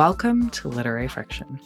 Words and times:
Welcome 0.00 0.48
to 0.52 0.68
Literary 0.68 1.08
Friction. 1.08 1.60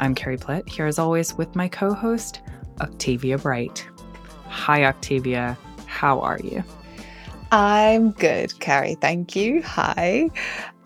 I'm 0.00 0.16
Carrie 0.16 0.36
Plitt, 0.36 0.68
here 0.68 0.86
as 0.86 0.98
always 0.98 1.34
with 1.34 1.54
my 1.54 1.68
co 1.68 1.94
host, 1.94 2.40
Octavia 2.80 3.38
Bright. 3.38 3.88
Hi, 4.48 4.86
Octavia. 4.86 5.56
How 5.86 6.18
are 6.18 6.40
you? 6.42 6.64
I'm 7.52 8.10
good, 8.10 8.58
Carrie. 8.58 8.96
Thank 8.96 9.36
you. 9.36 9.62
Hi. 9.62 10.28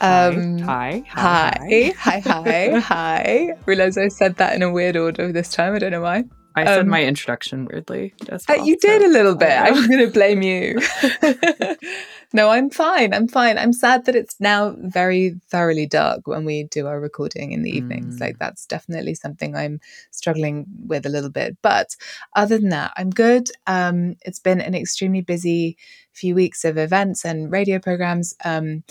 Um, 0.02 0.58
hi. 0.58 1.02
Hi. 1.08 1.94
Hi. 1.96 2.18
Hi. 2.18 2.20
Hi. 2.20 2.78
hi. 2.80 3.54
Realize 3.64 3.96
I 3.96 4.08
said 4.08 4.36
that 4.36 4.54
in 4.54 4.60
a 4.60 4.70
weird 4.70 4.98
order 4.98 5.32
this 5.32 5.48
time. 5.48 5.74
I 5.74 5.78
don't 5.78 5.92
know 5.92 6.02
why. 6.02 6.24
I 6.54 6.66
said 6.66 6.80
um, 6.80 6.88
my 6.88 7.02
introduction 7.02 7.64
weirdly. 7.64 8.12
Uh, 8.30 8.38
well, 8.46 8.66
you 8.66 8.76
so. 8.78 8.88
did 8.88 9.02
a 9.04 9.08
little 9.08 9.36
bit. 9.36 9.52
I'm 9.52 9.88
going 9.88 10.04
to 10.04 10.12
blame 10.12 10.42
you. 10.42 10.78
no, 12.32 12.50
I'm 12.50 12.70
fine. 12.70 13.12
I'm 13.12 13.26
fine. 13.26 13.58
I'm 13.58 13.72
sad 13.72 14.04
that 14.04 14.14
it's 14.14 14.36
now 14.38 14.76
very 14.78 15.40
thoroughly 15.48 15.86
dark 15.86 16.26
when 16.26 16.44
we 16.44 16.64
do 16.64 16.86
our 16.86 17.00
recording 17.00 17.52
in 17.52 17.62
the 17.62 17.76
evenings. 17.76 18.16
Mm. 18.16 18.20
Like 18.20 18.38
that's 18.38 18.66
definitely 18.66 19.14
something 19.14 19.56
I'm 19.56 19.80
struggling 20.10 20.66
with 20.86 21.06
a 21.06 21.10
little 21.10 21.30
bit. 21.30 21.56
But 21.62 21.96
other 22.36 22.58
than 22.58 22.68
that, 22.70 22.92
I'm 22.96 23.10
good. 23.10 23.50
Um, 23.66 24.16
it's 24.22 24.38
been 24.38 24.60
an 24.60 24.74
extremely 24.74 25.22
busy 25.22 25.76
few 26.12 26.34
weeks 26.34 26.64
of 26.64 26.78
events 26.78 27.24
and 27.24 27.50
radio 27.50 27.78
programs. 27.78 28.34
Um, 28.44 28.84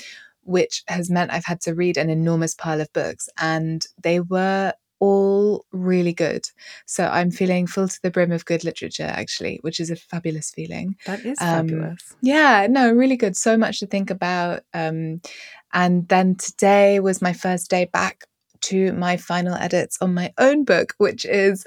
which 0.44 0.84
has 0.88 1.12
meant 1.12 1.32
I've 1.32 1.46
had 1.46 1.62
to 1.62 1.76
read 1.76 1.96
an 1.96 2.10
enormous 2.10 2.56
pile 2.56 2.82
of 2.82 2.92
books, 2.92 3.30
and 3.38 3.86
they 4.02 4.20
were 4.20 4.74
all 5.00 5.66
really 5.72 6.14
good. 6.14 6.46
So 6.86 7.06
I'm 7.06 7.32
feeling 7.32 7.68
full 7.68 7.88
to 7.88 8.00
the 8.02 8.12
brim 8.12 8.32
of 8.32 8.46
good 8.46 8.64
literature, 8.64 9.12
actually, 9.12 9.60
which 9.62 9.80
is 9.80 9.90
a 9.90 9.96
fabulous 9.96 10.52
feeling. 10.52 10.96
That 11.06 11.26
is 11.26 11.40
um, 11.42 11.68
fabulous. 11.68 12.16
Yeah, 12.22 12.68
no, 12.70 12.92
really 12.92 13.18
good. 13.18 13.36
So 13.36 13.58
much 13.58 13.80
to 13.80 13.88
think 13.88 14.10
about. 14.10 14.64
Um, 14.74 15.22
and 15.74 16.08
then 16.08 16.36
today 16.36 17.00
was 17.00 17.22
my 17.22 17.34
first 17.34 17.70
day 17.70 17.86
back 17.86 18.26
to 18.62 18.92
my 18.94 19.18
final 19.18 19.56
edits 19.56 19.98
on 20.02 20.14
my 20.14 20.34
own 20.38 20.64
book, 20.64 20.94
which 20.98 21.26
is 21.26 21.64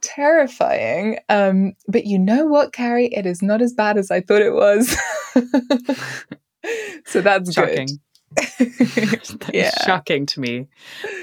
terrifying. 0.00 1.18
Um, 1.28 1.72
but 1.88 2.06
you 2.06 2.18
know 2.18 2.46
what, 2.46 2.72
Carrie? 2.72 3.12
It 3.12 3.26
is 3.26 3.42
not 3.42 3.60
as 3.60 3.72
bad 3.72 3.96
as 3.96 4.10
I 4.10 4.20
thought 4.20 4.42
it 4.42 4.54
was. 4.54 4.96
so 7.06 7.20
that's 7.20 7.52
shocking. 7.52 7.86
Good. 7.86 7.98
yeah. 9.52 9.70
shocking 9.84 10.26
to 10.26 10.40
me 10.40 10.68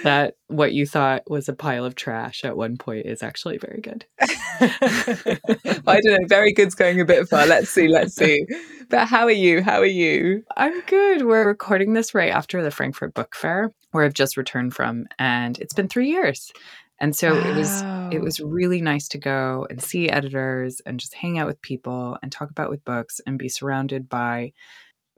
that 0.03 0.35
what 0.47 0.73
you 0.73 0.85
thought 0.85 1.23
was 1.29 1.47
a 1.47 1.53
pile 1.53 1.85
of 1.85 1.95
trash 1.95 2.43
at 2.43 2.57
one 2.57 2.77
point 2.77 3.05
is 3.05 3.21
actually 3.21 3.57
very 3.57 3.81
good. 3.81 4.05
I 4.19 5.99
don't 6.01 6.21
know. 6.21 6.27
Very 6.27 6.53
good's 6.53 6.75
going 6.75 6.99
a 6.99 7.05
bit 7.05 7.27
far. 7.29 7.45
Let's 7.45 7.69
see. 7.69 7.87
Let's 7.87 8.15
see. 8.15 8.45
But 8.89 9.07
how 9.07 9.25
are 9.25 9.31
you? 9.31 9.61
How 9.61 9.79
are 9.79 9.85
you? 9.85 10.43
I'm 10.57 10.81
good. 10.81 11.25
We're 11.25 11.47
recording 11.47 11.93
this 11.93 12.15
right 12.15 12.31
after 12.31 12.63
the 12.63 12.71
Frankfurt 12.71 13.13
Book 13.13 13.35
Fair, 13.35 13.71
where 13.91 14.05
I've 14.05 14.13
just 14.13 14.37
returned 14.37 14.73
from, 14.73 15.05
and 15.19 15.57
it's 15.59 15.73
been 15.73 15.87
three 15.87 16.09
years. 16.09 16.51
And 16.99 17.15
so 17.15 17.33
wow. 17.33 17.49
it 17.49 17.55
was 17.55 17.81
it 18.13 18.21
was 18.21 18.39
really 18.39 18.81
nice 18.81 19.07
to 19.09 19.17
go 19.17 19.67
and 19.69 19.81
see 19.81 20.09
editors 20.09 20.81
and 20.85 20.99
just 20.99 21.13
hang 21.13 21.37
out 21.37 21.47
with 21.47 21.61
people 21.61 22.17
and 22.21 22.31
talk 22.31 22.49
about 22.49 22.69
with 22.69 22.85
books 22.85 23.19
and 23.27 23.37
be 23.37 23.49
surrounded 23.49 24.07
by 24.07 24.53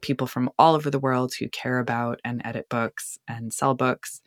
people 0.02 0.28
from 0.28 0.50
all 0.60 0.76
over 0.76 0.90
the 0.90 1.00
world 1.00 1.34
who 1.34 1.50
care 1.50 1.80
about 1.80 2.20
and 2.24 2.42
edit 2.46 2.70
books 2.70 3.18
and 3.28 3.54
sell 3.54 3.74
books. 3.74 4.22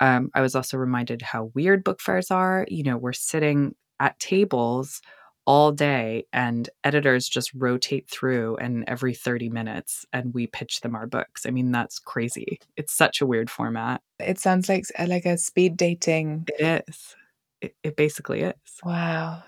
Um, 0.00 0.30
I 0.34 0.40
was 0.40 0.54
also 0.54 0.76
reminded 0.76 1.22
how 1.22 1.50
weird 1.54 1.84
book 1.84 2.00
fairs 2.00 2.30
are. 2.30 2.66
You 2.68 2.82
know, 2.82 2.96
we're 2.96 3.12
sitting 3.12 3.74
at 3.98 4.18
tables 4.18 5.00
all 5.46 5.70
day 5.70 6.26
and 6.32 6.68
editors 6.82 7.28
just 7.28 7.54
rotate 7.54 8.10
through 8.10 8.56
and 8.56 8.84
every 8.88 9.14
30 9.14 9.48
minutes 9.48 10.04
and 10.12 10.34
we 10.34 10.48
pitch 10.48 10.80
them 10.80 10.96
our 10.96 11.06
books. 11.06 11.46
I 11.46 11.50
mean, 11.50 11.70
that's 11.70 12.00
crazy. 12.00 12.58
It's 12.76 12.92
such 12.92 13.20
a 13.20 13.26
weird 13.26 13.48
format. 13.48 14.02
It 14.18 14.40
sounds 14.40 14.68
like 14.68 14.84
like 15.06 15.24
a 15.24 15.38
speed 15.38 15.76
dating. 15.76 16.46
It 16.58 16.84
is. 16.88 17.16
It, 17.60 17.76
it 17.82 17.96
basically 17.96 18.42
is. 18.42 18.54
Wow. 18.84 19.44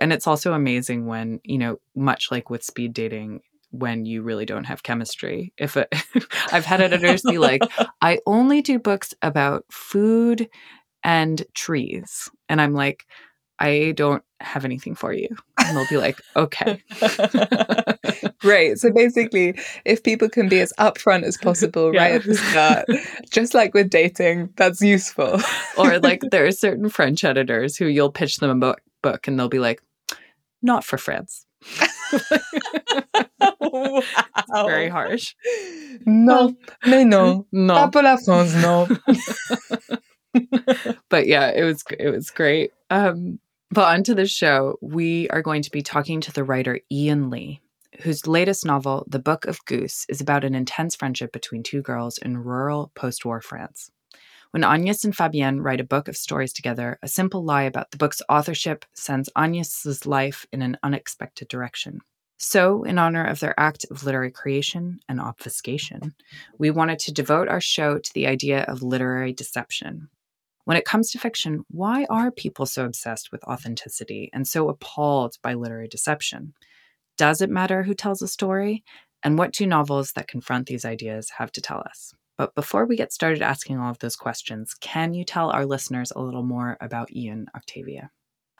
And 0.00 0.12
it's 0.12 0.26
also 0.26 0.52
amazing 0.52 1.06
when, 1.06 1.40
you 1.44 1.56
know, 1.56 1.80
much 1.94 2.30
like 2.30 2.50
with 2.50 2.62
speed 2.62 2.92
dating, 2.92 3.40
when 3.78 4.06
you 4.06 4.22
really 4.22 4.46
don't 4.46 4.64
have 4.64 4.82
chemistry. 4.82 5.52
If 5.58 5.76
it, 5.76 5.92
I've 6.52 6.64
had 6.64 6.80
editors 6.80 7.22
be 7.22 7.38
like, 7.38 7.62
I 8.00 8.20
only 8.26 8.62
do 8.62 8.78
books 8.78 9.14
about 9.20 9.64
food 9.70 10.48
and 11.02 11.44
trees. 11.54 12.30
And 12.48 12.60
I'm 12.60 12.72
like, 12.72 13.04
I 13.58 13.92
don't 13.96 14.22
have 14.40 14.64
anything 14.64 14.94
for 14.94 15.12
you. 15.12 15.28
And 15.58 15.76
they'll 15.76 15.88
be 15.88 15.96
like, 15.96 16.20
okay. 16.36 16.82
Great. 18.38 18.78
So 18.78 18.90
basically, 18.90 19.58
if 19.84 20.02
people 20.02 20.28
can 20.28 20.48
be 20.48 20.60
as 20.60 20.72
upfront 20.78 21.22
as 21.24 21.36
possible 21.36 21.94
yeah. 21.94 22.02
right 22.02 22.14
at 22.14 22.24
the 22.24 22.34
start, 22.34 22.86
just 23.30 23.54
like 23.54 23.74
with 23.74 23.90
dating, 23.90 24.50
that's 24.56 24.80
useful. 24.80 25.40
or 25.78 25.98
like 26.00 26.22
there 26.30 26.46
are 26.46 26.52
certain 26.52 26.88
French 26.88 27.24
editors 27.24 27.76
who 27.76 27.86
you'll 27.86 28.12
pitch 28.12 28.38
them 28.38 28.50
a 28.50 28.54
book, 28.54 28.80
book 29.02 29.28
and 29.28 29.38
they'll 29.38 29.48
be 29.48 29.58
like, 29.58 29.80
not 30.62 30.84
for 30.84 30.98
France 30.98 31.46
wow. 34.48 34.66
very 34.66 34.88
harsh. 34.88 35.34
No, 36.06 36.54
mais 36.86 37.04
non. 37.04 37.44
No. 37.52 37.74
Pas 37.74 37.90
pour 37.90 38.02
la 38.02 38.16
France, 38.16 38.54
no. 38.54 38.88
but 41.08 41.26
yeah, 41.26 41.50
it 41.50 41.64
was 41.64 41.82
it 41.98 42.10
was 42.10 42.30
great. 42.30 42.72
Um, 42.90 43.38
but 43.70 43.88
onto 43.88 44.14
the 44.14 44.26
show, 44.26 44.78
we 44.80 45.28
are 45.30 45.42
going 45.42 45.62
to 45.62 45.70
be 45.70 45.82
talking 45.82 46.20
to 46.22 46.32
the 46.32 46.44
writer 46.44 46.78
Yiyun 46.92 47.30
Li, 47.30 47.60
whose 48.02 48.26
latest 48.26 48.64
novel, 48.64 49.04
The 49.08 49.18
Book 49.18 49.46
of 49.46 49.64
Goose, 49.64 50.06
is 50.08 50.20
about 50.20 50.44
an 50.44 50.54
intense 50.54 50.94
friendship 50.94 51.32
between 51.32 51.64
two 51.64 51.82
girls 51.82 52.18
in 52.18 52.38
rural 52.38 52.92
post-war 52.94 53.40
France. 53.40 53.90
When 54.52 54.62
Agnes 54.62 55.02
and 55.02 55.12
Fabienne 55.12 55.64
write 55.64 55.80
a 55.80 55.84
book 55.84 56.06
of 56.06 56.16
stories 56.16 56.52
together, 56.52 56.96
a 57.02 57.08
simple 57.08 57.44
lie 57.44 57.64
about 57.64 57.90
the 57.90 57.96
book's 57.96 58.22
authorship 58.28 58.84
sends 58.94 59.28
Agnes's 59.34 60.06
life 60.06 60.46
in 60.52 60.62
an 60.62 60.78
unexpected 60.84 61.48
direction. 61.48 62.02
So, 62.46 62.82
in 62.84 62.98
honor 62.98 63.24
of 63.24 63.40
their 63.40 63.58
act 63.58 63.86
of 63.90 64.04
literary 64.04 64.30
creation 64.30 65.00
and 65.08 65.18
obfuscation, 65.18 66.14
we 66.58 66.70
wanted 66.70 66.98
to 66.98 67.12
devote 67.12 67.48
our 67.48 67.60
show 67.60 67.96
to 67.96 68.12
the 68.12 68.26
idea 68.26 68.64
of 68.64 68.82
literary 68.82 69.32
deception. 69.32 70.10
When 70.66 70.76
it 70.76 70.84
comes 70.84 71.10
to 71.10 71.18
fiction, 71.18 71.64
why 71.70 72.04
are 72.10 72.30
people 72.30 72.66
so 72.66 72.84
obsessed 72.84 73.32
with 73.32 73.42
authenticity 73.44 74.28
and 74.34 74.46
so 74.46 74.68
appalled 74.68 75.38
by 75.42 75.54
literary 75.54 75.88
deception? 75.88 76.52
Does 77.16 77.40
it 77.40 77.48
matter 77.48 77.82
who 77.82 77.94
tells 77.94 78.20
a 78.20 78.28
story? 78.28 78.84
And 79.22 79.38
what 79.38 79.54
do 79.54 79.66
novels 79.66 80.12
that 80.12 80.28
confront 80.28 80.66
these 80.66 80.84
ideas 80.84 81.30
have 81.38 81.50
to 81.52 81.62
tell 81.62 81.78
us? 81.78 82.12
But 82.36 82.54
before 82.54 82.84
we 82.84 82.96
get 82.98 83.10
started 83.10 83.40
asking 83.40 83.78
all 83.78 83.90
of 83.90 84.00
those 84.00 84.16
questions, 84.16 84.74
can 84.74 85.14
you 85.14 85.24
tell 85.24 85.48
our 85.48 85.64
listeners 85.64 86.12
a 86.14 86.20
little 86.20 86.42
more 86.42 86.76
about 86.82 87.08
Yiyun 87.08 87.46
Octavia? 87.56 88.10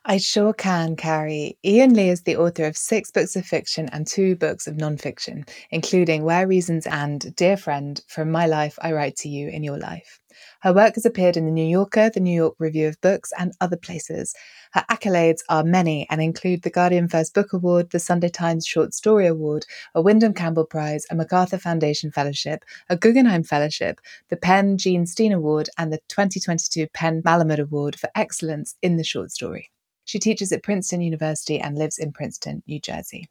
I 0.07 0.19
sure 0.19 0.53
can, 0.53 0.97
Carrie. 0.97 1.57
Yiyun 1.65 1.97
Li 1.97 2.11
is 2.11 2.25
the 2.25 2.37
author 2.37 2.65
of 2.65 2.77
six 2.77 3.11
books 3.11 3.37
of 3.37 3.47
fiction 3.47 3.89
and 3.91 4.07
two 4.07 4.37
books 4.37 4.67
of 4.67 4.77
nonfiction, 4.77 5.49
including 5.71 6.25
Where 6.25 6.47
Reasons 6.47 6.87
and 6.87 7.35
Dear 7.37 7.57
Friend, 7.57 7.99
From 8.07 8.31
My 8.31 8.45
Life 8.45 8.79
I 8.83 8.93
Write 8.93 9.17
to 9.17 9.31
You 9.31 9.49
in 9.49 9.65
Your 9.65 9.79
Life. 9.79 10.21
Her 10.61 10.75
work 10.75 10.97
has 10.97 11.07
appeared 11.07 11.39
in 11.39 11.47
The 11.47 11.51
New 11.51 11.65
Yorker, 11.65 12.11
The 12.11 12.21
New 12.21 12.35
York 12.35 12.55
Review 12.59 12.87
of 12.87 13.01
Books, 13.01 13.33
and 13.39 13.55
other 13.63 13.79
places. 13.79 14.35
Her 14.73 14.85
accolades 14.91 15.39
are 15.49 15.65
many 15.65 16.07
and 16.11 16.21
include 16.21 16.65
the 16.65 16.71
Guardian 16.71 17.09
First 17.09 17.33
Book 17.33 17.55
Award, 17.55 17.89
the 17.89 17.99
Sunday 17.99 18.29
Times 18.29 18.67
Short 18.67 18.93
Story 18.93 19.27
Award, 19.27 19.65
a 19.95 20.03
Windham-Campbell 20.03 20.67
Prize, 20.67 21.07
a 21.11 21.15
MacArthur 21.15 21.57
Foundation 21.57 22.11
Fellowship, 22.11 22.63
a 22.91 22.97
Guggenheim 22.99 23.43
Fellowship, 23.43 24.03
the 24.29 24.37
PEN 24.37 24.77
Jean 24.77 25.07
Stein 25.07 25.33
Award, 25.33 25.71
and 25.79 25.91
the 25.91 26.01
2022 26.09 26.89
PEN 26.93 27.23
Malamud 27.23 27.59
Award 27.59 27.99
for 27.99 28.11
Excellence 28.15 28.75
in 28.83 28.99
the 28.99 29.05
Short 29.05 29.31
Story. 29.31 29.71
She 30.05 30.19
teaches 30.19 30.53
at 30.53 30.63
Princeton 30.63 31.01
University 31.01 31.59
and 31.59 31.77
lives 31.77 31.99
in 31.99 32.13
Princeton, 32.13 32.63
New 32.67 32.81
Jersey. 32.81 33.29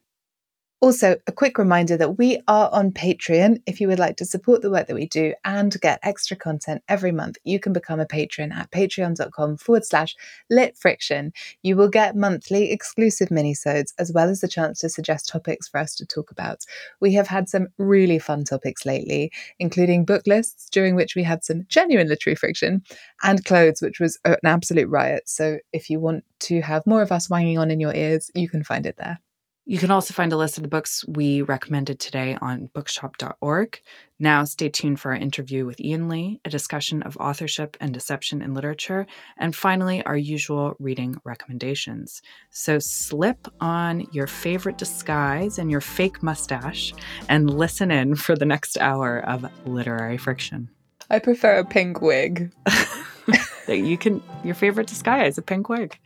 Also, 0.84 1.16
a 1.28 1.32
quick 1.32 1.58
reminder 1.58 1.96
that 1.96 2.18
we 2.18 2.42
are 2.46 2.70
on 2.74 2.92
Patreon. 2.92 3.62
If 3.66 3.80
you 3.80 3.88
would 3.88 4.00
like 4.00 4.18
to 4.18 4.26
support 4.26 4.62
the 4.62 4.70
work 4.70 4.88
that 4.88 4.96
we 4.96 5.06
do 5.06 5.34
and 5.46 5.80
get 5.80 5.98
extra 6.04 6.36
content 6.36 6.84
every 6.90 7.14
month, 7.14 7.38
you 7.46 7.58
can 7.58 7.72
become 7.72 8.02
a 8.02 8.06
patron 8.06 8.52
at 8.52 8.70
patreon.com 8.70 9.56
forward 9.56 9.86
slash 9.86 10.14
lit 10.50 10.78
friction. 10.78 11.32
You 11.62 11.78
will 11.78 11.88
get 11.88 12.18
monthly 12.18 12.70
exclusive 12.70 13.30
minisodes 13.30 13.94
as 13.98 14.12
well 14.12 14.28
as 14.28 14.42
the 14.42 14.50
chance 14.50 14.82
to 14.82 14.90
suggest 14.90 15.30
topics 15.30 15.70
for 15.70 15.80
us 15.80 15.96
to 15.96 16.06
talk 16.06 16.32
about. 16.32 16.66
We 17.00 17.14
have 17.14 17.28
had 17.28 17.48
some 17.48 17.70
really 17.78 18.20
fun 18.20 18.44
topics 18.44 18.86
lately, 18.86 19.32
including 19.60 20.04
book 20.04 20.28
lists, 20.28 20.68
during 20.70 20.96
which 20.96 21.16
we 21.16 21.24
had 21.24 21.46
some 21.46 21.64
genuine 21.70 22.10
literary 22.10 22.36
friction, 22.36 22.84
and 23.24 23.46
clothes, 23.46 23.82
which 23.82 24.02
was 24.02 24.20
an 24.26 24.36
absolute 24.44 24.90
riot. 24.90 25.30
So 25.30 25.60
if 25.72 25.90
you 25.90 26.02
want 26.02 26.26
to 26.42 26.60
have 26.60 26.86
more 26.86 27.02
of 27.02 27.14
us 27.14 27.30
wanging 27.30 27.58
on 27.58 27.72
in 27.72 27.80
your 27.80 27.96
ears, 27.96 28.30
you 28.36 28.50
can 28.50 28.66
find 28.66 28.86
it 28.86 28.98
there. 28.98 29.22
You 29.66 29.78
can 29.78 29.92
also 29.92 30.14
find 30.14 30.34
a 30.34 30.38
list 30.38 30.58
of 30.58 30.64
the 30.64 30.70
books 30.70 31.06
we 31.08 31.42
recommended 31.42 31.98
today 31.98 32.38
on 32.42 32.70
bookshop.org. 32.74 33.82
Now, 34.20 34.44
stay 34.44 34.68
tuned 34.68 35.00
for 35.00 35.12
our 35.12 35.18
interview 35.18 35.66
with 35.66 35.78
Yiyun 35.78 36.10
Li, 36.10 36.42
a 36.44 36.50
discussion 36.50 37.02
of 37.04 37.16
authorship 37.16 37.78
and 37.80 37.94
deception 37.94 38.42
in 38.42 38.54
literature, 38.54 39.08
and 39.38 39.56
finally, 39.56 40.04
our 40.04 40.18
usual 40.18 40.76
reading 40.80 41.16
recommendations. 41.24 42.22
So, 42.50 42.78
slip 42.80 43.48
on 43.62 44.06
your 44.12 44.28
favorite 44.28 44.78
disguise 44.78 45.58
and 45.58 45.72
your 45.72 45.82
fake 45.82 46.22
mustache 46.22 46.94
and 47.30 47.50
listen 47.50 47.90
in 47.90 48.16
for 48.16 48.36
the 48.36 48.46
next 48.46 48.78
hour 48.80 49.20
of 49.20 49.50
literary 49.66 50.18
friction. 50.18 50.70
I 51.10 51.20
prefer 51.20 51.60
a 51.60 51.66
pink 51.66 52.02
wig. 52.02 52.52
you 53.68 53.98
can 53.98 54.22
your 54.44 54.56
favorite 54.56 54.88
disguise, 54.88 55.38
a 55.38 55.42
pink 55.42 55.70
wig. 55.70 55.98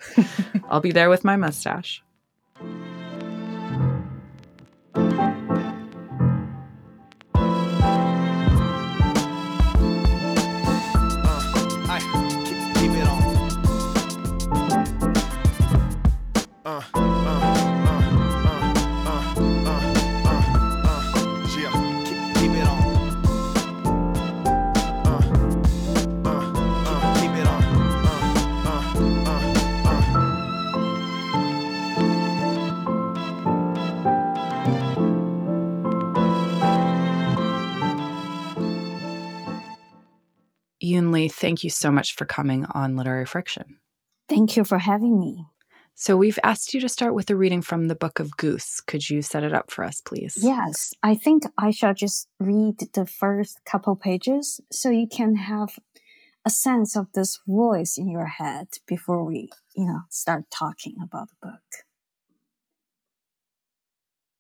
I'll 0.70 0.80
be 0.80 0.92
there 0.92 1.10
with 1.10 1.24
my 1.24 1.38
mustache. 1.38 2.04
Li, 41.18 41.28
thank 41.28 41.64
you 41.64 41.72
so 41.72 41.90
much 41.90 42.14
for 42.14 42.26
coming 42.26 42.66
on 42.76 42.96
Literary 42.96 43.26
Friction. 43.26 43.80
Thank 44.30 44.56
you 44.56 44.64
for 44.64 44.78
having 44.78 45.20
me. 45.20 45.48
So, 45.96 46.16
we've 46.16 46.38
asked 46.44 46.76
you 46.76 46.82
to 46.82 46.88
start 46.88 47.16
with 47.16 47.28
a 47.32 47.36
reading 47.36 47.64
from 47.64 47.88
the 47.88 47.96
Book 47.96 48.20
of 48.20 48.38
Goose. 48.38 48.82
Could 48.82 49.10
you 49.10 49.24
set 49.24 49.44
it 49.44 49.52
up 49.52 49.72
for 49.72 49.84
us, 49.84 50.00
please? 50.00 50.38
Yes, 50.40 50.94
I 51.02 51.16
think 51.16 51.46
I 51.58 51.72
shall 51.72 51.96
just 51.96 52.28
read 52.40 52.76
the 52.94 53.08
first 53.08 53.62
couple 53.66 53.96
pages 53.96 54.62
so 54.72 54.92
you 54.92 55.08
can 55.08 55.38
have 55.38 55.80
a 56.46 56.52
sense 56.52 56.96
of 56.96 57.08
this 57.14 57.40
voice 57.48 57.98
in 57.98 58.12
your 58.12 58.28
head 58.28 58.68
before 58.86 59.24
we, 59.26 59.50
you 59.76 59.88
know, 59.88 60.02
start 60.10 60.44
talking 60.52 60.98
about 61.02 61.30
the 61.30 61.48
book. 61.48 61.68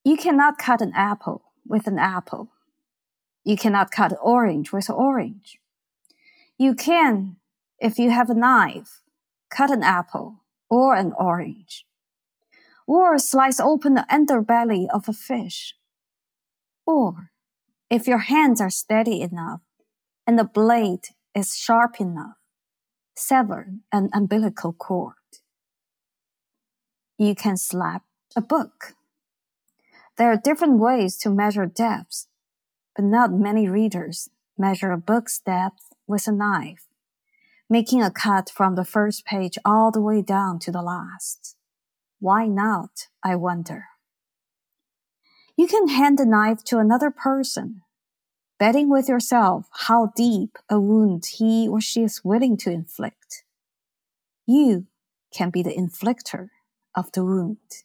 You 0.04 0.16
cannot 0.16 0.60
cut 0.60 0.82
an 0.82 0.92
apple 0.94 1.42
with 1.66 1.88
an 1.88 1.98
apple. 1.98 2.52
You 3.44 3.58
cannot 3.58 3.90
cut 3.90 4.14
orange 4.22 4.72
with 4.72 4.92
orange. 4.92 5.58
You 6.58 6.74
can, 6.74 7.38
if 7.80 8.00
you 8.00 8.10
have 8.10 8.32
a 8.32 8.34
knife, 8.34 9.02
cut 9.52 9.70
an 9.70 9.84
apple 9.84 10.44
or 10.70 10.96
an 10.96 11.14
orange, 11.18 11.86
or 12.88 13.20
slice 13.20 13.60
open 13.60 13.94
the 13.94 14.08
underbelly 14.12 14.88
of 14.92 15.08
a 15.08 15.14
fish. 15.14 15.76
Or, 16.86 17.32
if 17.92 18.08
your 18.08 18.20
hands 18.20 18.60
are 18.60 18.72
steady 18.72 19.22
enough 19.22 19.62
and 20.26 20.40
the 20.40 20.44
blade 20.44 21.10
is 21.36 21.56
sharp 21.56 22.02
enough, 22.02 22.38
sever 23.16 23.74
an 23.92 24.10
umbilical 24.14 24.74
cord. 24.74 25.14
You 27.20 27.36
can 27.36 27.58
slap 27.58 28.04
a 28.36 28.42
book. 28.42 28.96
There 30.18 30.32
are 30.32 30.42
different 30.44 30.80
ways 30.80 31.18
to 31.18 31.30
measure 31.30 31.68
depths, 31.68 32.28
but 32.96 33.06
not 33.06 33.32
many 33.32 33.68
readers 33.68 34.30
measure 34.58 34.92
a 34.92 34.98
book's 34.98 35.40
depth 35.40 35.87
with 36.08 36.28
a 36.28 36.32
knife, 36.32 36.88
making 37.70 38.02
a 38.02 38.10
cut 38.10 38.50
from 38.50 38.76
the 38.76 38.86
first 38.86 39.26
page 39.26 39.58
all 39.66 39.92
the 39.92 40.02
way 40.02 40.22
down 40.22 40.60
to 40.60 40.72
the 40.72 40.82
last. 40.82 41.56
Why 42.20 42.48
not, 42.48 43.08
I 43.24 43.36
wonder? 43.36 43.86
You 45.56 45.68
can 45.68 45.90
hand 45.90 46.18
the 46.18 46.26
knife 46.26 46.64
to 46.66 46.80
another 46.80 47.12
person, 47.12 47.82
betting 48.58 48.90
with 48.90 49.10
yourself 49.10 49.68
how 49.88 50.12
deep 50.16 50.58
a 50.70 50.80
wound 50.80 51.26
he 51.26 51.68
or 51.68 51.82
she 51.82 52.04
is 52.04 52.24
willing 52.24 52.58
to 52.58 52.72
inflict. 52.72 53.44
You 54.46 54.88
can 55.34 55.50
be 55.50 55.62
the 55.62 55.76
inflictor 55.76 56.50
of 56.96 57.12
the 57.12 57.26
wound. 57.26 57.84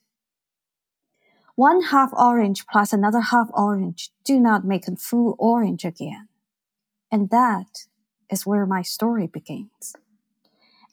One 1.54 1.82
half 1.82 2.10
orange 2.14 2.66
plus 2.66 2.92
another 2.92 3.20
half 3.20 3.48
orange 3.52 4.10
do 4.24 4.40
not 4.40 4.64
make 4.64 4.88
a 4.88 4.96
full 4.96 5.36
orange 5.38 5.84
again. 5.84 6.28
And 7.10 7.28
that 7.28 7.86
is 8.32 8.46
where 8.46 8.64
my 8.64 8.82
story 8.82 9.26
begins. 9.26 9.94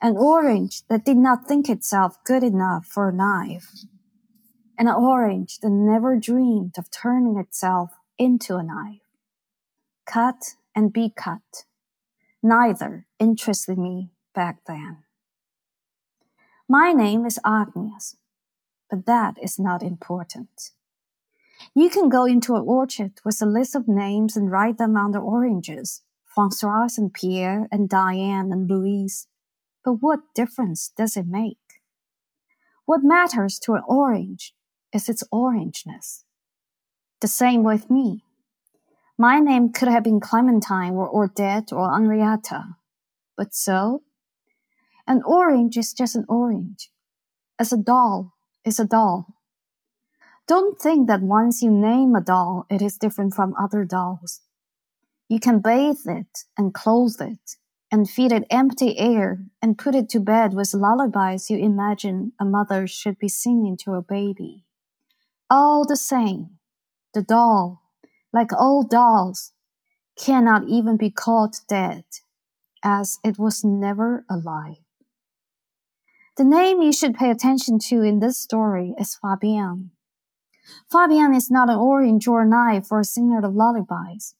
An 0.02 0.16
orange 0.16 0.86
that 0.88 1.04
did 1.04 1.16
not 1.16 1.48
think 1.48 1.68
itself 1.68 2.22
good 2.24 2.44
enough 2.44 2.86
for 2.86 3.08
a 3.08 3.12
knife. 3.12 3.84
An 4.78 4.88
orange 4.88 5.58
that 5.58 5.70
never 5.70 6.16
dreamed 6.16 6.74
of 6.78 6.90
turning 6.90 7.38
itself 7.38 7.92
into 8.18 8.56
a 8.56 8.62
knife. 8.62 9.00
Cut 10.06 10.54
and 10.74 10.92
be 10.92 11.12
cut. 11.14 11.64
Neither 12.42 13.06
interested 13.18 13.78
me 13.78 14.10
back 14.34 14.60
then. 14.66 14.98
My 16.68 16.92
name 16.92 17.26
is 17.26 17.38
Agnes, 17.44 18.16
but 18.88 19.06
that 19.06 19.36
is 19.42 19.58
not 19.58 19.82
important. 19.82 20.70
You 21.74 21.90
can 21.90 22.08
go 22.08 22.24
into 22.24 22.54
an 22.54 22.64
orchard 22.66 23.12
with 23.24 23.42
a 23.42 23.46
list 23.46 23.74
of 23.74 23.88
names 23.88 24.36
and 24.36 24.50
write 24.50 24.78
them 24.78 24.96
on 24.96 25.10
the 25.10 25.18
oranges 25.18 26.02
Francois 26.34 26.88
and 26.96 27.12
Pierre 27.12 27.68
and 27.72 27.88
Diane 27.88 28.52
and 28.52 28.70
Louise. 28.70 29.26
But 29.84 29.94
what 29.94 30.20
difference 30.34 30.92
does 30.96 31.16
it 31.16 31.26
make? 31.26 31.58
What 32.86 33.02
matters 33.02 33.58
to 33.60 33.74
an 33.74 33.82
orange 33.86 34.54
is 34.92 35.08
its 35.08 35.24
orangeness. 35.32 36.24
The 37.20 37.28
same 37.28 37.62
with 37.62 37.90
me. 37.90 38.24
My 39.18 39.38
name 39.38 39.72
could 39.72 39.88
have 39.88 40.04
been 40.04 40.20
Clementine 40.20 40.94
or 40.94 41.10
Odette 41.14 41.72
or 41.72 41.92
Henrietta. 41.92 42.76
But 43.36 43.54
so? 43.54 44.02
An 45.06 45.22
orange 45.24 45.76
is 45.76 45.92
just 45.92 46.16
an 46.16 46.24
orange. 46.28 46.90
As 47.58 47.72
a 47.72 47.76
doll 47.76 48.34
is 48.64 48.80
a 48.80 48.84
doll. 48.84 49.34
Don't 50.46 50.80
think 50.80 51.06
that 51.08 51.22
once 51.22 51.62
you 51.62 51.70
name 51.70 52.14
a 52.14 52.20
doll, 52.20 52.66
it 52.70 52.82
is 52.82 52.96
different 52.96 53.34
from 53.34 53.54
other 53.60 53.84
dolls. 53.84 54.40
You 55.30 55.38
can 55.38 55.60
bathe 55.60 56.06
it 56.06 56.40
and 56.58 56.74
clothe 56.74 57.20
it 57.20 57.54
and 57.92 58.10
feed 58.10 58.32
it 58.32 58.48
empty 58.50 58.98
air 58.98 59.44
and 59.62 59.78
put 59.78 59.94
it 59.94 60.08
to 60.08 60.18
bed 60.18 60.54
with 60.54 60.74
lullabies 60.74 61.48
you 61.48 61.56
imagine 61.56 62.32
a 62.40 62.44
mother 62.44 62.88
should 62.88 63.16
be 63.16 63.28
singing 63.28 63.76
to 63.84 63.92
a 63.92 64.02
baby. 64.02 64.64
All 65.48 65.86
the 65.86 65.96
same, 65.96 66.58
the 67.14 67.22
doll, 67.22 67.80
like 68.32 68.52
all 68.52 68.82
dolls, 68.82 69.52
cannot 70.18 70.66
even 70.66 70.96
be 70.96 71.10
called 71.10 71.54
dead, 71.68 72.02
as 72.82 73.18
it 73.22 73.38
was 73.38 73.62
never 73.62 74.24
alive. 74.28 74.82
The 76.38 76.44
name 76.44 76.82
you 76.82 76.92
should 76.92 77.14
pay 77.14 77.30
attention 77.30 77.78
to 77.90 78.02
in 78.02 78.18
this 78.18 78.36
story 78.36 78.94
is 78.98 79.16
Fabienne. 79.22 79.90
Fabienne 80.92 81.36
is 81.36 81.52
not 81.52 81.70
an 81.70 81.76
orange 81.76 82.26
or 82.26 82.44
knife 82.44 82.90
or 82.90 82.98
a 82.98 83.04
singer 83.04 83.38
of 83.38 83.54
lullabies 83.54 84.34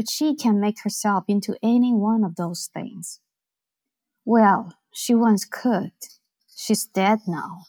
but 0.00 0.08
she 0.08 0.34
can 0.34 0.58
make 0.58 0.80
herself 0.80 1.24
into 1.28 1.58
any 1.62 1.92
one 1.92 2.24
of 2.24 2.36
those 2.36 2.70
things. 2.72 3.20
Well, 4.24 4.72
she 4.94 5.14
once 5.14 5.44
could. 5.44 5.92
She's 6.56 6.86
dead 6.86 7.18
now. 7.28 7.64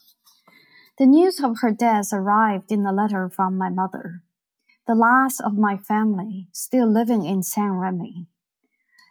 The 0.97 1.07
news 1.07 1.41
of 1.43 1.57
her 1.59 1.71
death 1.71 2.13
arrived 2.13 2.71
in 2.71 2.85
a 2.85 2.93
letter 2.93 3.29
from 3.29 3.57
my 3.57 3.67
mother, 3.67 4.21
the 4.87 4.95
last 4.95 5.41
of 5.41 5.57
my 5.57 5.75
family 5.75 6.47
still 6.53 6.89
living 6.89 7.25
in 7.25 7.43
Saint 7.43 7.73
Remy. 7.73 8.27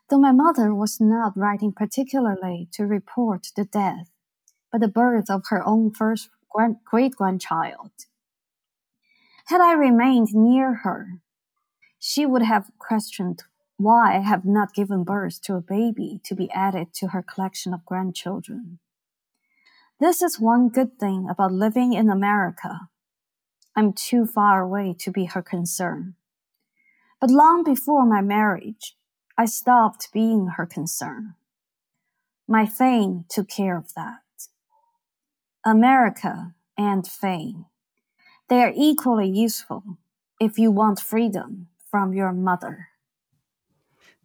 Though 0.09 0.19
my 0.19 0.33
mother 0.33 0.75
was 0.75 0.99
not 0.99 1.37
writing 1.37 1.75
particularly 1.75 2.71
to 2.73 2.87
report 2.87 3.49
the 3.55 3.67
death, 3.67 4.09
but 4.73 4.81
the 4.81 4.89
birth 4.89 5.29
of 5.29 5.43
her 5.50 5.62
own 5.67 5.91
first 5.91 6.31
great 6.87 7.17
grandchild. 7.17 7.91
Had 9.49 9.61
I 9.61 9.75
remained 9.75 10.29
near 10.33 10.77
her, 10.85 11.21
she 12.00 12.25
would 12.25 12.42
have 12.42 12.71
questioned 12.78 13.42
why 13.76 14.16
I 14.16 14.21
have 14.21 14.45
not 14.45 14.75
given 14.75 15.04
birth 15.04 15.40
to 15.42 15.54
a 15.54 15.61
baby 15.61 16.21
to 16.25 16.35
be 16.35 16.50
added 16.50 16.92
to 16.95 17.09
her 17.09 17.23
collection 17.23 17.73
of 17.75 17.85
grandchildren. 17.85 18.78
This 20.00 20.23
is 20.23 20.40
one 20.40 20.71
good 20.71 20.99
thing 20.99 21.28
about 21.30 21.52
living 21.52 21.92
in 21.92 22.09
America. 22.09 22.88
I'm 23.76 23.92
too 23.92 24.26
far 24.26 24.62
away 24.62 24.95
to 24.99 25.11
be 25.11 25.26
her 25.26 25.42
concern. 25.42 26.14
But 27.21 27.30
long 27.30 27.62
before 27.62 28.07
my 28.07 28.23
marriage, 28.23 28.97
I 29.37 29.45
stopped 29.45 30.12
being 30.12 30.49
her 30.57 30.66
concern. 30.66 31.35
My 32.49 32.66
fame 32.66 33.26
took 33.28 33.49
care 33.49 33.76
of 33.76 33.92
that. 33.95 34.23
America 35.64 36.54
and 36.78 37.07
fame. 37.07 37.66
They 38.49 38.62
are 38.62 38.73
equally 38.75 39.28
useful 39.28 39.99
if 40.40 40.59
you 40.59 40.71
want 40.71 40.99
freedom 41.00 41.69
from 41.91 42.13
your 42.13 42.33
mother. 42.33 42.89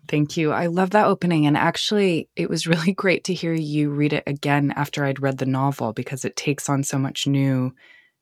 Thank 0.07 0.37
you. 0.37 0.51
I 0.51 0.67
love 0.67 0.91
that 0.91 1.07
opening. 1.07 1.47
And 1.47 1.57
actually, 1.57 2.29
it 2.35 2.49
was 2.49 2.67
really 2.67 2.93
great 3.03 3.23
to 3.25 3.33
hear 3.33 3.53
you 3.53 3.89
read 3.89 4.13
it 4.13 4.23
again 4.27 4.73
after 4.75 5.03
I'd 5.03 5.21
read 5.21 5.39
the 5.39 5.45
novel 5.45 5.93
because 5.93 6.25
it 6.25 6.35
takes 6.35 6.69
on 6.69 6.83
so 6.83 6.97
much 6.97 7.27
new 7.27 7.73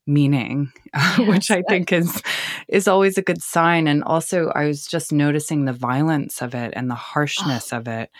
meaning, 0.06 0.70
yes, 0.94 1.18
which 1.28 1.50
I 1.50 1.62
think 1.62 1.92
is 1.92 2.22
is 2.68 2.88
always 2.88 3.18
a 3.18 3.22
good 3.22 3.42
sign. 3.42 3.86
And 3.86 4.02
also, 4.04 4.48
I 4.48 4.66
was 4.66 4.86
just 4.86 5.12
noticing 5.12 5.64
the 5.64 5.72
violence 5.72 6.42
of 6.42 6.54
it 6.54 6.72
and 6.76 6.90
the 6.90 6.94
harshness 6.94 7.72
oh, 7.72 7.78
of 7.78 7.88
it. 7.88 8.10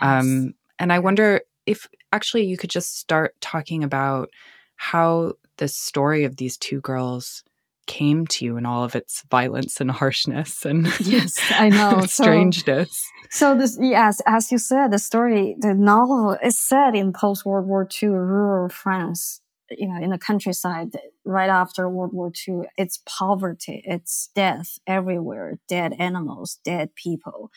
Yes. 0.00 0.22
Um, 0.22 0.54
and 0.78 0.92
I 0.92 0.98
wonder 0.98 1.42
if 1.66 1.88
actually 2.12 2.44
you 2.44 2.56
could 2.56 2.70
just 2.70 2.98
start 2.98 3.34
talking 3.40 3.84
about 3.84 4.30
how 4.76 5.34
the 5.58 5.68
story 5.68 6.24
of 6.24 6.36
these 6.36 6.56
two 6.56 6.80
girls 6.80 7.44
came 7.92 8.26
to 8.26 8.44
you 8.46 8.56
in 8.56 8.64
all 8.64 8.82
of 8.84 8.96
its 8.96 9.22
violence 9.30 9.78
and 9.78 9.90
harshness 9.90 10.64
and 10.64 10.86
yes 11.00 11.38
i 11.50 11.68
know. 11.68 12.00
Strangeness. 12.06 12.90
so, 13.30 13.52
so 13.52 13.58
this 13.58 13.78
yes 13.80 14.22
as 14.26 14.50
you 14.50 14.56
said 14.56 14.90
the 14.90 14.98
story 14.98 15.54
the 15.58 15.74
novel 15.74 16.36
is 16.42 16.58
set 16.58 16.94
in 16.94 17.12
post-world 17.12 17.66
war 17.66 17.86
ii 18.02 18.08
rural 18.08 18.70
france 18.70 19.42
you 19.70 19.86
know 19.86 20.00
in 20.02 20.10
the 20.10 20.18
countryside 20.18 20.88
right 21.24 21.50
after 21.50 21.88
world 21.88 22.14
war 22.14 22.32
ii 22.48 22.62
it's 22.78 23.02
poverty 23.04 23.82
it's 23.84 24.30
death 24.34 24.78
everywhere 24.86 25.58
dead 25.68 25.92
animals 25.98 26.58
dead 26.64 26.94
people. 26.94 27.50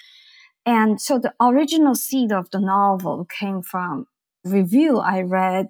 And 0.68 1.00
so 1.00 1.20
the 1.20 1.34
original 1.40 1.94
seed 1.94 2.32
of 2.32 2.50
the 2.50 2.60
novel 2.60 3.26
came 3.40 3.62
from 3.62 4.08
review 4.44 4.98
i 4.98 5.22
read 5.22 5.70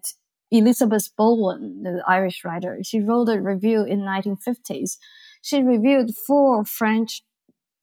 Elizabeth 0.52 1.10
Bowen, 1.18 1.84
the 1.84 2.04
Irish 2.08 2.44
writer, 2.46 2.80
she 2.84 3.02
wrote 3.02 3.30
a 3.30 3.42
review 3.42 3.84
in 3.84 4.02
1950s. 4.02 4.98
She 5.42 5.62
reviewed 5.62 6.16
four 6.16 6.64
French 6.66 7.24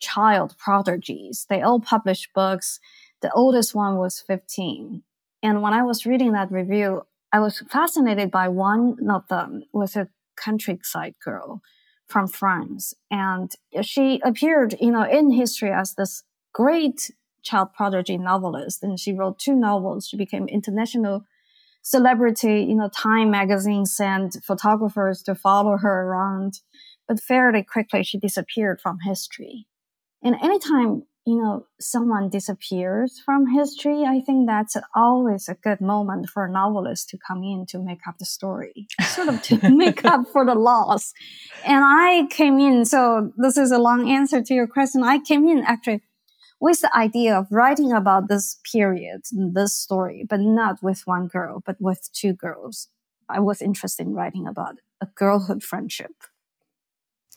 child 0.00 0.56
prodigies. 0.58 1.46
They 1.48 1.62
all 1.62 1.80
published 1.80 2.28
books. 2.34 2.80
The 3.20 3.32
oldest 3.32 3.74
one 3.74 3.96
was 3.96 4.22
15. 4.26 5.02
And 5.42 5.62
when 5.62 5.72
I 5.72 5.82
was 5.82 6.06
reading 6.06 6.32
that 6.32 6.50
review, 6.50 7.02
I 7.32 7.40
was 7.40 7.62
fascinated 7.70 8.30
by 8.30 8.48
one 8.48 8.96
of 9.10 9.26
them 9.28 9.62
was 9.72 9.96
a 9.96 10.08
countryside 10.36 11.14
girl 11.24 11.62
from 12.06 12.28
France. 12.28 12.94
And 13.10 13.50
she 13.80 14.20
appeared, 14.24 14.76
you 14.80 14.90
know, 14.90 15.08
in 15.08 15.30
history 15.30 15.72
as 15.72 15.94
this 15.94 16.24
great 16.52 17.10
child 17.42 17.72
prodigy 17.72 18.18
novelist. 18.18 18.82
And 18.82 19.00
she 19.00 19.12
wrote 19.12 19.38
two 19.38 19.54
novels. 19.54 20.08
She 20.08 20.16
became 20.16 20.46
international 20.46 21.24
celebrity, 21.82 22.64
you 22.68 22.76
know, 22.76 22.88
Time 22.88 23.30
magazine 23.30 23.84
sent 23.84 24.38
photographers 24.42 25.22
to 25.24 25.34
follow 25.34 25.76
her 25.76 26.06
around, 26.06 26.60
but 27.06 27.20
fairly 27.20 27.62
quickly 27.62 28.02
she 28.02 28.18
disappeared 28.18 28.80
from 28.80 28.98
history. 29.04 29.66
And 30.22 30.36
anytime, 30.40 31.02
you 31.26 31.36
know, 31.36 31.66
someone 31.80 32.28
disappears 32.28 33.20
from 33.24 33.52
history, 33.52 34.04
I 34.04 34.20
think 34.20 34.46
that's 34.46 34.76
always 34.94 35.48
a 35.48 35.54
good 35.54 35.80
moment 35.80 36.28
for 36.28 36.44
a 36.44 36.50
novelist 36.50 37.08
to 37.10 37.18
come 37.18 37.42
in 37.42 37.66
to 37.70 37.78
make 37.80 38.06
up 38.06 38.18
the 38.18 38.24
story, 38.24 38.86
sort 39.02 39.28
of 39.28 39.42
to 39.42 39.70
make 39.74 40.04
up 40.04 40.28
for 40.32 40.46
the 40.46 40.54
loss. 40.54 41.12
And 41.64 41.84
I 41.84 42.28
came 42.30 42.60
in, 42.60 42.84
so 42.84 43.32
this 43.36 43.56
is 43.56 43.72
a 43.72 43.78
long 43.78 44.08
answer 44.08 44.40
to 44.40 44.54
your 44.54 44.68
question. 44.68 45.02
I 45.02 45.18
came 45.18 45.48
in 45.48 45.64
actually 45.66 46.02
with 46.62 46.80
the 46.80 46.96
idea 46.96 47.36
of 47.36 47.48
writing 47.50 47.92
about 47.92 48.28
this 48.28 48.60
period, 48.72 49.22
this 49.32 49.74
story, 49.74 50.24
but 50.30 50.38
not 50.38 50.80
with 50.80 51.02
one 51.06 51.26
girl, 51.26 51.60
but 51.66 51.76
with 51.80 52.08
two 52.12 52.32
girls. 52.32 52.88
I 53.28 53.40
was 53.40 53.60
interested 53.60 54.06
in 54.06 54.14
writing 54.14 54.46
about 54.46 54.76
a 55.00 55.06
girlhood 55.06 55.64
friendship. 55.64 56.12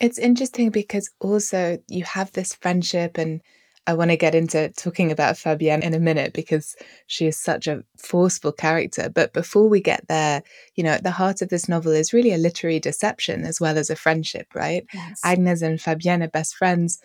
It's 0.00 0.18
interesting 0.18 0.70
because 0.70 1.10
also 1.18 1.78
you 1.88 2.04
have 2.04 2.30
this 2.32 2.54
friendship, 2.54 3.18
and 3.18 3.40
I 3.88 3.94
want 3.94 4.12
to 4.12 4.16
get 4.16 4.36
into 4.36 4.68
talking 4.76 5.10
about 5.10 5.34
Fabienne 5.34 5.82
in 5.82 5.94
a 5.94 5.98
minute 5.98 6.32
because 6.32 6.76
she 7.08 7.26
is 7.26 7.36
such 7.36 7.66
a 7.66 7.82
forceful 7.98 8.52
character. 8.52 9.08
But 9.08 9.32
before 9.32 9.68
we 9.68 9.80
get 9.80 10.06
there, 10.06 10.44
you 10.76 10.84
know, 10.84 10.92
at 10.92 11.02
the 11.02 11.10
heart 11.10 11.42
of 11.42 11.48
this 11.48 11.68
novel 11.68 11.90
is 11.90 12.12
really 12.12 12.32
a 12.32 12.38
literary 12.38 12.78
deception 12.78 13.44
as 13.44 13.60
well 13.60 13.76
as 13.76 13.90
a 13.90 13.96
friendship, 13.96 14.54
right? 14.54 14.86
Yes. 14.94 15.20
Agnes 15.24 15.62
and 15.62 15.80
Fabienne 15.80 16.22
are 16.22 16.28
best 16.28 16.54
friends 16.54 17.00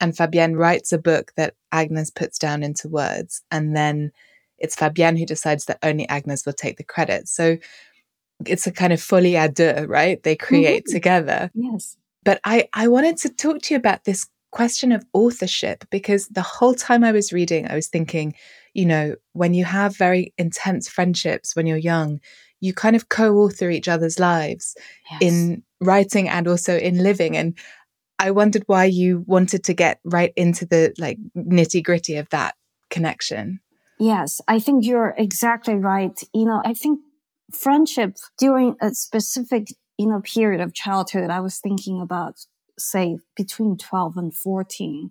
and 0.00 0.12
Fabienne 0.12 0.56
writes 0.56 0.92
a 0.92 0.98
book 0.98 1.32
that 1.36 1.54
Agnes 1.72 2.10
puts 2.10 2.38
down 2.38 2.62
into 2.62 2.88
words. 2.88 3.42
And 3.50 3.76
then 3.76 4.12
it's 4.58 4.76
Fabienne 4.76 5.18
who 5.18 5.26
decides 5.26 5.66
that 5.66 5.78
only 5.82 6.08
Agnes 6.08 6.44
will 6.44 6.52
take 6.52 6.76
the 6.76 6.84
credit. 6.84 7.28
So 7.28 7.58
it's 8.46 8.66
a 8.66 8.72
kind 8.72 8.92
of 8.92 9.00
folie 9.00 9.32
à 9.32 9.52
deux, 9.52 9.86
right? 9.86 10.22
They 10.22 10.36
create 10.36 10.84
mm-hmm. 10.86 10.94
together. 10.94 11.50
Yes. 11.54 11.96
But 12.24 12.40
I, 12.44 12.68
I 12.72 12.88
wanted 12.88 13.16
to 13.18 13.28
talk 13.28 13.62
to 13.62 13.74
you 13.74 13.78
about 13.78 14.04
this 14.04 14.26
question 14.50 14.92
of 14.92 15.04
authorship 15.12 15.84
because 15.90 16.28
the 16.28 16.42
whole 16.42 16.74
time 16.74 17.04
I 17.04 17.12
was 17.12 17.32
reading, 17.32 17.68
I 17.68 17.74
was 17.74 17.88
thinking, 17.88 18.34
you 18.72 18.86
know, 18.86 19.16
when 19.32 19.52
you 19.52 19.64
have 19.64 19.96
very 19.96 20.32
intense 20.38 20.88
friendships 20.88 21.54
when 21.54 21.66
you're 21.66 21.76
young, 21.76 22.20
you 22.60 22.72
kind 22.72 22.96
of 22.96 23.08
co 23.08 23.36
author 23.36 23.68
each 23.68 23.88
other's 23.88 24.18
lives 24.18 24.76
yes. 25.10 25.20
in 25.20 25.62
writing 25.80 26.28
and 26.28 26.48
also 26.48 26.76
in 26.76 27.02
living. 27.02 27.36
And 27.36 27.58
I 28.18 28.30
wondered 28.30 28.64
why 28.66 28.84
you 28.84 29.24
wanted 29.26 29.64
to 29.64 29.74
get 29.74 30.00
right 30.04 30.32
into 30.36 30.64
the 30.66 30.94
like 30.98 31.18
nitty 31.36 31.82
gritty 31.82 32.16
of 32.16 32.28
that 32.30 32.54
connection. 32.90 33.60
Yes, 33.98 34.40
I 34.48 34.58
think 34.58 34.84
you're 34.84 35.14
exactly 35.16 35.74
right. 35.74 36.18
You 36.32 36.46
know, 36.46 36.62
I 36.64 36.74
think 36.74 37.00
friendship 37.52 38.16
during 38.38 38.76
a 38.80 38.94
specific, 38.94 39.68
you 39.98 40.06
know, 40.06 40.20
period 40.20 40.60
of 40.60 40.74
childhood, 40.74 41.30
I 41.30 41.40
was 41.40 41.58
thinking 41.58 42.00
about, 42.00 42.34
say, 42.78 43.18
between 43.36 43.76
12 43.76 44.16
and 44.16 44.34
14. 44.34 45.10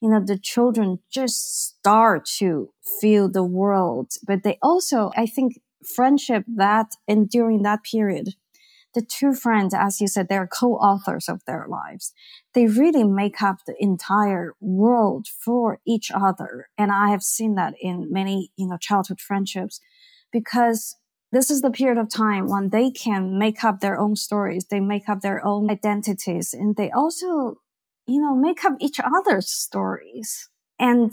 You 0.00 0.10
know, 0.10 0.20
the 0.24 0.38
children 0.38 0.98
just 1.10 1.76
start 1.78 2.26
to 2.38 2.70
feel 3.00 3.28
the 3.28 3.44
world, 3.44 4.12
but 4.26 4.42
they 4.42 4.58
also, 4.62 5.12
I 5.16 5.26
think, 5.26 5.60
friendship 5.84 6.44
that 6.56 6.92
and 7.06 7.28
during 7.28 7.62
that 7.62 7.84
period 7.84 8.34
the 8.94 9.02
two 9.02 9.34
friends, 9.34 9.74
as 9.74 10.00
you 10.00 10.08
said, 10.08 10.28
they're 10.28 10.46
co-authors 10.46 11.28
of 11.28 11.44
their 11.46 11.66
lives. 11.68 12.12
They 12.54 12.66
really 12.66 13.04
make 13.04 13.42
up 13.42 13.58
the 13.66 13.74
entire 13.78 14.54
world 14.60 15.26
for 15.26 15.80
each 15.86 16.10
other. 16.14 16.68
And 16.78 16.92
I 16.92 17.10
have 17.10 17.22
seen 17.22 17.56
that 17.56 17.74
in 17.80 18.08
many, 18.10 18.50
you 18.56 18.68
know, 18.68 18.78
childhood 18.78 19.20
friendships 19.20 19.80
because 20.32 20.96
this 21.32 21.50
is 21.50 21.62
the 21.62 21.70
period 21.70 21.98
of 21.98 22.08
time 22.08 22.48
when 22.48 22.70
they 22.70 22.90
can 22.90 23.38
make 23.38 23.64
up 23.64 23.80
their 23.80 23.98
own 23.98 24.14
stories. 24.14 24.66
They 24.70 24.80
make 24.80 25.08
up 25.08 25.20
their 25.20 25.44
own 25.44 25.68
identities 25.70 26.54
and 26.54 26.76
they 26.76 26.90
also, 26.90 27.56
you 28.06 28.20
know, 28.20 28.36
make 28.36 28.64
up 28.64 28.74
each 28.80 29.00
other's 29.00 29.50
stories. 29.50 30.48
And 30.78 31.10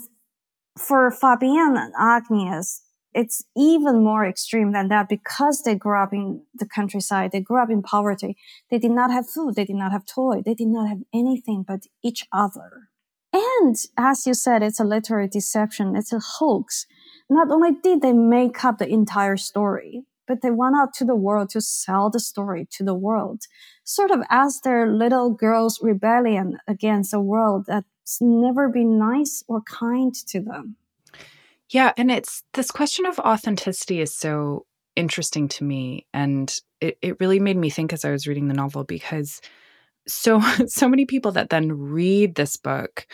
for 0.78 1.10
Fabienne 1.10 1.76
and 1.76 1.92
Agnes, 1.98 2.82
it's 3.14 3.44
even 3.56 4.02
more 4.02 4.24
extreme 4.24 4.72
than 4.72 4.88
that 4.88 5.08
because 5.08 5.62
they 5.62 5.74
grew 5.74 5.98
up 6.02 6.12
in 6.12 6.42
the 6.54 6.66
countryside. 6.66 7.32
They 7.32 7.40
grew 7.40 7.62
up 7.62 7.70
in 7.70 7.82
poverty. 7.82 8.36
They 8.70 8.78
did 8.78 8.92
not 8.92 9.10
have 9.10 9.28
food. 9.28 9.54
They 9.54 9.64
did 9.64 9.76
not 9.76 9.92
have 9.92 10.06
toy. 10.06 10.42
They 10.44 10.54
did 10.54 10.68
not 10.68 10.88
have 10.88 11.00
anything 11.12 11.64
but 11.66 11.82
each 12.02 12.26
other. 12.32 12.88
And 13.32 13.76
as 13.96 14.26
you 14.26 14.34
said, 14.34 14.62
it's 14.62 14.80
a 14.80 14.84
literary 14.84 15.28
deception. 15.28 15.96
It's 15.96 16.12
a 16.12 16.20
hoax. 16.20 16.86
Not 17.30 17.50
only 17.50 17.72
did 17.82 18.02
they 18.02 18.12
make 18.12 18.64
up 18.64 18.78
the 18.78 18.88
entire 18.88 19.36
story, 19.36 20.04
but 20.28 20.42
they 20.42 20.50
went 20.50 20.76
out 20.76 20.94
to 20.94 21.04
the 21.04 21.16
world 21.16 21.50
to 21.50 21.60
sell 21.60 22.10
the 22.10 22.20
story 22.20 22.66
to 22.72 22.84
the 22.84 22.94
world, 22.94 23.42
sort 23.84 24.10
of 24.10 24.22
as 24.30 24.60
their 24.60 24.86
little 24.86 25.30
girl's 25.30 25.80
rebellion 25.82 26.58
against 26.68 27.12
a 27.12 27.20
world 27.20 27.64
that's 27.66 28.18
never 28.20 28.68
been 28.68 28.98
nice 28.98 29.42
or 29.48 29.62
kind 29.62 30.14
to 30.14 30.40
them. 30.40 30.76
Yeah. 31.72 31.92
And 31.96 32.10
it's 32.10 32.44
this 32.52 32.70
question 32.70 33.06
of 33.06 33.18
authenticity 33.18 34.00
is 34.00 34.14
so 34.14 34.66
interesting 34.94 35.48
to 35.48 35.64
me. 35.64 36.06
And 36.12 36.54
it, 36.80 36.98
it 37.00 37.16
really 37.18 37.40
made 37.40 37.56
me 37.56 37.70
think 37.70 37.92
as 37.92 38.04
I 38.04 38.10
was 38.10 38.26
reading 38.26 38.48
the 38.48 38.54
novel 38.54 38.84
because 38.84 39.40
so 40.06 40.40
so 40.66 40.88
many 40.88 41.06
people 41.06 41.32
that 41.32 41.50
then 41.50 41.72
read 41.72 42.34
this 42.34 42.56
book 42.56 43.06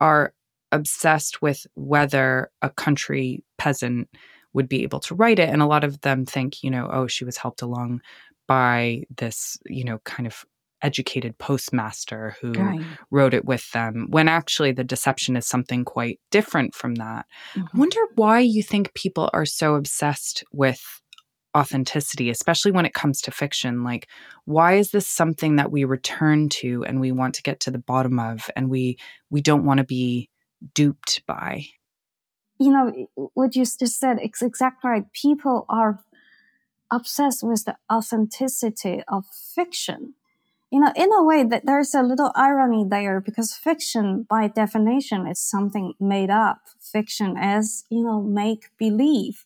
are 0.00 0.34
obsessed 0.70 1.40
with 1.40 1.66
whether 1.74 2.50
a 2.60 2.70
country 2.70 3.44
peasant 3.58 4.08
would 4.52 4.68
be 4.68 4.82
able 4.82 5.00
to 5.00 5.14
write 5.14 5.38
it 5.38 5.48
and 5.48 5.62
a 5.62 5.66
lot 5.66 5.84
of 5.84 6.00
them 6.00 6.24
think 6.24 6.62
you 6.62 6.70
know 6.70 6.88
oh 6.92 7.06
she 7.06 7.24
was 7.24 7.36
helped 7.36 7.62
along 7.62 8.00
by 8.48 9.02
this 9.16 9.58
you 9.66 9.84
know 9.84 9.98
kind 10.04 10.26
of 10.26 10.44
educated 10.82 11.38
postmaster 11.38 12.36
who 12.40 12.52
right. 12.52 12.80
wrote 13.10 13.34
it 13.34 13.44
with 13.44 13.70
them, 13.72 14.06
when 14.10 14.28
actually 14.28 14.72
the 14.72 14.84
deception 14.84 15.36
is 15.36 15.46
something 15.46 15.84
quite 15.84 16.20
different 16.30 16.74
from 16.74 16.96
that. 16.96 17.26
Mm-hmm. 17.54 17.66
I 17.74 17.78
wonder 17.78 18.00
why 18.16 18.40
you 18.40 18.62
think 18.62 18.94
people 18.94 19.30
are 19.32 19.46
so 19.46 19.74
obsessed 19.74 20.44
with 20.52 20.82
authenticity, 21.56 22.30
especially 22.30 22.72
when 22.72 22.86
it 22.86 22.94
comes 22.94 23.20
to 23.22 23.30
fiction. 23.30 23.84
Like, 23.84 24.08
why 24.44 24.74
is 24.74 24.90
this 24.90 25.06
something 25.06 25.56
that 25.56 25.70
we 25.70 25.84
return 25.84 26.48
to 26.48 26.84
and 26.84 27.00
we 27.00 27.12
want 27.12 27.34
to 27.36 27.42
get 27.42 27.60
to 27.60 27.70
the 27.70 27.78
bottom 27.78 28.18
of 28.18 28.50
and 28.56 28.68
we 28.68 28.98
we 29.30 29.40
don't 29.40 29.64
want 29.64 29.78
to 29.78 29.84
be 29.84 30.30
duped 30.74 31.22
by? 31.26 31.66
You 32.58 32.70
know, 32.70 33.06
what 33.34 33.56
you 33.56 33.64
just 33.64 33.98
said, 33.98 34.18
it's 34.22 34.42
exactly 34.42 34.90
right. 34.90 35.12
People 35.12 35.66
are 35.68 36.04
obsessed 36.90 37.42
with 37.42 37.64
the 37.64 37.76
authenticity 37.90 39.02
of 39.08 39.24
fiction 39.54 40.14
you 40.72 40.80
know, 40.80 40.90
in 40.96 41.12
a 41.12 41.22
way 41.22 41.44
that 41.44 41.66
there's 41.66 41.94
a 41.94 42.02
little 42.02 42.32
irony 42.34 42.82
there 42.88 43.20
because 43.20 43.52
fiction 43.52 44.22
by 44.22 44.48
definition 44.48 45.26
is 45.26 45.38
something 45.38 45.92
made 46.00 46.30
up. 46.30 46.62
Fiction 46.80 47.36
is, 47.36 47.84
you 47.90 48.02
know, 48.02 48.22
make 48.22 48.70
believe. 48.78 49.44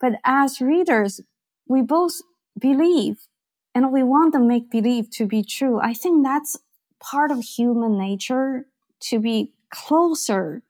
But 0.00 0.14
as 0.24 0.62
readers, 0.62 1.20
we 1.68 1.82
both 1.82 2.22
believe 2.58 3.28
and 3.74 3.92
we 3.92 4.02
want 4.02 4.32
the 4.32 4.40
make 4.40 4.70
believe 4.70 5.10
to 5.10 5.26
be 5.26 5.44
true. 5.44 5.78
I 5.78 5.92
think 5.92 6.24
that's 6.24 6.58
part 6.98 7.30
of 7.30 7.40
human 7.40 7.98
nature 7.98 8.64
to 9.10 9.20
be 9.20 9.52
closer 9.68 10.62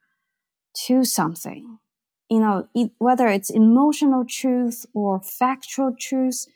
to 0.86 1.04
something. 1.04 1.78
You 2.28 2.40
know, 2.40 2.68
it, 2.74 2.90
whether 2.98 3.28
it's 3.28 3.50
emotional 3.50 4.24
truth 4.24 4.84
or 4.94 5.20
factual 5.20 5.94
truth. 5.96 6.46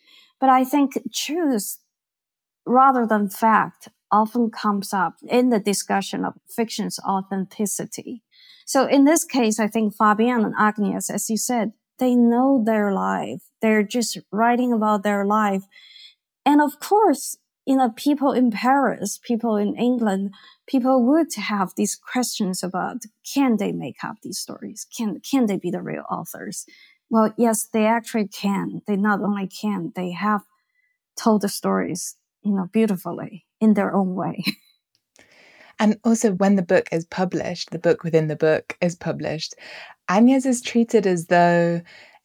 But 0.40 0.50
I 0.50 0.64
think 0.64 0.94
truth 1.14 1.78
rather 2.66 3.06
than 3.06 3.28
fact 3.28 3.88
often 4.10 4.50
comes 4.50 4.92
up 4.92 5.14
in 5.28 5.50
the 5.50 5.60
discussion 5.60 6.24
of 6.24 6.34
fiction's 6.48 6.98
authenticity. 7.00 8.22
So 8.64 8.86
in 8.86 9.04
this 9.04 9.24
case, 9.24 9.60
I 9.60 9.68
think 9.68 9.94
Fabienne 9.94 10.44
and 10.44 10.54
Agnes, 10.58 11.10
as 11.10 11.30
you 11.30 11.36
said, 11.36 11.72
they 11.98 12.14
know 12.14 12.62
their 12.64 12.92
life. 12.92 13.42
They're 13.62 13.82
just 13.82 14.18
writing 14.30 14.72
about 14.72 15.02
their 15.02 15.24
life. 15.24 15.62
And 16.44 16.60
of 16.60 16.78
course, 16.80 17.36
you 17.64 17.76
know, 17.76 17.90
people 17.90 18.32
in 18.32 18.50
Paris, 18.50 19.18
people 19.22 19.56
in 19.56 19.74
England, 19.76 20.34
people 20.66 21.04
would 21.04 21.34
have 21.34 21.72
these 21.76 21.96
questions 21.96 22.62
about 22.62 22.98
can 23.34 23.56
they 23.56 23.72
make 23.72 24.04
up 24.04 24.16
these 24.22 24.38
stories? 24.38 24.86
Can 24.96 25.20
can 25.20 25.46
they 25.46 25.56
be 25.56 25.70
the 25.70 25.82
real 25.82 26.04
authors? 26.08 26.64
Well, 27.10 27.34
yes, 27.36 27.66
they 27.66 27.86
actually 27.86 28.28
can. 28.28 28.82
They 28.86 28.96
not 28.96 29.20
only 29.20 29.48
can, 29.48 29.92
they 29.94 30.12
have 30.12 30.42
told 31.16 31.42
the 31.42 31.48
stories, 31.48 32.16
you 32.46 32.54
know, 32.54 32.68
beautifully 32.72 33.44
in 33.60 33.74
their 33.74 33.94
own 33.94 34.14
way. 34.14 34.44
And 35.78 35.98
also, 36.04 36.32
when 36.32 36.56
the 36.56 36.62
book 36.62 36.88
is 36.90 37.04
published, 37.04 37.70
the 37.70 37.78
book 37.78 38.02
within 38.02 38.28
the 38.28 38.36
book 38.36 38.78
is 38.80 38.94
published, 38.94 39.54
Agnes 40.08 40.46
is 40.46 40.62
treated 40.62 41.06
as 41.06 41.26
though 41.26 41.82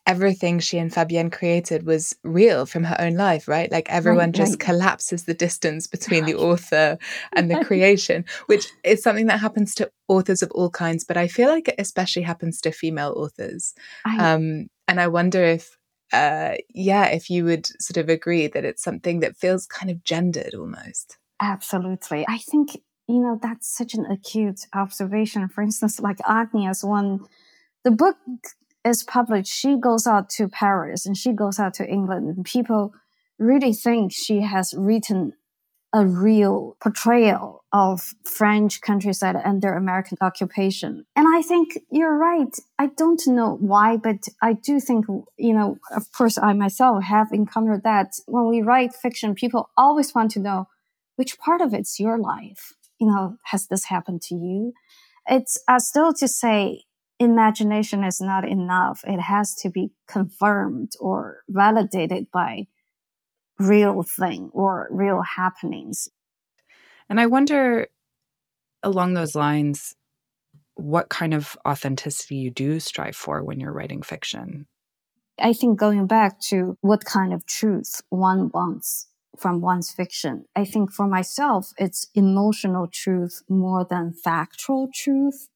everything 0.07 0.59
she 0.59 0.77
and 0.77 0.91
Fabienne 0.91 1.31
created 1.31 1.85
was 1.85 2.15
real 2.23 2.65
from 2.65 2.83
her 2.83 2.95
own 2.99 3.15
life, 3.15 3.47
right? 3.47 3.71
Like 3.71 3.89
everyone 3.89 4.27
right, 4.27 4.35
just 4.35 4.53
right. 4.53 4.59
collapses 4.59 5.25
the 5.25 5.33
distance 5.33 5.85
between 5.85 6.25
the 6.25 6.35
author 6.35 6.97
and 7.33 7.51
the 7.51 7.63
creation, 7.65 8.25
which 8.47 8.67
is 8.83 9.03
something 9.03 9.27
that 9.27 9.39
happens 9.39 9.75
to 9.75 9.91
authors 10.07 10.41
of 10.41 10.51
all 10.51 10.69
kinds, 10.69 11.03
but 11.03 11.17
I 11.17 11.27
feel 11.27 11.49
like 11.49 11.67
it 11.67 11.75
especially 11.77 12.23
happens 12.23 12.61
to 12.61 12.71
female 12.71 13.13
authors. 13.15 13.73
I, 14.05 14.33
um, 14.33 14.69
and 14.87 14.99
I 14.99 15.07
wonder 15.07 15.43
if, 15.43 15.77
uh, 16.11 16.55
yeah, 16.73 17.05
if 17.05 17.29
you 17.29 17.45
would 17.45 17.67
sort 17.81 17.97
of 17.97 18.09
agree 18.09 18.47
that 18.47 18.65
it's 18.65 18.83
something 18.83 19.19
that 19.21 19.37
feels 19.37 19.65
kind 19.67 19.89
of 19.89 20.03
gendered 20.03 20.53
almost. 20.53 21.17
Absolutely. 21.41 22.25
I 22.27 22.37
think, 22.37 22.81
you 23.07 23.19
know, 23.19 23.39
that's 23.41 23.75
such 23.75 23.93
an 23.93 24.05
acute 24.05 24.67
observation. 24.73 25.47
For 25.47 25.61
instance, 25.61 25.99
like 25.99 26.19
Agnes, 26.27 26.83
when 26.83 27.19
the 27.83 27.91
book 27.91 28.17
is 28.85 29.03
published, 29.03 29.51
she 29.51 29.77
goes 29.77 30.05
out 30.05 30.29
to 30.31 30.47
Paris 30.47 31.05
and 31.05 31.17
she 31.17 31.31
goes 31.31 31.59
out 31.59 31.73
to 31.75 31.87
England, 31.87 32.27
and 32.27 32.45
people 32.45 32.93
really 33.39 33.73
think 33.73 34.11
she 34.11 34.41
has 34.41 34.73
written 34.77 35.33
a 35.93 36.05
real 36.05 36.77
portrayal 36.81 37.63
of 37.73 38.13
French 38.23 38.81
countryside 38.81 39.35
under 39.43 39.73
American 39.73 40.17
occupation. 40.21 41.05
And 41.15 41.27
I 41.27 41.41
think 41.41 41.79
you're 41.91 42.17
right. 42.17 42.55
I 42.79 42.87
don't 42.87 43.21
know 43.27 43.57
why, 43.59 43.97
but 43.97 44.27
I 44.41 44.53
do 44.53 44.79
think, 44.79 45.05
you 45.37 45.53
know, 45.53 45.77
of 45.95 46.11
course, 46.11 46.37
I 46.37 46.53
myself 46.53 47.03
have 47.03 47.27
encountered 47.31 47.83
that 47.83 48.13
when 48.25 48.47
we 48.47 48.61
write 48.61 48.93
fiction, 48.93 49.35
people 49.35 49.69
always 49.77 50.15
want 50.15 50.31
to 50.31 50.39
know 50.39 50.67
which 51.15 51.37
part 51.37 51.61
of 51.61 51.73
it's 51.73 51.99
your 51.99 52.17
life. 52.17 52.73
You 52.99 53.07
know, 53.07 53.37
has 53.45 53.67
this 53.67 53.85
happened 53.85 54.21
to 54.23 54.35
you? 54.35 54.73
It's 55.27 55.61
as 55.67 55.91
though 55.93 56.13
to 56.19 56.27
say, 56.27 56.83
imagination 57.19 58.03
is 58.03 58.19
not 58.19 58.47
enough. 58.47 59.03
It 59.05 59.19
has 59.19 59.53
to 59.55 59.69
be 59.69 59.91
confirmed 60.07 60.93
or 60.99 61.41
validated 61.47 62.31
by 62.31 62.67
real 63.61 64.03
thing 64.03 64.49
or 64.53 64.87
real 64.91 65.21
happenings. 65.21 66.09
And 67.09 67.19
I 67.19 67.25
wonder 67.25 67.87
along 68.83 69.13
those 69.13 69.35
lines 69.35 69.95
what 70.75 71.09
kind 71.09 71.33
of 71.33 71.57
authenticity 71.67 72.35
you 72.35 72.49
do 72.49 72.79
strive 72.79 73.15
for 73.15 73.43
when 73.43 73.59
you're 73.59 73.73
writing 73.73 74.01
fiction. 74.01 74.67
I 75.39 75.53
think 75.53 75.79
going 75.79 76.07
back 76.07 76.39
to 76.49 76.77
what 76.81 77.05
kind 77.05 77.33
of 77.33 77.45
truth 77.45 78.01
one 78.09 78.49
wants 78.53 79.07
from 79.37 79.61
one's 79.61 79.91
fiction, 79.91 80.45
I 80.55 80.65
think 80.65 80.91
for 80.91 81.07
myself, 81.07 81.71
it's 81.77 82.07
emotional 82.13 82.87
truth 82.87 83.41
more 83.49 83.85
than 83.89 84.13
factual 84.13 84.89
truth. 84.93 85.47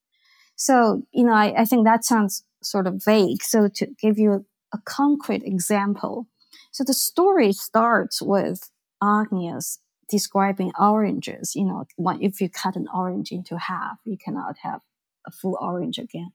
So, 0.56 1.02
you 1.12 1.24
know, 1.24 1.34
I, 1.34 1.62
I 1.62 1.64
think 1.64 1.84
that 1.84 2.04
sounds 2.04 2.44
sort 2.62 2.86
of 2.86 3.02
vague. 3.04 3.42
So 3.42 3.68
to 3.74 3.86
give 4.00 4.18
you 4.18 4.32
a, 4.32 4.40
a 4.74 4.78
concrete 4.84 5.42
example, 5.44 6.26
so 6.76 6.84
the 6.84 6.92
story 6.92 7.54
starts 7.54 8.20
with 8.20 8.70
Agnes 9.02 9.78
describing 10.10 10.72
oranges. 10.78 11.54
You 11.54 11.64
know, 11.64 11.86
if 12.20 12.38
you 12.38 12.50
cut 12.50 12.76
an 12.76 12.86
orange 12.94 13.32
into 13.32 13.56
half, 13.56 13.96
you 14.04 14.18
cannot 14.22 14.58
have 14.58 14.82
a 15.26 15.30
full 15.30 15.56
orange 15.58 15.96
again. 15.96 16.32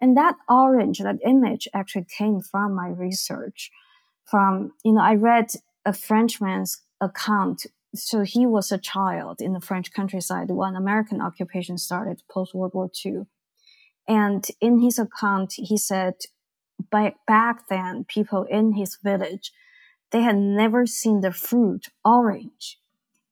And 0.00 0.16
that 0.16 0.36
orange, 0.48 1.00
that 1.00 1.18
image 1.26 1.66
actually 1.74 2.06
came 2.16 2.40
from 2.40 2.76
my 2.76 2.90
research. 2.90 3.72
From, 4.24 4.70
you 4.84 4.92
know, 4.92 5.02
I 5.02 5.16
read 5.16 5.48
a 5.84 5.92
Frenchman's 5.92 6.80
account. 7.00 7.66
So 7.92 8.20
he 8.20 8.46
was 8.46 8.70
a 8.70 8.78
child 8.78 9.40
in 9.40 9.52
the 9.52 9.60
French 9.60 9.92
countryside 9.92 10.52
when 10.52 10.76
American 10.76 11.20
occupation 11.20 11.76
started 11.76 12.22
post 12.30 12.54
World 12.54 12.72
War 12.72 12.88
II. 13.04 13.22
And 14.06 14.46
in 14.60 14.78
his 14.78 15.00
account, 15.00 15.54
he 15.56 15.76
said, 15.76 16.14
by, 16.88 17.14
back 17.26 17.66
then, 17.68 18.04
people 18.04 18.44
in 18.44 18.74
his 18.74 18.96
village, 19.02 19.50
they 20.12 20.20
had 20.20 20.36
never 20.36 20.86
seen 20.86 21.20
the 21.20 21.32
fruit 21.32 21.88
orange. 22.04 22.78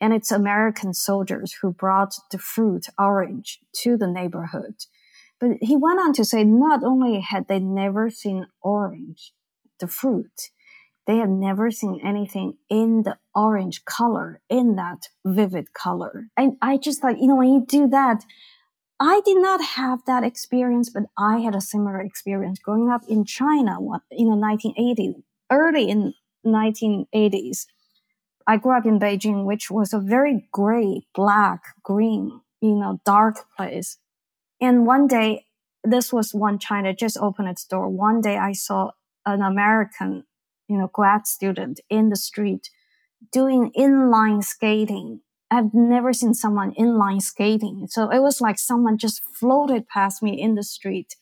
And 0.00 0.14
it's 0.14 0.32
American 0.32 0.94
soldiers 0.94 1.58
who 1.60 1.72
brought 1.72 2.14
the 2.30 2.38
fruit 2.38 2.86
orange 2.98 3.60
to 3.82 3.98
the 3.98 4.06
neighborhood. 4.06 4.74
But 5.38 5.58
he 5.60 5.76
went 5.76 6.00
on 6.00 6.12
to 6.14 6.24
say 6.24 6.42
not 6.42 6.82
only 6.82 7.20
had 7.20 7.48
they 7.48 7.60
never 7.60 8.10
seen 8.10 8.46
orange, 8.62 9.32
the 9.78 9.86
fruit, 9.86 10.50
they 11.06 11.16
had 11.16 11.30
never 11.30 11.70
seen 11.70 12.00
anything 12.04 12.54
in 12.68 13.02
the 13.02 13.18
orange 13.34 13.84
color, 13.84 14.40
in 14.48 14.76
that 14.76 15.08
vivid 15.24 15.72
color. 15.72 16.28
And 16.36 16.56
I 16.62 16.76
just 16.76 17.00
thought, 17.00 17.18
you 17.18 17.26
know, 17.26 17.36
when 17.36 17.48
you 17.48 17.64
do 17.66 17.88
that, 17.88 18.24
I 19.00 19.22
did 19.24 19.38
not 19.38 19.62
have 19.62 20.00
that 20.06 20.24
experience, 20.24 20.90
but 20.90 21.04
I 21.18 21.38
had 21.38 21.54
a 21.54 21.60
similar 21.60 22.00
experience 22.00 22.58
growing 22.58 22.90
up 22.90 23.02
in 23.08 23.24
China 23.24 23.80
what 23.80 24.02
in 24.10 24.28
the 24.28 24.36
1980s, 24.36 25.22
early 25.50 25.88
in 25.88 26.12
1980s. 26.44 27.66
I 28.46 28.56
grew 28.56 28.76
up 28.76 28.86
in 28.86 28.98
Beijing, 28.98 29.44
which 29.44 29.70
was 29.70 29.92
a 29.92 29.98
very 29.98 30.48
gray, 30.52 31.02
black, 31.14 31.62
green, 31.82 32.40
you 32.60 32.74
know, 32.74 33.00
dark 33.04 33.36
place. 33.56 33.98
And 34.60 34.86
one 34.86 35.06
day, 35.06 35.46
this 35.82 36.12
was 36.12 36.34
when 36.34 36.58
China 36.58 36.94
just 36.94 37.16
opened 37.18 37.48
its 37.48 37.64
door. 37.64 37.88
One 37.88 38.20
day 38.20 38.36
I 38.36 38.52
saw 38.52 38.90
an 39.24 39.42
American, 39.42 40.24
you 40.68 40.76
know, 40.76 40.90
grad 40.92 41.26
student 41.26 41.80
in 41.88 42.10
the 42.10 42.16
street 42.16 42.70
doing 43.32 43.72
inline 43.76 44.42
skating 44.44 45.20
I've 45.50 45.74
never 45.74 46.12
seen 46.12 46.32
someone 46.32 46.74
inline 46.74 47.20
skating. 47.20 47.88
So 47.88 48.08
it 48.08 48.20
was 48.20 48.40
like 48.40 48.58
someone 48.58 48.98
just 48.98 49.22
floated 49.24 49.88
past 49.88 50.22
me 50.22 50.40
in 50.40 50.54
the 50.54 50.62
street. 50.62 51.16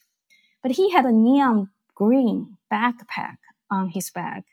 But 0.63 0.73
he 0.73 0.91
had 0.91 1.07
a 1.07 1.13
neon 1.13 1.71
green 1.95 2.59
backpack 2.71 3.39
on 3.71 3.89
his 3.89 4.11
back. 4.11 4.45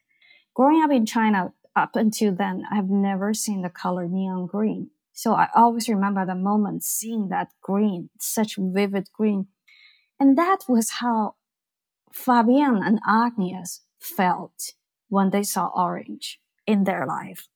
Growing 0.56 0.82
up 0.82 0.92
in 0.92 1.06
China, 1.06 1.54
up 1.76 1.96
until 1.96 2.34
then, 2.34 2.64
I've 2.72 2.90
never 2.90 3.34
seen 3.34 3.62
the 3.62 3.70
color 3.70 4.08
neon 4.08 4.48
green. 4.48 4.90
So 5.14 5.34
I 5.34 5.50
always 5.54 5.88
remember 5.88 6.26
the 6.26 6.36
moment 6.36 6.84
seeing 6.84 7.30
that 7.30 7.50
green, 7.62 8.10
such 8.20 8.56
vivid 8.58 9.10
green. 9.14 9.48
And 10.20 10.38
that 10.38 10.60
was 10.68 10.90
how 11.02 11.36
Fabienne 12.14 12.86
and 12.86 13.00
Agnes 13.08 13.82
felt 14.00 14.74
when 15.10 15.30
they 15.30 15.44
saw 15.44 15.70
orange 15.76 16.40
in 16.66 16.86
their 16.86 17.06
life 17.06 17.48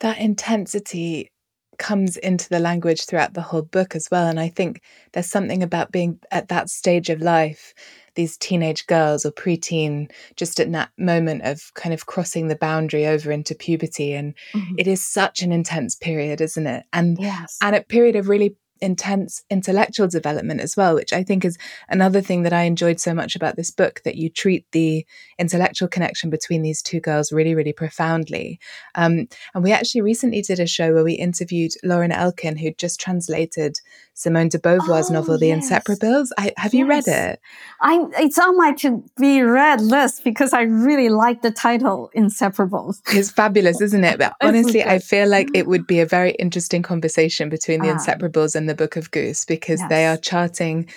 that 0.00 0.18
intensity 0.18 1.30
comes 1.78 2.16
into 2.16 2.48
the 2.48 2.58
language 2.58 3.04
throughout 3.04 3.34
the 3.34 3.42
whole 3.42 3.62
book 3.62 3.94
as 3.94 4.08
well. 4.10 4.26
And 4.26 4.40
I 4.40 4.48
think 4.48 4.80
there's 5.12 5.30
something 5.30 5.62
about 5.62 5.92
being 5.92 6.18
at 6.30 6.48
that 6.48 6.70
stage 6.70 7.10
of 7.10 7.20
life, 7.20 7.74
these 8.16 8.36
teenage 8.36 8.86
girls 8.86 9.24
or 9.24 9.30
preteen, 9.30 10.10
just 10.34 10.58
at 10.58 10.72
that 10.72 10.90
moment 10.98 11.42
of 11.44 11.72
kind 11.74 11.94
of 11.94 12.06
crossing 12.06 12.48
the 12.48 12.56
boundary 12.56 13.06
over 13.06 13.30
into 13.30 13.54
puberty. 13.54 14.12
And 14.12 14.34
mm-hmm. 14.52 14.74
it 14.78 14.86
is 14.86 15.06
such 15.06 15.42
an 15.42 15.52
intense 15.52 15.94
period, 15.94 16.40
isn't 16.40 16.66
it? 16.66 16.84
And 16.92 17.18
yes. 17.20 17.58
and 17.62 17.76
a 17.76 17.82
period 17.82 18.16
of 18.16 18.28
really 18.28 18.56
intense 18.80 19.42
intellectual 19.50 20.08
development 20.08 20.60
as 20.60 20.76
well, 20.76 20.94
which 20.94 21.12
I 21.12 21.22
think 21.22 21.44
is 21.44 21.56
another 21.88 22.20
thing 22.20 22.42
that 22.42 22.52
I 22.52 22.62
enjoyed 22.62 23.00
so 23.00 23.14
much 23.14 23.36
about 23.36 23.56
this 23.56 23.70
book 23.70 24.02
that 24.04 24.16
you 24.16 24.28
treat 24.28 24.66
the 24.72 25.06
intellectual 25.38 25.88
connection 25.88 26.30
between 26.30 26.62
these 26.62 26.82
two 26.82 27.00
girls 27.00 27.32
really, 27.32 27.54
really 27.54 27.72
profoundly. 27.72 28.60
Um, 28.94 29.28
and 29.54 29.64
we 29.64 29.72
actually 29.72 30.02
recently 30.02 30.42
did 30.42 30.60
a 30.60 30.66
show 30.66 30.92
where 30.92 31.04
we 31.04 31.14
interviewed 31.14 31.72
Lauren 31.82 32.12
Elkin, 32.12 32.56
who 32.56 32.72
just 32.72 33.00
translated 33.00 33.76
Simone 34.18 34.48
de 34.48 34.58
Beauvoir's 34.58 35.10
Oh, 35.10 35.12
novel, 35.12 35.38
The 35.38 35.48
yes. 35.48 35.68
Inseparables. 35.70 36.30
I, 36.38 36.54
have 36.56 36.72
you 36.72 36.86
read 36.86 37.06
it? 37.06 37.38
I 37.82 38.02
it's 38.18 38.38
on 38.38 38.56
my 38.56 38.72
to 38.72 39.04
be 39.20 39.42
read 39.42 39.82
list 39.82 40.24
because 40.24 40.54
I 40.54 40.62
really 40.62 41.10
like 41.10 41.42
the 41.42 41.50
title 41.50 42.10
Inseparables. 42.16 43.02
It's 43.14 43.30
fabulous, 43.30 43.78
isn't 43.82 44.04
it? 44.04 44.18
But 44.18 44.34
honestly, 44.40 44.82
I 44.82 45.00
feel 45.00 45.28
like 45.28 45.50
it 45.52 45.66
would 45.66 45.86
be 45.86 46.00
a 46.00 46.06
very 46.06 46.30
interesting 46.32 46.82
conversation 46.82 47.50
between 47.50 47.82
the 47.82 47.90
Ah. 47.90 47.96
Inseparables 47.96 48.54
and 48.56 48.70
the 48.70 48.74
Book 48.74 48.96
of 48.96 49.10
Goose 49.10 49.44
because 49.44 49.82
they 49.90 50.06
are 50.06 50.16
charting 50.16 50.88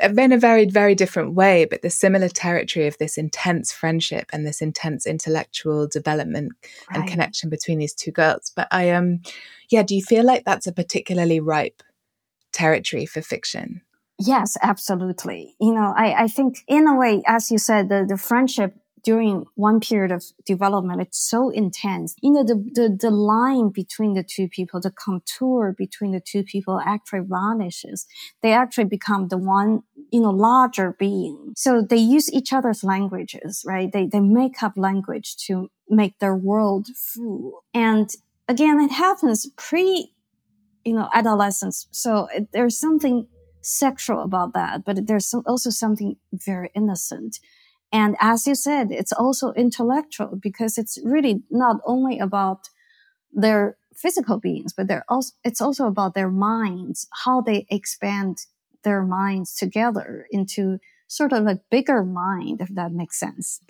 in 0.00 0.30
a 0.32 0.38
very, 0.38 0.66
very 0.66 0.94
different 0.94 1.34
way, 1.34 1.64
but 1.64 1.82
the 1.82 1.90
similar 1.90 2.28
territory 2.28 2.86
of 2.86 2.96
this 2.98 3.18
intense 3.18 3.72
friendship 3.72 4.26
and 4.32 4.46
this 4.46 4.62
intense 4.62 5.04
intellectual 5.04 5.88
development 5.88 6.52
and 6.94 7.08
connection 7.08 7.50
between 7.50 7.80
these 7.80 7.92
two 7.94 8.12
girls. 8.12 8.52
But 8.54 8.68
I 8.70 8.90
um 8.90 9.20
yeah, 9.68 9.82
do 9.82 9.96
you 9.96 10.02
feel 10.02 10.24
like 10.24 10.44
that's 10.44 10.68
a 10.68 10.72
particularly 10.72 11.40
ripe 11.40 11.82
territory 12.52 13.06
for 13.06 13.22
fiction? 13.22 13.82
Yes, 14.18 14.56
absolutely. 14.62 15.54
You 15.60 15.74
know, 15.74 15.94
I, 15.96 16.24
I 16.24 16.28
think 16.28 16.58
in 16.66 16.88
a 16.88 16.96
way, 16.96 17.22
as 17.26 17.50
you 17.50 17.58
said, 17.58 17.88
the, 17.88 18.04
the 18.08 18.16
friendship 18.16 18.74
during 19.04 19.44
one 19.54 19.80
period 19.80 20.10
of 20.10 20.24
development, 20.44 21.00
it's 21.00 21.18
so 21.18 21.50
intense. 21.50 22.14
You 22.20 22.32
know, 22.32 22.44
the, 22.44 22.56
the, 22.74 22.98
the 23.00 23.10
line 23.10 23.70
between 23.70 24.14
the 24.14 24.24
two 24.24 24.48
people, 24.48 24.80
the 24.80 24.90
contour 24.90 25.74
between 25.76 26.12
the 26.12 26.20
two 26.20 26.42
people 26.42 26.80
actually 26.84 27.20
vanishes. 27.28 28.06
They 28.42 28.52
actually 28.52 28.86
become 28.86 29.28
the 29.28 29.38
one, 29.38 29.82
you 30.10 30.20
know, 30.20 30.30
larger 30.30 30.96
being. 30.98 31.52
So 31.56 31.80
they 31.80 31.96
use 31.96 32.32
each 32.32 32.52
other's 32.52 32.82
languages, 32.82 33.62
right? 33.66 33.90
They, 33.92 34.06
they 34.06 34.20
make 34.20 34.62
up 34.62 34.72
language 34.76 35.36
to 35.46 35.70
make 35.88 36.18
their 36.18 36.36
world 36.36 36.88
full. 36.96 37.64
And 37.72 38.10
again, 38.48 38.80
it 38.80 38.90
happens 38.90 39.48
pre, 39.56 40.12
you 40.88 40.94
know, 40.94 41.08
adolescence. 41.12 41.86
So 41.90 42.28
it, 42.34 42.48
there's 42.52 42.78
something 42.78 43.26
sexual 43.60 44.22
about 44.22 44.54
that, 44.54 44.84
but 44.86 45.06
there's 45.06 45.28
some, 45.28 45.42
also 45.46 45.70
something 45.70 46.16
very 46.32 46.70
innocent. 46.74 47.38
And 47.92 48.16
as 48.20 48.46
you 48.46 48.54
said, 48.54 48.88
it's 48.90 49.12
also 49.12 49.52
intellectual 49.52 50.38
because 50.42 50.78
it's 50.78 50.98
really 51.04 51.42
not 51.50 51.76
only 51.86 52.18
about 52.18 52.68
their 53.32 53.76
physical 53.94 54.38
beings, 54.38 54.72
but 54.76 54.88
they're 54.88 55.04
also, 55.08 55.32
it's 55.44 55.60
also 55.60 55.86
about 55.86 56.14
their 56.14 56.30
minds, 56.30 57.06
how 57.24 57.40
they 57.40 57.66
expand 57.70 58.38
their 58.84 59.02
minds 59.02 59.54
together 59.54 60.26
into 60.30 60.78
sort 61.08 61.32
of 61.32 61.46
a 61.46 61.60
bigger 61.70 62.04
mind, 62.04 62.60
if 62.60 62.74
that 62.74 62.92
makes 62.92 63.18
sense. 63.18 63.60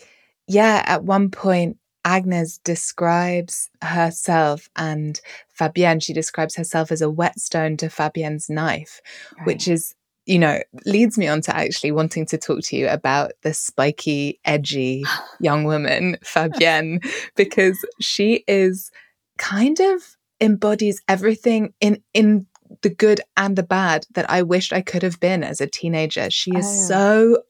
Yeah, 0.46 0.82
at 0.86 1.04
one 1.04 1.30
point, 1.30 1.78
Agnes 2.04 2.58
describes 2.58 3.70
herself 3.82 4.68
and 4.76 5.20
Fabienne, 5.58 6.02
she 6.02 6.12
describes 6.12 6.54
herself 6.56 6.90
as 6.92 7.02
a 7.02 7.10
whetstone 7.10 7.76
to 7.78 7.86
Fabienne's 7.86 8.48
knife, 8.48 9.00
which 9.44 9.68
is, 9.68 9.94
you 10.24 10.38
know, 10.38 10.60
leads 10.86 11.18
me 11.18 11.26
on 11.26 11.40
to 11.42 11.54
actually 11.56 11.92
wanting 11.92 12.24
to 12.26 12.38
talk 12.38 12.60
to 12.64 12.76
you 12.76 12.88
about 12.88 13.32
the 13.42 13.52
spiky, 13.52 14.40
edgy 14.44 15.04
young 15.40 15.64
woman, 15.64 16.16
Fabienne, 16.24 17.04
because 17.36 17.78
she 18.00 18.44
is 18.46 18.90
kind 19.38 19.78
of 19.80 20.16
embodies 20.40 21.02
everything 21.08 21.72
in 21.80 22.02
in 22.14 22.46
the 22.82 22.90
good 22.90 23.20
and 23.36 23.56
the 23.56 23.62
bad 23.62 24.06
that 24.14 24.30
I 24.30 24.42
wished 24.42 24.72
I 24.72 24.82
could 24.82 25.02
have 25.02 25.18
been 25.20 25.42
as 25.42 25.60
a 25.60 25.66
teenager. 25.66 26.30
She 26.30 26.52
is 26.54 26.66
Oh. 26.66 26.86
so 26.88 27.42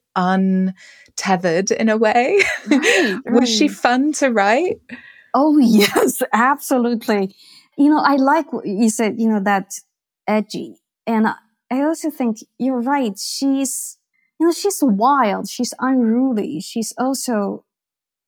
untethered 1.19 1.71
in 1.71 1.89
a 1.89 1.97
way. 1.97 2.39
Right, 2.69 3.19
Was 3.25 3.49
she 3.49 3.67
fun 3.67 4.13
to 4.13 4.29
write? 4.29 4.81
Oh, 5.33 5.57
yes, 5.61 6.21
absolutely. 6.33 7.35
You 7.77 7.89
know, 7.89 7.99
I 7.99 8.15
like 8.15 8.51
what 8.53 8.65
you 8.65 8.89
said, 8.89 9.19
you 9.19 9.29
know, 9.29 9.41
that 9.43 9.73
edgy. 10.27 10.75
And 11.07 11.27
I 11.27 11.81
also 11.83 12.09
think 12.09 12.37
you're 12.57 12.81
right. 12.81 13.17
She's, 13.17 13.97
you 14.39 14.47
know, 14.47 14.53
she's 14.53 14.79
wild. 14.81 15.49
She's 15.49 15.73
unruly. 15.79 16.59
She's 16.59 16.93
also, 16.97 17.65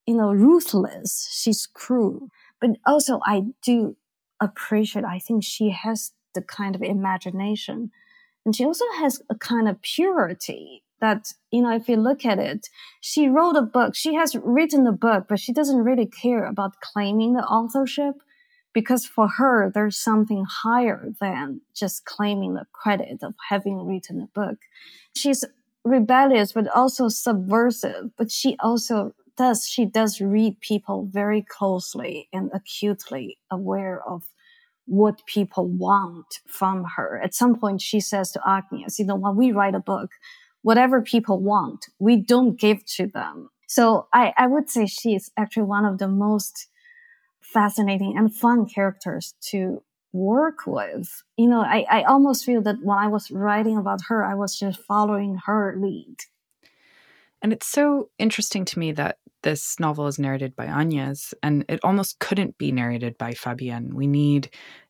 you 0.06 0.16
know, 0.16 0.32
ruthless. 0.32 1.30
She's 1.32 1.68
cruel. 1.68 2.30
But 2.60 2.72
also, 2.86 3.20
I 3.26 3.44
do 3.64 3.98
appreciate, 4.40 5.06
I 5.06 5.20
think 5.20 5.44
she 5.44 5.70
has 5.70 6.14
the 6.34 6.42
kind 6.42 6.76
of 6.76 6.82
imagination. 6.82 7.92
And 8.46 8.56
she 8.56 8.66
also 8.66 8.86
has 8.98 9.22
a 9.30 9.36
kind 9.36 9.68
of 9.68 9.82
purity 9.82 10.84
that, 11.02 11.34
you 11.52 11.62
know, 11.62 11.76
if 11.76 11.90
you 11.90 11.98
look 11.98 12.26
at 12.26 12.40
it, 12.40 12.68
she 13.02 13.28
wrote 13.28 13.56
a 13.58 13.62
book. 13.62 13.96
She 13.96 14.14
has 14.14 14.36
written 14.36 14.88
a 14.88 14.92
book, 14.92 15.26
but 15.28 15.40
she 15.40 15.52
doesn't 15.52 15.84
really 15.84 16.06
care 16.06 16.46
about 16.46 16.80
claiming 16.82 17.34
the 17.34 17.44
authorship 17.44 18.16
because 18.74 19.06
for 19.06 19.28
her, 19.28 19.70
there's 19.74 19.98
something 19.98 20.46
higher 20.48 21.10
than 21.20 21.62
just 21.76 22.06
claiming 22.06 22.54
the 22.54 22.66
credit 22.72 23.24
of 23.24 23.34
having 23.50 23.86
written 23.86 24.22
a 24.22 24.28
book. 24.28 24.60
She's 25.16 25.44
rebellious, 25.84 26.54
but 26.54 26.68
also 26.70 27.10
subversive, 27.10 28.12
but 28.18 28.32
she 28.32 28.56
also 28.60 29.14
does, 29.38 29.68
she 29.68 29.86
does 29.86 30.22
read 30.22 30.60
people 30.62 31.10
very 31.12 31.42
closely 31.42 32.30
and 32.32 32.52
acutely 32.54 33.38
aware 33.50 34.02
of 34.08 34.24
what 34.86 35.26
people 35.26 35.68
want 35.68 36.40
from 36.48 36.86
her. 36.96 37.20
At 37.24 37.34
some 37.34 37.58
point, 37.58 37.82
she 37.82 38.00
says 38.00 38.32
to 38.32 38.42
Agnes, 38.46 39.00
you 39.00 39.06
know, 39.06 39.16
when 39.16 39.36
we 39.36 39.52
write 39.52 39.76
a 39.76 39.80
book, 39.80 40.12
whatever 40.62 41.02
people 41.02 41.40
want, 41.40 41.88
we 42.00 42.18
don't 42.18 42.60
give 42.60 42.86
to 42.98 43.08
them. 43.08 43.50
So 43.68 44.08
I, 44.14 44.34
I 44.38 44.48
would 44.48 44.70
say 44.70 44.86
she 44.86 45.16
is 45.16 45.32
actually 45.38 45.64
one 45.64 45.86
of 45.86 45.98
the 45.98 46.08
most 46.08 46.68
fascinating 47.40 48.18
and 48.18 48.34
fun 48.34 48.66
characters 48.68 49.34
to 49.50 49.82
work 50.14 50.68
with. 50.68 51.24
You 51.38 51.48
know, 51.48 51.62
I, 51.62 51.86
I 51.90 52.04
almost 52.04 52.46
feel 52.46 52.62
that 52.64 52.78
when 52.84 52.98
I 52.98 53.08
was 53.08 53.32
writing 53.32 53.78
about 53.78 54.02
her, 54.08 54.26
I 54.26 54.36
was 54.36 54.58
just 54.58 54.82
following 54.82 55.40
her 55.46 55.76
lead. 55.78 56.18
And 57.42 57.52
it's 57.52 57.68
so 57.68 58.10
interesting 58.20 58.66
to 58.66 58.80
me 58.80 58.92
that 58.94 59.18
this 59.44 59.80
novel 59.80 60.08
is 60.08 60.20
narrated 60.20 60.56
by 60.56 60.66
Agnes 60.66 61.34
and 61.42 61.66
it 61.68 61.80
almost 61.84 62.20
couldn't 62.20 62.58
be 62.58 62.72
narrated 62.72 63.18
by 63.18 63.32
Fabienne. 63.32 63.94
We 63.94 64.06
need, 64.06 64.50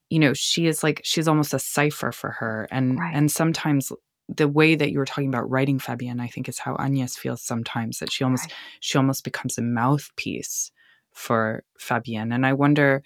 you 0.10 0.20
know, 0.20 0.34
she 0.34 0.68
is 0.68 0.84
like 0.84 1.02
she's 1.04 1.28
almost 1.28 1.54
a 1.54 1.60
cipher 1.60 2.12
for 2.12 2.32
her. 2.32 2.68
And 2.70 3.00
Right. 3.00 3.16
and 3.16 3.32
sometimes 3.32 3.92
the 4.30 4.48
way 4.48 4.76
that 4.76 4.92
you 4.92 5.00
were 5.00 5.06
talking 5.06 5.28
about 5.28 5.50
writing 5.50 5.80
Fabienne, 5.80 6.22
I 6.22 6.28
think 6.28 6.48
is 6.48 6.60
how 6.60 6.76
Agnes 6.80 7.18
feels 7.18 7.42
sometimes 7.42 8.00
that 8.00 8.12
she 8.12 8.24
almost 8.24 8.46
Right. 8.46 8.54
she 8.80 8.98
almost 8.98 9.24
becomes 9.24 9.58
a 9.58 9.62
mouthpiece 9.62 10.72
for 11.12 11.64
Fabienne. 11.80 12.34
And 12.34 12.46
I 12.46 12.54
wonder, 12.54 13.04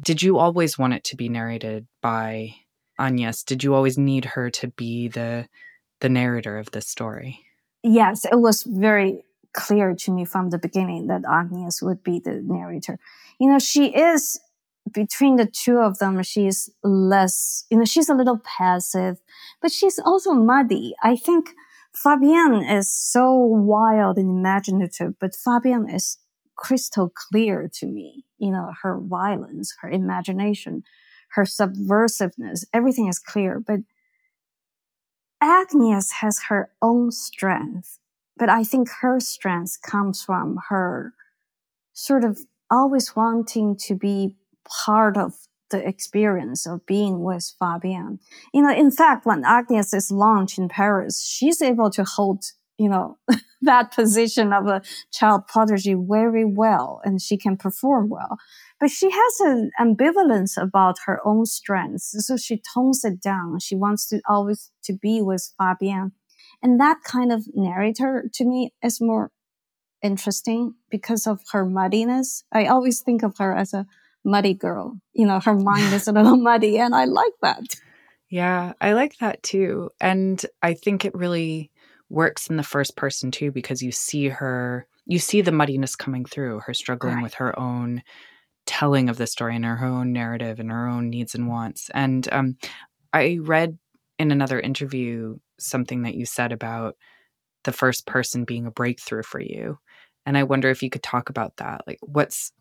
did 0.00 0.22
you 0.22 0.38
always 0.38 0.76
want 0.76 0.94
it 0.94 1.04
to 1.04 1.16
be 1.16 1.28
narrated 1.28 1.86
by 2.02 2.54
Agnes? 2.98 3.44
Did 3.44 3.62
you 3.62 3.74
always 3.74 3.96
need 3.96 4.24
her 4.24 4.50
to 4.50 4.68
be 4.68 5.08
the 5.08 5.48
the 6.00 6.08
narrator 6.08 6.58
of 6.58 6.70
this 6.72 6.86
story? 6.88 7.40
yes, 7.82 8.24
it 8.24 8.40
was 8.40 8.62
very 8.64 9.24
clear 9.52 9.94
to 9.94 10.10
me 10.10 10.24
from 10.24 10.50
the 10.50 10.58
beginning 10.58 11.06
that 11.06 11.22
Agnes 11.30 11.80
would 11.82 12.02
be 12.02 12.18
the 12.18 12.40
narrator. 12.42 12.98
You 13.38 13.50
know, 13.50 13.58
she 13.58 13.94
is 13.94 14.40
between 14.92 15.36
the 15.36 15.46
two 15.46 15.78
of 15.78 15.98
them, 15.98 16.22
she's 16.22 16.70
less, 16.82 17.64
you 17.70 17.78
know, 17.78 17.84
she's 17.84 18.08
a 18.08 18.14
little 18.14 18.38
passive, 18.38 19.18
but 19.62 19.72
she's 19.72 19.98
also 19.98 20.32
muddy. 20.32 20.94
I 21.02 21.16
think 21.16 21.50
Fabienne 21.94 22.70
is 22.70 22.92
so 22.92 23.34
wild 23.34 24.18
and 24.18 24.30
imaginative, 24.30 25.14
but 25.18 25.32
Fabienne 25.32 25.92
is 25.92 26.18
crystal 26.56 27.10
clear 27.14 27.70
to 27.74 27.86
me. 27.86 28.24
You 28.38 28.50
know, 28.50 28.72
her 28.82 28.98
violence, 29.00 29.74
her 29.80 29.90
imagination, 29.90 30.82
her 31.30 31.44
subversiveness, 31.44 32.64
everything 32.72 33.08
is 33.08 33.18
clear, 33.18 33.60
but 33.60 33.80
Agnes 35.40 36.12
has 36.20 36.44
her 36.48 36.70
own 36.80 37.10
strength, 37.10 37.98
but 38.36 38.48
I 38.48 38.64
think 38.64 38.88
her 39.00 39.20
strength 39.20 39.78
comes 39.82 40.22
from 40.22 40.58
her 40.68 41.12
sort 41.92 42.24
of 42.24 42.40
always 42.70 43.14
wanting 43.14 43.76
to 43.76 43.94
be 43.94 44.36
part 44.64 45.16
of 45.16 45.34
the 45.70 45.86
experience 45.86 46.66
of 46.66 46.86
being 46.86 47.22
with 47.22 47.52
Fabienne. 47.60 48.18
You 48.52 48.62
know, 48.62 48.72
in 48.72 48.90
fact, 48.90 49.26
when 49.26 49.44
Agnes 49.44 49.92
is 49.92 50.10
launched 50.10 50.58
in 50.58 50.68
Paris, 50.68 51.24
she's 51.26 51.60
able 51.62 51.90
to 51.90 52.04
hold, 52.04 52.44
you 52.78 52.88
know, 52.88 53.18
that 53.62 53.92
position 53.92 54.52
of 54.52 54.66
a 54.66 54.82
child 55.12 55.46
prodigy 55.48 55.96
very 55.98 56.44
well 56.44 57.00
and 57.04 57.20
she 57.20 57.36
can 57.36 57.56
perform 57.56 58.08
well. 58.08 58.36
But 58.78 58.90
she 58.90 59.10
has 59.10 59.40
an 59.40 59.70
ambivalence 59.80 60.60
about 60.60 60.96
her 61.06 61.20
own 61.26 61.46
strengths. 61.46 62.14
So 62.26 62.36
she 62.36 62.60
tones 62.74 63.04
it 63.04 63.20
down. 63.20 63.58
She 63.60 63.74
wants 63.74 64.06
to 64.08 64.20
always 64.28 64.70
to 64.84 64.92
be 64.92 65.22
with 65.22 65.52
Fabienne. 65.60 66.12
And 66.62 66.80
that 66.80 66.98
kind 67.04 67.32
of 67.32 67.46
narrator 67.54 68.30
to 68.34 68.44
me 68.44 68.72
is 68.82 69.00
more 69.00 69.30
interesting 70.02 70.74
because 70.90 71.26
of 71.26 71.40
her 71.52 71.64
muddiness. 71.64 72.44
I 72.52 72.66
always 72.66 73.00
think 73.00 73.22
of 73.22 73.38
her 73.38 73.56
as 73.56 73.72
a 73.72 73.86
muddy 74.24 74.54
girl. 74.54 74.98
You 75.12 75.26
know, 75.26 75.40
her 75.40 75.54
mind 75.54 75.92
is 75.94 76.08
a 76.08 76.12
little 76.12 76.36
muddy 76.50 76.78
and 76.78 76.94
I 76.94 77.04
like 77.04 77.32
that. 77.42 77.62
Yeah, 78.30 78.72
I 78.80 78.92
like 78.94 79.18
that 79.18 79.42
too. 79.42 79.90
And 80.00 80.44
I 80.62 80.74
think 80.74 81.04
it 81.04 81.14
really 81.14 81.70
works 82.08 82.48
in 82.48 82.56
the 82.56 82.62
first 82.62 82.96
person 82.96 83.30
too 83.30 83.50
because 83.50 83.82
you 83.82 83.92
see 83.92 84.28
her 84.28 84.86
you 85.06 85.18
see 85.18 85.42
the 85.42 85.52
muddiness 85.52 85.96
coming 85.96 86.24
through, 86.24 86.60
her 86.60 86.72
struggling 86.72 87.16
Right. 87.16 87.22
with 87.22 87.34
her 87.34 87.58
own 87.58 88.02
telling 88.66 89.10
of 89.10 89.18
the 89.18 89.26
story 89.26 89.54
and 89.54 89.64
her 89.64 89.84
own 89.84 90.12
narrative 90.12 90.58
and 90.58 90.70
her 90.70 90.88
own 90.88 91.10
needs 91.10 91.34
and 91.34 91.46
wants. 91.48 91.90
And 91.92 92.26
um 92.32 92.56
I 93.12 93.38
read 93.42 93.78
in 94.18 94.30
another 94.30 94.58
interview 94.58 95.36
something 95.58 96.02
that 96.02 96.14
you 96.14 96.24
said 96.24 96.52
about 96.52 96.96
the 97.64 97.72
first 97.72 98.06
person 98.06 98.44
being 98.44 98.66
a 98.66 98.70
breakthrough 98.70 99.22
for 99.22 99.40
you. 99.40 99.78
And 100.26 100.36
I 100.38 100.44
wonder 100.44 100.70
if 100.70 100.82
you 100.82 100.90
could 100.90 101.02
talk 101.02 101.28
about 101.28 101.56
that. 101.58 101.82
Like 101.86 101.98
what's 102.00 102.52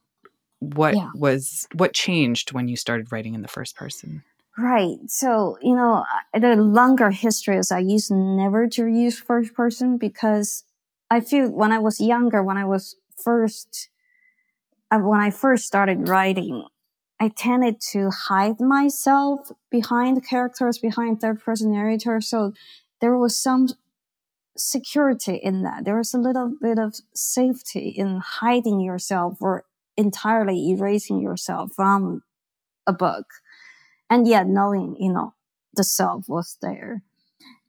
what 0.75 0.95
yeah. 0.95 1.09
was 1.15 1.67
what 1.73 1.93
changed 1.93 2.53
when 2.53 2.67
you 2.67 2.75
started 2.75 3.11
writing 3.11 3.35
in 3.35 3.41
the 3.41 3.47
first 3.47 3.75
person? 3.75 4.23
Right. 4.57 4.97
So, 5.07 5.57
you 5.61 5.75
know, 5.75 6.05
the 6.33 6.55
longer 6.55 7.09
history 7.09 7.57
is 7.57 7.71
I 7.71 7.79
used 7.79 8.11
never 8.11 8.67
to 8.69 8.85
use 8.85 9.19
first 9.19 9.53
person 9.55 9.97
because 9.97 10.63
I 11.09 11.21
feel 11.21 11.49
when 11.49 11.71
I 11.71 11.79
was 11.79 11.99
younger, 11.99 12.43
when 12.43 12.57
I 12.57 12.65
was 12.65 12.95
first, 13.17 13.89
uh, 14.91 14.99
when 14.99 15.19
I 15.19 15.31
first 15.31 15.65
started 15.65 16.07
writing, 16.07 16.65
I 17.19 17.29
tended 17.29 17.81
to 17.91 18.11
hide 18.11 18.59
myself 18.59 19.51
behind 19.71 20.27
characters, 20.27 20.77
behind 20.77 21.19
third 21.19 21.39
person 21.43 21.71
narrator. 21.71 22.21
So 22.21 22.53
there 23.01 23.17
was 23.17 23.35
some 23.35 23.69
security 24.55 25.35
in 25.35 25.63
that. 25.63 25.85
There 25.85 25.97
was 25.97 26.13
a 26.13 26.19
little 26.19 26.53
bit 26.61 26.77
of 26.77 26.95
safety 27.15 27.89
in 27.89 28.21
hiding 28.23 28.81
yourself 28.81 29.37
or 29.41 29.65
entirely 29.97 30.69
erasing 30.71 31.21
yourself 31.21 31.71
from 31.75 32.23
a 32.87 32.93
book 32.93 33.25
and 34.09 34.27
yet 34.27 34.47
knowing, 34.47 34.95
you 34.99 35.11
know, 35.11 35.33
the 35.75 35.83
self 35.83 36.25
was 36.27 36.57
there. 36.61 37.03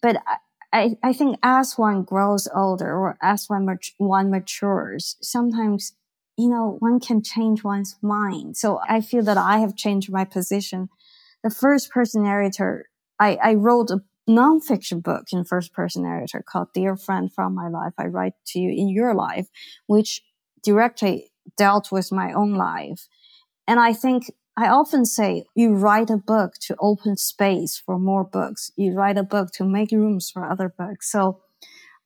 But 0.03 0.23
I, 0.73 0.97
I 1.03 1.13
think 1.13 1.39
as 1.43 1.79
one 1.79 2.03
grows 2.03 2.49
older 2.55 2.93
or 2.93 3.17
as 3.23 3.49
one, 3.49 3.65
mat- 3.65 3.93
one 3.99 4.31
matures, 4.31 5.17
sometimes, 5.23 5.93
you 6.37 6.49
know, 6.49 6.77
one 6.81 7.01
can 7.01 7.23
change 7.23 7.63
one's 7.63 7.97
mind. 8.03 8.57
So 8.57 8.81
I 8.87 9.01
feel 9.01 9.23
that 9.23 9.39
I 9.39 9.59
have 9.59 9.77
changed 9.77 10.11
my 10.11 10.25
position. 10.25 10.89
The 11.43 11.51
first 11.51 11.91
person 11.91 12.25
narrator, 12.25 12.89
I, 13.21 13.39
I 13.43 13.55
wrote 13.55 13.91
a 13.91 14.03
nonfiction 14.29 15.03
book 15.03 15.27
in 15.33 15.45
first 15.45 15.73
person 15.73 16.03
narrator 16.03 16.43
called 16.47 16.73
Dear 16.75 16.97
Friend 16.97 17.33
from 17.33 17.55
My 17.55 17.69
Life. 17.69 17.93
I 17.97 18.07
write 18.07 18.35
to 18.49 18.59
you 18.59 18.71
in 18.71 18.89
your 18.89 19.15
life, 19.15 19.47
which 19.87 20.23
directly 20.63 21.31
dealt 21.57 21.93
with 21.93 22.13
my 22.13 22.33
own 22.33 22.55
life. 22.55 23.09
And 23.67 23.81
I 23.81 23.93
think 23.93 24.31
I 24.57 24.69
often 24.69 25.05
say 25.05 25.45
you 25.55 25.75
write 25.75 26.11
a 26.11 26.17
book 26.17 26.55
to 26.67 26.77
open 26.79 27.17
space 27.17 27.83
for 27.85 27.99
more 27.99 28.25
books. 28.25 28.71
You 28.77 28.95
write 28.95 29.19
a 29.19 29.25
book 29.25 29.51
to 29.55 29.65
make 29.65 29.91
rooms 29.91 30.31
for 30.31 30.49
other 30.49 30.73
books. 30.77 31.11
So 31.11 31.41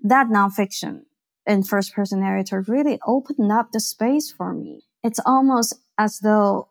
that 0.02 0.28
nonfiction 0.28 1.02
and 1.46 1.68
first 1.68 1.94
person 1.94 2.20
narrator 2.20 2.64
really 2.66 2.98
opened 3.06 3.52
up 3.52 3.72
the 3.72 3.80
space 3.80 4.30
for 4.30 4.54
me. 4.54 4.84
It's 5.02 5.20
almost 5.24 5.74
as 5.98 6.20
though 6.20 6.68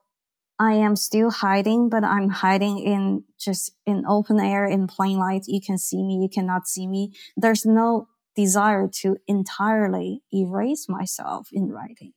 I 0.60 0.74
am 0.74 0.96
still 0.96 1.30
hiding, 1.30 1.90
but 1.90 2.04
I'm 2.04 2.30
hiding 2.30 2.80
in 2.80 3.24
just 3.40 3.72
in 3.86 4.04
open 4.08 4.40
air, 4.40 4.66
in 4.66 4.88
plain 4.88 5.20
light. 5.20 5.44
You 5.48 5.62
can 5.62 5.78
see 5.78 6.04
me, 6.04 6.16
you 6.16 6.30
cannot 6.30 6.68
see 6.68 6.88
me. 6.88 7.14
There's 7.36 7.66
no 7.66 8.08
desire 8.36 8.88
to 9.02 9.18
entirely 9.28 10.22
erase 10.34 10.88
myself 10.90 11.50
in 11.52 11.70
writing. 11.70 12.14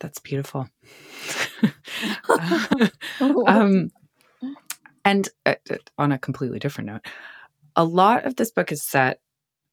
That's 0.00 0.18
beautiful. 0.18 0.68
um, 3.46 3.90
and 5.04 5.28
uh, 5.46 5.54
uh, 5.70 5.76
on 5.98 6.12
a 6.12 6.18
completely 6.18 6.58
different 6.58 6.88
note, 6.88 7.06
a 7.76 7.84
lot 7.84 8.24
of 8.24 8.36
this 8.36 8.50
book 8.50 8.72
is 8.72 8.84
set 8.84 9.20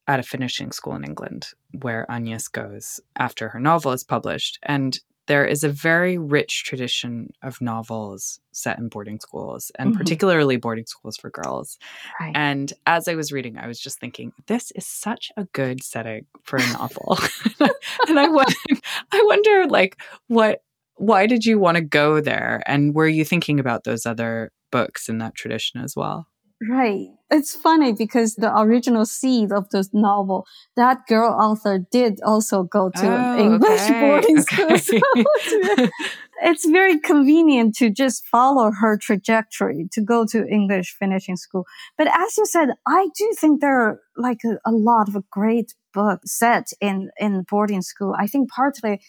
at 0.08 0.20
a 0.20 0.24
finishing 0.24 0.72
school 0.72 0.96
in 0.96 1.04
England 1.04 1.48
where 1.82 2.10
Agnes 2.10 2.48
goes 2.48 3.00
after 3.18 3.50
her 3.50 3.60
novel 3.60 3.92
is 3.92 4.04
published. 4.04 4.58
And 4.64 4.98
there 5.28 5.46
is 5.46 5.64
a 5.64 5.70
very 5.70 6.18
rich 6.18 6.64
tradition 6.64 7.32
of 7.44 7.62
novels 7.62 8.40
set 8.52 8.80
in 8.80 8.90
boarding 8.90 9.20
schools 9.20 9.72
and 9.78 9.92
mm-hmm. 9.92 9.98
particularly 9.98 10.58
boarding 10.58 10.86
schools 10.86 11.18
for 11.18 11.30
girls. 11.30 11.78
Right. 12.20 12.32
And 12.36 12.74
as 12.86 13.08
I 13.08 13.16
was 13.16 13.32
reading, 13.32 13.58
I 13.58 13.68
was 13.68 13.80
just 13.80 14.00
thinking, 14.00 14.32
this 14.48 14.72
is 14.72 14.88
such 14.88 15.32
a 15.38 15.46
good 15.46 15.84
setting 15.84 16.26
for 16.44 16.58
a 16.58 16.68
novel. 16.74 17.18
and 18.08 18.20
I 18.20 18.28
wonder, 18.28 18.56
I 19.12 19.24
wonder 19.26 19.68
like 19.68 20.02
what 20.28 20.62
why 20.96 21.28
did 21.28 21.46
you 21.46 21.60
want 21.60 21.76
to 21.76 21.84
go 21.84 22.20
there 22.20 22.64
and 22.66 22.96
were 22.96 23.08
you 23.08 23.24
thinking 23.24 23.60
about 23.60 23.84
those 23.84 24.08
other 24.08 24.52
books 24.72 25.08
in 25.08 25.20
that 25.20 25.36
tradition 25.36 25.80
as 25.80 25.96
well? 25.96 26.28
Right. 26.62 27.10
It's 27.30 27.56
funny 27.56 27.94
because 27.94 28.36
the 28.36 28.58
original 28.58 29.06
seed 29.06 29.52
of 29.52 29.70
this 29.70 29.90
novel, 29.94 30.48
that 30.76 31.06
girl 31.08 31.32
author 31.34 31.86
did 31.92 32.20
also 32.26 32.64
go 32.64 32.90
to 32.90 33.06
oh, 33.06 33.38
English 33.38 33.82
okay. 33.82 34.00
boarding 34.00 34.40
okay. 34.40 34.78
school. 34.78 35.90
It's 36.42 36.66
very 36.66 37.00
convenient 37.00 37.76
to 37.78 37.90
just 37.90 38.26
follow 38.28 38.72
her 38.72 38.98
trajectory 38.98 39.88
to 39.92 40.02
go 40.02 40.26
to 40.28 40.48
English 40.48 40.96
finishing 41.00 41.36
school. 41.36 41.66
But 41.98 42.08
as 42.08 42.38
you 42.38 42.46
said, 42.46 42.70
I 42.88 43.08
do 43.18 43.34
think 43.40 43.60
there 43.60 43.82
are 43.82 44.02
like 44.16 44.40
a, 44.46 44.58
a 44.64 44.72
lot 44.72 45.14
of 45.14 45.30
great 45.32 45.74
books 45.94 46.38
set 46.38 46.68
in, 46.80 47.10
in 47.20 47.44
boarding 47.50 47.82
school. 47.82 48.16
I 48.18 48.28
think 48.28 48.52
partly 48.52 49.02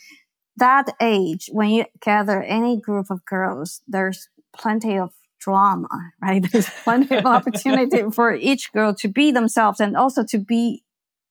that 0.56 0.86
age, 1.00 1.50
when 1.52 1.70
you 1.70 1.84
gather 2.00 2.42
any 2.42 2.80
group 2.80 3.10
of 3.10 3.24
girls, 3.26 3.82
there's 3.86 4.28
plenty 4.56 4.98
of 4.98 5.12
drama, 5.38 5.88
right? 6.22 6.44
There's 6.52 6.70
plenty 6.84 7.16
of 7.16 7.26
opportunity 7.26 8.02
for 8.12 8.34
each 8.34 8.72
girl 8.72 8.94
to 8.94 9.08
be 9.08 9.30
themselves 9.30 9.80
and 9.80 9.96
also 9.96 10.24
to 10.24 10.38
be 10.38 10.82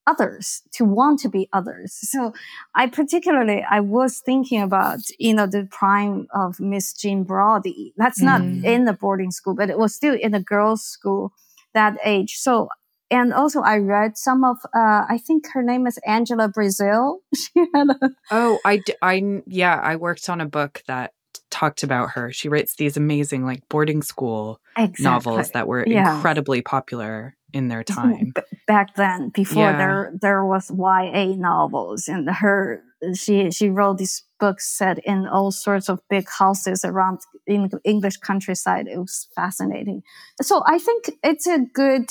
others, 0.08 0.63
to 0.72 0.86
want 0.86 1.20
to 1.20 1.30
be 1.30 1.50
others. 1.52 1.93
So 1.93 2.34
I 2.74 2.88
particularly, 2.88 3.63
I 3.70 3.82
was 3.82 4.20
thinking 4.20 4.62
about, 4.62 5.00
you 5.20 5.34
know, 5.34 5.46
the 5.46 5.67
prime 5.70 6.28
of 6.34 6.60
Miss 6.60 6.93
Jean 6.93 7.24
Brodie. 7.24 7.93
That's 7.98 8.22
not 8.22 8.41
mm. 8.41 8.63
in 8.63 8.86
the 8.86 8.93
boarding 8.93 9.32
school, 9.32 9.54
but 9.54 9.70
it 9.70 9.78
was 9.78 9.93
still 9.93 10.15
in 10.15 10.34
a 10.34 10.41
girls' 10.41 10.84
school 10.84 11.34
that 11.74 11.98
age. 12.04 12.36
So, 12.38 12.70
and 13.12 13.34
also 13.34 13.62
I 13.62 13.78
read 13.78 14.17
some 14.17 14.43
of, 14.43 14.58
uh, 14.74 15.06
I 15.10 15.20
think 15.26 15.48
her 15.54 15.62
name 15.62 15.86
is 15.86 16.00
Angela 16.06 16.48
Brazil. 16.48 17.20
she 17.36 17.65
had 17.74 17.89
a, 17.89 18.10
oh, 18.32 18.60
I, 18.65 18.82
I, 19.02 19.41
yeah, 19.46 19.80
I 19.82 19.98
worked 19.98 20.30
on 20.30 20.41
a 20.41 20.46
book 20.46 20.84
that 20.88 21.13
talked 21.50 21.84
about 21.84 22.12
her. 22.12 22.32
She 22.32 22.50
writes 22.50 22.76
these 22.76 22.98
amazing 22.98 23.46
like 23.46 23.68
boarding 23.70 24.02
school 24.02 24.60
exactly. 24.78 25.04
novels 25.04 25.52
that 25.52 25.68
were 25.68 25.86
yeah. 25.88 26.16
incredibly 26.16 26.62
popular 26.62 27.36
in 27.54 27.68
their 27.68 27.84
time. 27.84 28.34
back 28.68 28.96
then, 28.96 29.30
before 29.30 29.64
yeah. 29.64 29.78
there 29.78 30.14
there 30.22 30.46
was 30.46 30.70
YA 30.70 31.36
novels 31.36 32.08
and 32.08 32.30
her 32.30 32.84
she 33.14 33.52
she 33.52 33.70
wrote 33.70 33.98
these 33.98 34.24
books 34.40 34.68
set 34.70 35.00
in 35.00 35.28
all 35.28 35.52
sorts 35.52 35.90
of 35.90 36.00
big 36.10 36.28
houses 36.30 36.84
around 36.84 37.20
in 37.46 37.70
English 37.84 38.18
countryside. 38.18 38.88
It 38.88 38.98
was 38.98 39.28
fascinating. 39.36 40.04
So 40.42 40.64
I 40.66 40.80
think 40.80 41.12
it's 41.24 41.48
a 41.48 41.60
good 41.74 42.10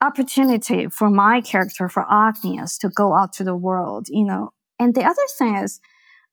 opportunity 0.00 0.88
for 0.88 1.08
my 1.10 1.40
character 1.40 1.88
for 1.88 2.04
Agnes 2.10 2.76
to 2.78 2.88
go 2.88 3.14
out 3.14 3.32
to 3.34 3.44
the 3.44 3.56
world, 3.56 4.06
you 4.08 4.24
know. 4.24 4.50
And 4.78 4.94
the 4.94 5.04
other 5.04 5.22
thing 5.38 5.56
is 5.56 5.80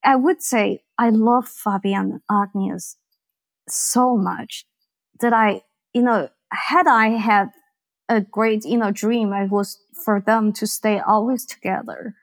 I 0.04 0.16
would 0.16 0.42
say 0.42 0.84
I 1.00 1.10
love 1.12 1.46
Fabienne 1.46 2.20
Agnes 2.30 2.98
so 3.70 4.18
much 4.18 4.66
that 5.22 5.32
I, 5.32 5.62
you 5.94 6.02
know, 6.02 6.28
had 6.52 6.88
I 6.88 7.10
had 7.12 7.52
a 8.10 8.20
great, 8.20 8.66
you 8.66 8.78
know, 8.78 8.92
dream, 8.92 9.32
it 9.32 9.50
was 9.50 9.80
for 10.04 10.20
them 10.20 10.52
to 10.54 10.68
stay 10.68 11.00
always 11.00 11.46
together. 11.46 12.16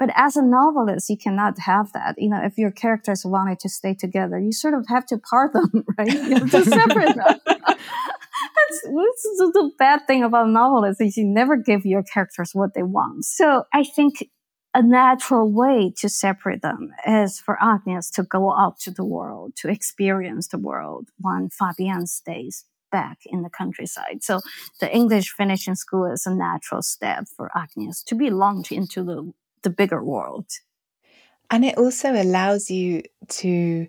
But 0.00 0.10
as 0.16 0.36
a 0.36 0.42
novelist, 0.42 1.08
you 1.08 1.16
cannot 1.16 1.60
have 1.60 1.92
that. 1.92 2.16
You 2.18 2.30
know, 2.30 2.40
if 2.42 2.58
your 2.58 2.72
characters 2.72 3.24
wanted 3.24 3.60
to 3.60 3.68
stay 3.68 3.94
together, 3.94 4.40
you 4.40 4.50
sort 4.50 4.74
of 4.74 4.86
have 4.88 5.06
to 5.06 5.18
part 5.18 5.52
them, 5.52 5.84
right? 5.98 6.12
You 6.12 6.38
have 6.38 6.50
to 6.50 6.64
separate 6.64 7.14
them. 7.14 7.40
That's, 7.46 8.82
the 8.82 9.70
bad 9.78 10.06
thing 10.08 10.24
about 10.24 10.48
novelists 10.48 11.00
is 11.00 11.16
you 11.16 11.24
never 11.24 11.56
give 11.56 11.86
your 11.86 12.02
characters 12.02 12.50
what 12.52 12.74
they 12.74 12.82
want. 12.82 13.24
So 13.24 13.64
I 13.72 13.84
think 13.84 14.28
a 14.74 14.82
natural 14.82 15.50
way 15.50 15.92
to 15.98 16.08
separate 16.08 16.60
them 16.60 16.92
is 17.06 17.38
for 17.38 17.56
Agnes 17.62 18.10
to 18.10 18.24
go 18.24 18.52
out 18.52 18.78
to 18.80 18.90
the 18.90 19.04
world, 19.04 19.54
to 19.56 19.68
experience 19.68 20.48
the 20.48 20.58
world 20.58 21.10
when 21.18 21.48
Fabienne 21.48 22.08
stays 22.08 22.64
back 22.90 23.18
in 23.26 23.42
the 23.42 23.50
countryside. 23.50 24.22
So 24.22 24.40
the 24.80 24.92
English 24.92 25.30
finishing 25.30 25.76
school 25.76 26.06
is 26.06 26.26
a 26.26 26.34
natural 26.34 26.82
step 26.82 27.26
for 27.36 27.50
Agnes 27.56 28.02
to 28.04 28.14
be 28.14 28.30
launched 28.30 28.72
into 28.72 29.04
the, 29.04 29.32
the 29.62 29.70
bigger 29.70 30.02
world. 30.02 30.46
And 31.50 31.64
it 31.64 31.78
also 31.78 32.12
allows 32.12 32.70
you 32.70 33.02
to 33.28 33.86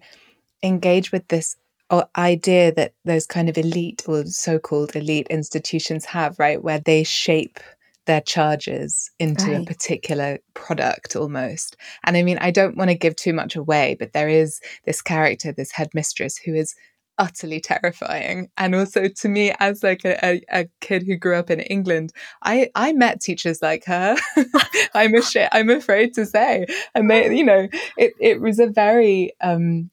engage 0.61 1.11
with 1.11 1.27
this 1.29 1.55
uh, 1.89 2.03
idea 2.17 2.73
that 2.73 2.93
those 3.05 3.25
kind 3.25 3.49
of 3.49 3.57
elite 3.57 4.03
or 4.07 4.25
so 4.25 4.59
called 4.59 4.95
elite 4.95 5.27
institutions 5.29 6.05
have, 6.05 6.37
right? 6.39 6.63
Where 6.63 6.79
they 6.79 7.03
shape 7.03 7.59
their 8.05 8.21
charges 8.21 9.09
into 9.19 9.51
right. 9.51 9.61
a 9.61 9.65
particular 9.65 10.39
product 10.53 11.15
almost. 11.15 11.75
And 12.03 12.17
I 12.17 12.23
mean, 12.23 12.37
I 12.39 12.51
don't 12.51 12.77
want 12.77 12.89
to 12.89 12.97
give 12.97 13.15
too 13.15 13.33
much 13.33 13.55
away, 13.55 13.95
but 13.99 14.13
there 14.13 14.29
is 14.29 14.59
this 14.85 15.01
character, 15.01 15.51
this 15.51 15.71
headmistress, 15.71 16.37
who 16.37 16.53
is 16.53 16.75
utterly 17.17 17.61
terrifying 17.61 18.49
and 18.57 18.75
also 18.75 19.07
to 19.07 19.29
me 19.29 19.53
as 19.59 19.83
like 19.83 20.03
a, 20.03 20.17
a, 20.25 20.41
a, 20.51 20.67
kid 20.81 21.03
who 21.03 21.15
grew 21.15 21.35
up 21.35 21.49
in 21.49 21.61
england 21.61 22.11
i 22.43 22.69
i 22.75 22.91
met 22.91 23.21
teachers 23.21 23.61
like 23.61 23.85
her 23.85 24.17
i'm 24.93 25.13
ashamed, 25.15 25.49
i'm 25.53 25.69
afraid 25.69 26.13
to 26.13 26.25
say 26.25 26.65
and 26.93 27.09
they 27.09 27.33
you 27.33 27.43
know 27.43 27.69
it, 27.97 28.13
it 28.19 28.41
was 28.41 28.59
a 28.59 28.67
very 28.67 29.31
um 29.39 29.89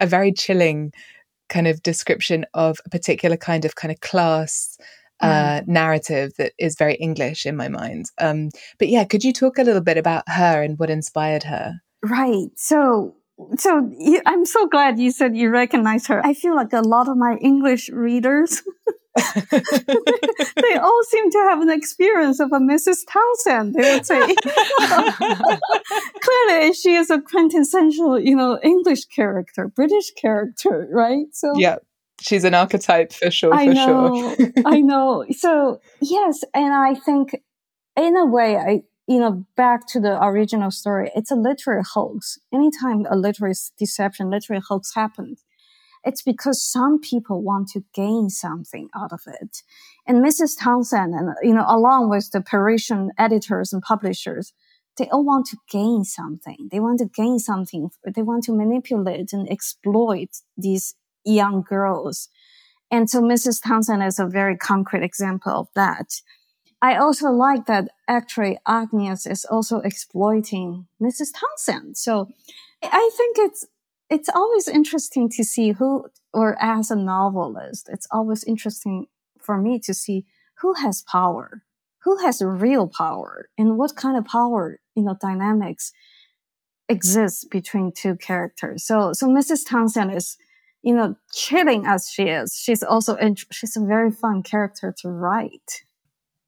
a 0.00 0.06
very 0.06 0.32
chilling 0.32 0.92
kind 1.48 1.68
of 1.68 1.82
description 1.82 2.44
of 2.54 2.78
a 2.84 2.90
particular 2.90 3.36
kind 3.36 3.64
of 3.64 3.76
kind 3.76 3.92
of 3.92 4.00
class 4.00 4.76
uh, 5.20 5.60
mm. 5.60 5.68
narrative 5.68 6.32
that 6.38 6.52
is 6.58 6.76
very 6.76 6.94
English 6.94 7.46
in 7.46 7.56
my 7.56 7.68
mind. 7.68 8.06
Um, 8.20 8.50
but 8.78 8.88
yeah, 8.88 9.04
could 9.04 9.24
you 9.24 9.32
talk 9.32 9.58
a 9.58 9.62
little 9.62 9.82
bit 9.82 9.96
about 9.96 10.24
her 10.28 10.62
and 10.62 10.78
what 10.78 10.90
inspired 10.90 11.44
her? 11.44 11.74
Right. 12.02 12.48
So 12.56 13.16
so 13.58 13.90
I'm 14.26 14.44
so 14.44 14.66
glad 14.68 14.98
you 14.98 15.10
said 15.10 15.36
you 15.36 15.50
recognize 15.50 16.06
her. 16.06 16.24
I 16.24 16.34
feel 16.34 16.54
like 16.54 16.72
a 16.72 16.80
lot 16.80 17.08
of 17.08 17.16
my 17.16 17.36
English 17.40 17.88
readers, 17.90 18.62
they 19.42 20.74
all 20.76 21.02
seem 21.04 21.30
to 21.30 21.38
have 21.38 21.60
an 21.60 21.70
experience 21.70 22.38
of 22.40 22.52
a 22.52 22.58
Mrs. 22.58 22.98
Townsend. 23.10 23.74
They 23.74 23.92
would 23.92 24.06
say, 24.06 24.20
clearly 26.20 26.72
she 26.74 26.94
is 26.94 27.10
a 27.10 27.20
quintessential, 27.20 28.20
you 28.20 28.36
know, 28.36 28.60
English 28.62 29.06
character, 29.06 29.68
British 29.68 30.12
character, 30.12 30.88
right? 30.92 31.26
So 31.32 31.54
yeah, 31.56 31.76
she's 32.20 32.44
an 32.44 32.54
archetype 32.54 33.12
for 33.12 33.30
sure. 33.30 33.54
I 33.54 33.66
for 33.66 33.74
know, 33.74 34.34
sure. 34.36 34.52
I 34.64 34.80
know. 34.80 35.24
So 35.30 35.80
yes, 36.00 36.44
and 36.54 36.72
I 36.72 36.94
think 36.94 37.36
in 37.96 38.16
a 38.16 38.26
way, 38.26 38.56
I 38.56 38.82
you 39.06 39.18
know, 39.20 39.44
back 39.56 39.86
to 39.88 40.00
the 40.00 40.22
original 40.24 40.70
story, 40.70 41.10
it's 41.14 41.30
a 41.30 41.36
literary 41.36 41.82
hoax. 41.92 42.38
Anytime 42.52 43.04
a 43.10 43.16
literary 43.16 43.54
deception, 43.78 44.30
literary 44.30 44.62
hoax 44.66 44.94
happens, 44.94 45.44
it's 46.04 46.22
because 46.22 46.62
some 46.62 47.00
people 47.00 47.42
want 47.42 47.68
to 47.68 47.84
gain 47.94 48.30
something 48.30 48.88
out 48.94 49.12
of 49.12 49.20
it. 49.26 49.62
And 50.06 50.24
Mrs. 50.24 50.58
Townsend 50.58 51.14
and, 51.14 51.34
you 51.42 51.54
know, 51.54 51.64
along 51.66 52.10
with 52.10 52.30
the 52.30 52.40
Parisian 52.40 53.10
editors 53.18 53.72
and 53.72 53.82
publishers, 53.82 54.52
they 54.96 55.08
all 55.08 55.24
want 55.24 55.46
to 55.46 55.56
gain 55.70 56.04
something. 56.04 56.68
They 56.70 56.80
want 56.80 57.00
to 57.00 57.06
gain 57.06 57.38
something. 57.38 57.90
They 58.06 58.22
want 58.22 58.44
to 58.44 58.52
manipulate 58.52 59.32
and 59.32 59.50
exploit 59.50 60.28
these 60.56 60.94
young 61.24 61.62
girls. 61.62 62.28
And 62.90 63.08
so 63.08 63.20
Mrs. 63.20 63.62
Townsend 63.62 64.02
is 64.02 64.18
a 64.18 64.26
very 64.26 64.56
concrete 64.56 65.02
example 65.02 65.52
of 65.52 65.68
that. 65.74 66.20
I 66.82 66.96
also 66.96 67.30
like 67.30 67.66
that 67.66 67.88
actually 68.08 68.58
Agnes 68.66 69.26
is 69.26 69.44
also 69.46 69.78
exploiting 69.78 70.86
Mrs. 71.02 71.28
Townsend. 71.34 71.96
So 71.96 72.28
I 72.82 73.10
think 73.16 73.36
it's 73.38 73.66
it's 74.10 74.28
always 74.28 74.68
interesting 74.68 75.28
to 75.30 75.44
see 75.44 75.72
who, 75.72 76.06
or 76.32 76.62
as 76.62 76.90
a 76.90 76.96
novelist, 76.96 77.88
it's 77.90 78.06
always 78.10 78.44
interesting 78.44 79.06
for 79.40 79.56
me 79.56 79.78
to 79.80 79.94
see 79.94 80.26
who 80.58 80.74
has 80.74 81.02
power, 81.02 81.62
who 82.02 82.18
has 82.18 82.42
real 82.42 82.86
power, 82.86 83.48
and 83.56 83.78
what 83.78 83.96
kind 83.96 84.16
of 84.16 84.24
power, 84.24 84.78
you 84.94 85.02
know, 85.02 85.16
dynamics 85.20 85.92
exists 86.88 87.44
between 87.44 87.92
two 87.92 88.14
characters. 88.16 88.84
So, 88.84 89.12
so 89.14 89.26
Mrs. 89.26 89.66
Townsend 89.66 90.12
is, 90.14 90.36
you 90.84 90.94
know, 90.94 91.16
chilling 91.32 91.86
as 91.86 92.10
she 92.10 92.24
is. 92.24 92.54
She's 92.54 92.82
also, 92.82 93.16
she's 93.50 93.76
a 93.76 93.80
very 93.80 94.10
fun 94.10 94.42
character 94.42 94.94
to 94.98 95.08
write. 95.08 95.82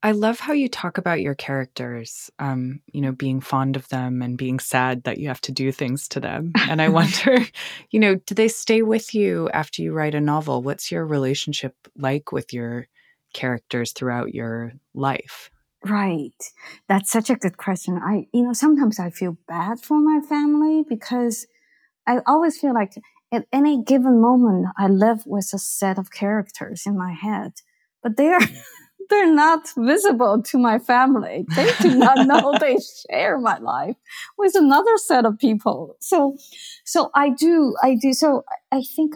I 0.03 0.13
love 0.13 0.39
how 0.39 0.53
you 0.53 0.69
talk 0.69 0.99
about 0.99 1.23
your 1.23 1.35
characters, 1.35 2.31
um, 2.39 2.81
you 2.93 3.01
know, 3.01 3.13
being 3.13 3.41
fond 3.41 3.77
of 3.77 3.89
them 3.89 4.21
and 4.21 4.37
being 4.37 4.61
sad 4.61 5.05
that 5.05 5.19
you 5.19 5.29
have 5.29 5.41
to 5.43 5.53
do 5.53 5.73
things 5.73 6.07
to 6.09 6.21
them. 6.21 6.53
And 6.69 6.83
I 6.83 6.89
wonder, 6.91 7.39
you 7.91 7.99
know, 7.99 8.15
do 8.15 8.35
they 8.35 8.49
stay 8.49 8.83
with 8.83 9.15
you 9.15 9.49
after 9.51 9.81
you 9.81 9.93
write 9.93 10.15
a 10.15 10.21
novel? 10.21 10.63
What's 10.63 10.93
your 10.93 11.07
relationship 11.07 11.75
like 11.97 12.31
with 12.31 12.53
your 12.53 12.89
characters 13.33 13.93
throughout 13.93 14.35
your 14.35 14.75
life? 14.95 15.51
Right. 15.83 16.53
That's 16.89 17.11
such 17.11 17.31
a 17.31 17.37
good 17.37 17.57
question. 17.57 17.99
I, 18.03 18.27
you 18.35 18.43
know, 18.43 18.53
sometimes 18.53 19.01
I 19.01 19.09
feel 19.09 19.39
bad 19.49 19.81
for 19.81 19.99
my 19.99 20.21
family 20.21 20.85
because 20.87 21.47
I 22.07 22.21
always 22.27 22.59
feel 22.59 22.75
like 22.75 22.93
at 23.33 23.47
any 23.53 23.83
given 23.83 24.21
moment, 24.21 24.67
I 24.79 24.89
live 24.89 25.27
with 25.27 25.51
a 25.53 25.59
set 25.59 25.99
of 25.99 26.11
characters 26.11 26.85
in 26.87 26.97
my 26.97 27.13
head, 27.13 27.53
but 28.03 28.17
they 28.17 28.29
are. 28.29 28.41
they're 29.09 29.33
not 29.33 29.69
visible 29.77 30.43
to 30.43 30.59
my 30.59 30.79
family. 30.79 31.45
They 31.55 31.73
do 31.81 31.95
not 31.97 32.27
know 32.27 32.55
they 32.61 32.77
share 33.09 33.39
my 33.39 33.59
life 33.59 33.97
with 34.37 34.55
another 34.55 34.97
set 34.97 35.25
of 35.25 35.39
people. 35.39 35.97
So, 36.01 36.37
so 36.85 37.11
I 37.15 37.31
do, 37.31 37.77
I 37.83 37.97
do. 38.01 38.13
So 38.13 38.43
I 38.73 38.83
think 38.83 39.15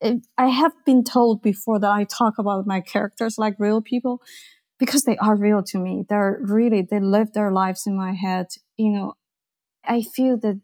it, 0.00 0.26
I 0.36 0.48
have 0.48 0.72
been 0.86 1.04
told 1.04 1.42
before 1.42 1.78
that 1.80 1.90
I 1.90 2.04
talk 2.04 2.38
about 2.38 2.66
my 2.66 2.80
characters 2.80 3.38
like 3.38 3.56
real 3.58 3.80
people 3.82 4.20
because 4.78 5.02
they 5.02 5.16
are 5.16 5.36
real 5.36 5.62
to 5.64 5.78
me. 5.78 6.04
They're 6.08 6.38
really, 6.40 6.82
they 6.82 7.00
live 7.00 7.32
their 7.32 7.50
lives 7.50 7.86
in 7.86 7.96
my 7.96 8.12
head. 8.12 8.46
You 8.76 8.90
know, 8.92 9.14
I 9.84 10.02
feel 10.02 10.38
that 10.38 10.60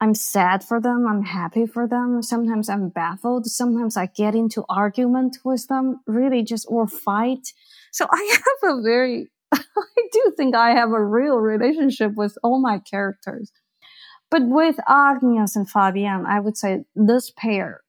I'm 0.00 0.14
sad 0.14 0.64
for 0.64 0.80
them. 0.80 1.06
I'm 1.08 1.22
happy 1.22 1.66
for 1.66 1.86
them. 1.86 2.22
Sometimes 2.22 2.68
I'm 2.68 2.88
baffled. 2.88 3.46
Sometimes 3.46 3.96
I 3.96 4.06
get 4.06 4.34
into 4.34 4.64
argument 4.68 5.38
with 5.44 5.66
them, 5.68 6.00
really 6.06 6.42
just 6.42 6.66
or 6.68 6.86
fight. 6.86 7.52
So 7.92 8.06
I 8.10 8.38
have 8.62 8.76
a 8.76 8.82
very, 8.82 9.30
I 9.52 10.08
do 10.12 10.32
think 10.36 10.54
I 10.54 10.72
have 10.72 10.90
a 10.90 11.02
real 11.02 11.36
relationship 11.36 12.14
with 12.16 12.36
all 12.42 12.60
my 12.60 12.78
characters. 12.78 13.52
But 14.30 14.42
with 14.46 14.76
Agnes 14.88 15.54
and 15.54 15.70
Fabienne, 15.70 16.26
I 16.26 16.40
would 16.40 16.56
say 16.56 16.84
this 16.96 17.30
pair 17.36 17.82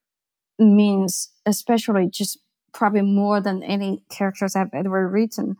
means 0.58 1.32
especially 1.44 2.08
just 2.08 2.38
probably 2.72 3.02
more 3.02 3.40
than 3.40 3.62
any 3.62 4.04
characters 4.10 4.54
I've 4.54 4.72
ever 4.72 5.08
written. 5.08 5.56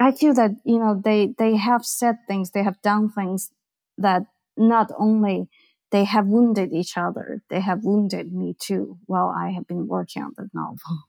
I 0.00 0.12
feel 0.12 0.34
that, 0.34 0.50
you 0.64 0.78
know, 0.78 1.00
they, 1.02 1.34
they 1.38 1.56
have 1.56 1.84
said 1.84 2.16
things, 2.26 2.50
they 2.50 2.62
have 2.62 2.82
done 2.82 3.10
things 3.10 3.50
that 3.96 4.22
not 4.56 4.90
only 4.98 5.48
they 5.90 6.04
have 6.04 6.26
wounded 6.26 6.72
each 6.72 6.96
other, 6.96 7.42
they 7.48 7.60
have 7.60 7.84
wounded 7.84 8.32
me 8.32 8.56
too 8.58 8.98
while 9.06 9.28
I 9.28 9.50
have 9.50 9.66
been 9.66 9.86
working 9.86 10.22
on 10.22 10.32
the 10.36 10.48
novel. 10.52 11.04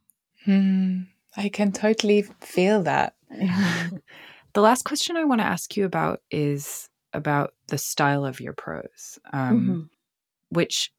Hmm. 0.46 1.02
I 1.36 1.50
can 1.50 1.72
totally 1.72 2.24
feel 2.42 2.84
that. 2.84 3.16
the 3.30 4.62
last 4.62 4.84
question 4.84 5.18
I 5.18 5.26
want 5.26 5.42
to 5.42 5.48
ask 5.48 5.76
you 5.78 5.86
about 5.86 6.22
is 6.32 6.90
about 7.14 7.54
the 7.68 7.78
style 7.78 8.26
of 8.26 8.40
your 8.40 8.54
prose, 8.54 9.20
um, 9.32 9.62
mm-hmm. 9.62 9.82
which 10.50 10.92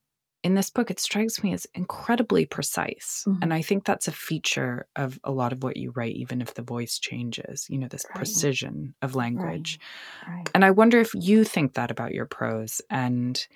in 0.48 0.54
this 0.54 0.70
book, 0.70 0.90
it 0.90 0.98
strikes 0.98 1.42
me 1.42 1.52
as 1.52 1.66
incredibly 1.74 2.46
precise. 2.46 3.24
Mm-hmm. 3.28 3.42
And 3.42 3.52
I 3.52 3.60
think 3.60 3.84
that's 3.84 4.08
a 4.08 4.12
feature 4.12 4.86
of 4.96 5.20
a 5.22 5.30
lot 5.30 5.52
of 5.52 5.62
what 5.62 5.76
you 5.76 5.90
write, 5.90 6.16
even 6.16 6.40
if 6.40 6.54
the 6.54 6.62
voice 6.62 6.98
changes, 6.98 7.66
you 7.68 7.76
know, 7.76 7.86
this 7.86 8.06
right. 8.08 8.16
precision 8.16 8.94
of 9.02 9.14
language. 9.14 9.78
Right. 10.26 10.36
Right. 10.36 10.50
And 10.54 10.64
I 10.64 10.70
wonder 10.70 11.00
if 11.00 11.10
you 11.12 11.44
think 11.44 11.74
that 11.74 11.90
about 11.90 12.14
your 12.14 12.24
prose 12.24 12.80
and 12.88 13.46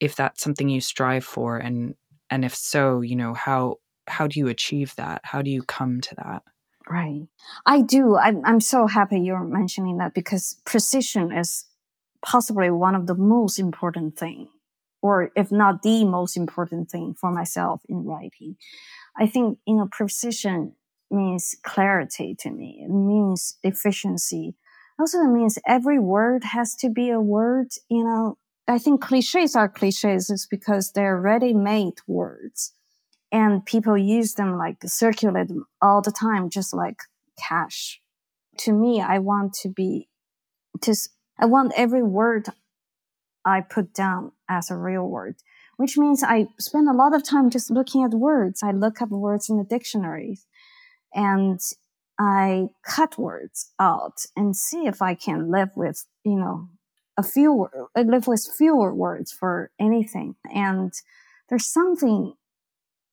if 0.00 0.16
that's 0.16 0.42
something 0.42 0.68
you 0.68 0.80
strive 0.80 1.24
for 1.24 1.56
and 1.56 1.94
and 2.30 2.44
if 2.44 2.56
so, 2.56 3.00
you 3.00 3.14
know, 3.14 3.32
how 3.32 3.76
how 4.08 4.26
do 4.26 4.40
you 4.40 4.48
achieve 4.48 4.92
that? 4.96 5.20
How 5.22 5.40
do 5.40 5.52
you 5.52 5.62
come 5.62 6.00
to 6.00 6.16
that? 6.16 6.42
Right. 6.90 7.28
I 7.64 7.82
do. 7.82 8.16
I'm 8.16 8.44
I'm 8.44 8.60
so 8.60 8.88
happy 8.88 9.20
you're 9.20 9.44
mentioning 9.44 9.98
that 9.98 10.14
because 10.14 10.60
precision 10.64 11.30
is 11.30 11.66
possibly 12.22 12.70
one 12.70 12.96
of 12.96 13.06
the 13.06 13.14
most 13.14 13.60
important 13.60 14.18
thing 14.18 14.48
or 15.04 15.30
if 15.36 15.52
not 15.52 15.82
the 15.82 16.02
most 16.02 16.34
important 16.34 16.90
thing 16.90 17.14
for 17.20 17.30
myself 17.30 17.82
in 17.90 18.06
writing. 18.06 18.56
I 19.14 19.26
think, 19.26 19.58
you 19.66 19.76
know, 19.76 19.86
precision 19.92 20.72
means 21.10 21.54
clarity 21.62 22.34
to 22.40 22.50
me. 22.50 22.80
It 22.82 22.90
means 22.90 23.58
efficiency. 23.62 24.54
Also, 24.98 25.18
it 25.18 25.28
means 25.28 25.58
every 25.66 25.98
word 25.98 26.42
has 26.44 26.74
to 26.76 26.88
be 26.88 27.10
a 27.10 27.20
word, 27.20 27.68
you 27.90 28.02
know, 28.02 28.38
I 28.66 28.78
think 28.78 29.02
cliches 29.02 29.54
are 29.54 29.68
cliches 29.68 30.30
is 30.30 30.46
because 30.50 30.92
they're 30.92 31.20
ready-made 31.20 31.98
words 32.06 32.72
and 33.30 33.62
people 33.66 33.98
use 33.98 34.34
them 34.34 34.56
like 34.56 34.76
circulate 34.86 35.48
them 35.48 35.66
all 35.82 36.00
the 36.00 36.12
time, 36.12 36.48
just 36.48 36.72
like 36.72 36.96
cash. 37.38 38.00
To 38.60 38.72
me, 38.72 39.02
I 39.02 39.18
want 39.18 39.52
to 39.64 39.68
be 39.68 40.08
just, 40.82 41.10
I 41.38 41.44
want 41.44 41.74
every 41.76 42.02
word 42.02 42.48
I 43.44 43.60
put 43.60 43.92
down 43.92 44.32
as 44.48 44.70
a 44.70 44.76
real 44.76 45.06
word, 45.08 45.36
which 45.76 45.98
means 45.98 46.22
I 46.22 46.46
spend 46.58 46.88
a 46.88 46.92
lot 46.92 47.14
of 47.14 47.24
time 47.24 47.50
just 47.50 47.70
looking 47.70 48.04
at 48.04 48.10
words. 48.10 48.62
I 48.62 48.70
look 48.70 49.02
up 49.02 49.10
words 49.10 49.48
in 49.48 49.58
the 49.58 49.64
dictionaries 49.64 50.46
and 51.12 51.60
I 52.18 52.68
cut 52.84 53.18
words 53.18 53.72
out 53.78 54.24
and 54.36 54.56
see 54.56 54.86
if 54.86 55.02
I 55.02 55.14
can 55.14 55.50
live 55.50 55.70
with, 55.76 56.06
you 56.24 56.36
know, 56.36 56.68
a 57.16 57.22
few, 57.22 57.68
live 57.96 58.26
with 58.26 58.48
fewer 58.56 58.94
words 58.94 59.32
for 59.32 59.70
anything. 59.80 60.36
And 60.52 60.92
there's 61.48 61.66
something 61.66 62.34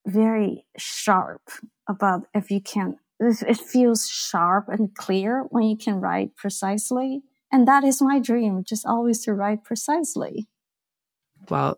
very 0.06 0.66
sharp 0.78 1.42
about 1.88 2.28
if 2.34 2.50
you 2.50 2.62
can, 2.62 2.98
it 3.20 3.58
feels 3.58 4.08
sharp 4.08 4.68
and 4.68 4.96
clear 4.96 5.44
when 5.50 5.64
you 5.64 5.78
can 5.78 6.00
write 6.00 6.36
precisely. 6.36 7.24
And 7.52 7.68
that 7.68 7.84
is 7.84 8.02
my 8.02 8.20
dream, 8.20 8.64
just 8.64 8.86
always 8.86 9.24
to 9.26 9.34
write 9.34 9.64
precisely. 9.64 10.48
Well, 11.50 11.78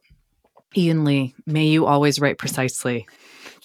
Yiyun 0.75 1.05
Li, 1.05 1.35
may 1.45 1.65
you 1.65 1.85
always 1.85 2.19
write 2.19 2.37
precisely. 2.37 3.07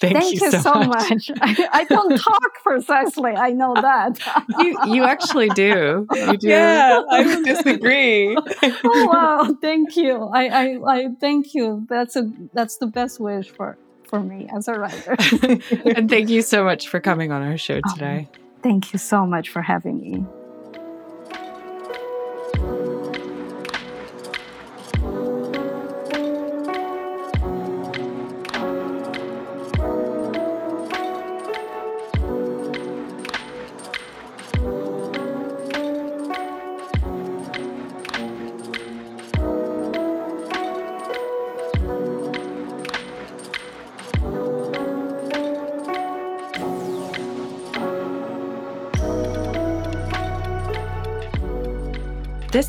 Thank, 0.01 0.17
Thank 0.17 0.41
you, 0.41 0.47
you, 0.47 0.51
so, 0.53 0.61
so 0.61 0.75
much. 0.75 1.11
much. 1.11 1.31
I, 1.41 1.69
I 1.73 1.85
don't 1.85 2.17
talk 2.21 2.55
precisely. 2.63 3.33
I 3.33 3.51
know 3.51 3.75
that. 3.75 4.19
You 4.59 4.79
you 4.87 5.05
actually 5.05 5.49
do. 5.49 6.07
You 6.15 6.37
do. 6.37 6.49
Yeah, 6.49 7.03
I 7.11 7.43
disagree. 7.43 8.37
oh 8.63 9.07
wow! 9.13 9.57
Thank 9.61 9.97
you. 9.97 10.31
I, 10.33 10.47
I 10.47 10.79
I 10.87 11.09
thank 11.21 11.53
you. 11.53 11.85
That's 11.89 12.15
a 12.15 12.31
that's 12.55 12.77
the 12.77 12.87
best 12.87 13.19
wish 13.19 13.51
for 13.51 13.77
for 14.05 14.21
me 14.21 14.49
as 14.55 14.69
a 14.69 14.75
writer. 14.75 15.17
and 15.85 16.09
thank 16.09 16.31
you 16.31 16.43
so 16.43 16.63
much 16.63 16.87
for 16.87 17.01
coming 17.01 17.33
on 17.33 17.43
our 17.43 17.59
show 17.59 17.81
Oh, 17.85 17.95
today. 17.95 18.29
Thank 18.63 18.93
you 18.93 18.99
so 19.01 19.27
much 19.27 19.49
for 19.49 19.63
having 19.63 19.99
me. 20.01 20.25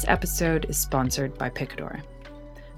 Episode 0.09 0.65
is 0.65 0.77
sponsored 0.77 1.37
by 1.37 1.49
Picador. 1.49 2.01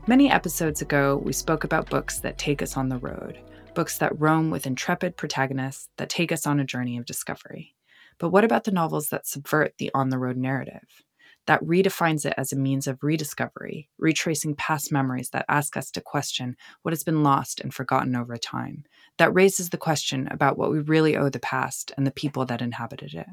Many 0.06 0.30
episodes 0.30 0.82
ago, 0.82 1.22
we 1.24 1.32
spoke 1.32 1.64
about 1.64 1.90
books 1.90 2.20
that 2.20 2.38
take 2.38 2.62
us 2.62 2.76
on 2.76 2.90
the 2.90 2.98
road, 2.98 3.40
books 3.74 3.98
that 4.00 4.20
roam 4.20 4.52
with 4.52 4.68
intrepid 4.68 5.16
protagonists 5.16 5.88
that 5.98 6.10
take 6.10 6.34
us 6.34 6.46
on 6.46 6.60
a 6.60 6.66
journey 6.66 6.98
of 6.98 7.06
discovery. 7.06 7.74
But 8.20 8.30
what 8.30 8.44
about 8.44 8.66
the 8.66 8.72
novels 8.72 9.08
that 9.10 9.26
subvert 9.26 9.76
the 9.78 9.90
on 9.94 10.10
the 10.10 10.18
road 10.18 10.36
narrative? 10.36 11.04
That 11.48 11.64
redefines 11.64 12.26
it 12.26 12.34
as 12.38 12.52
a 12.52 12.58
means 12.58 12.86
of 12.86 13.02
rediscovery, 13.02 13.90
retracing 13.98 14.56
past 14.56 14.92
memories 14.92 15.30
that 15.30 15.46
ask 15.48 15.78
us 15.78 15.90
to 15.92 16.02
question 16.02 16.58
what 16.82 16.92
has 16.92 17.04
been 17.04 17.24
lost 17.24 17.62
and 17.62 17.74
forgotten 17.74 18.16
over 18.16 18.36
time, 18.38 18.84
that 19.18 19.34
raises 19.34 19.70
the 19.70 19.78
question 19.78 20.28
about 20.30 20.58
what 20.58 20.70
we 20.70 20.80
really 20.80 21.16
owe 21.16 21.30
the 21.30 21.40
past 21.40 21.94
and 21.96 22.06
the 22.06 22.12
people 22.12 22.46
that 22.46 22.62
inhabited 22.62 23.14
it. 23.14 23.28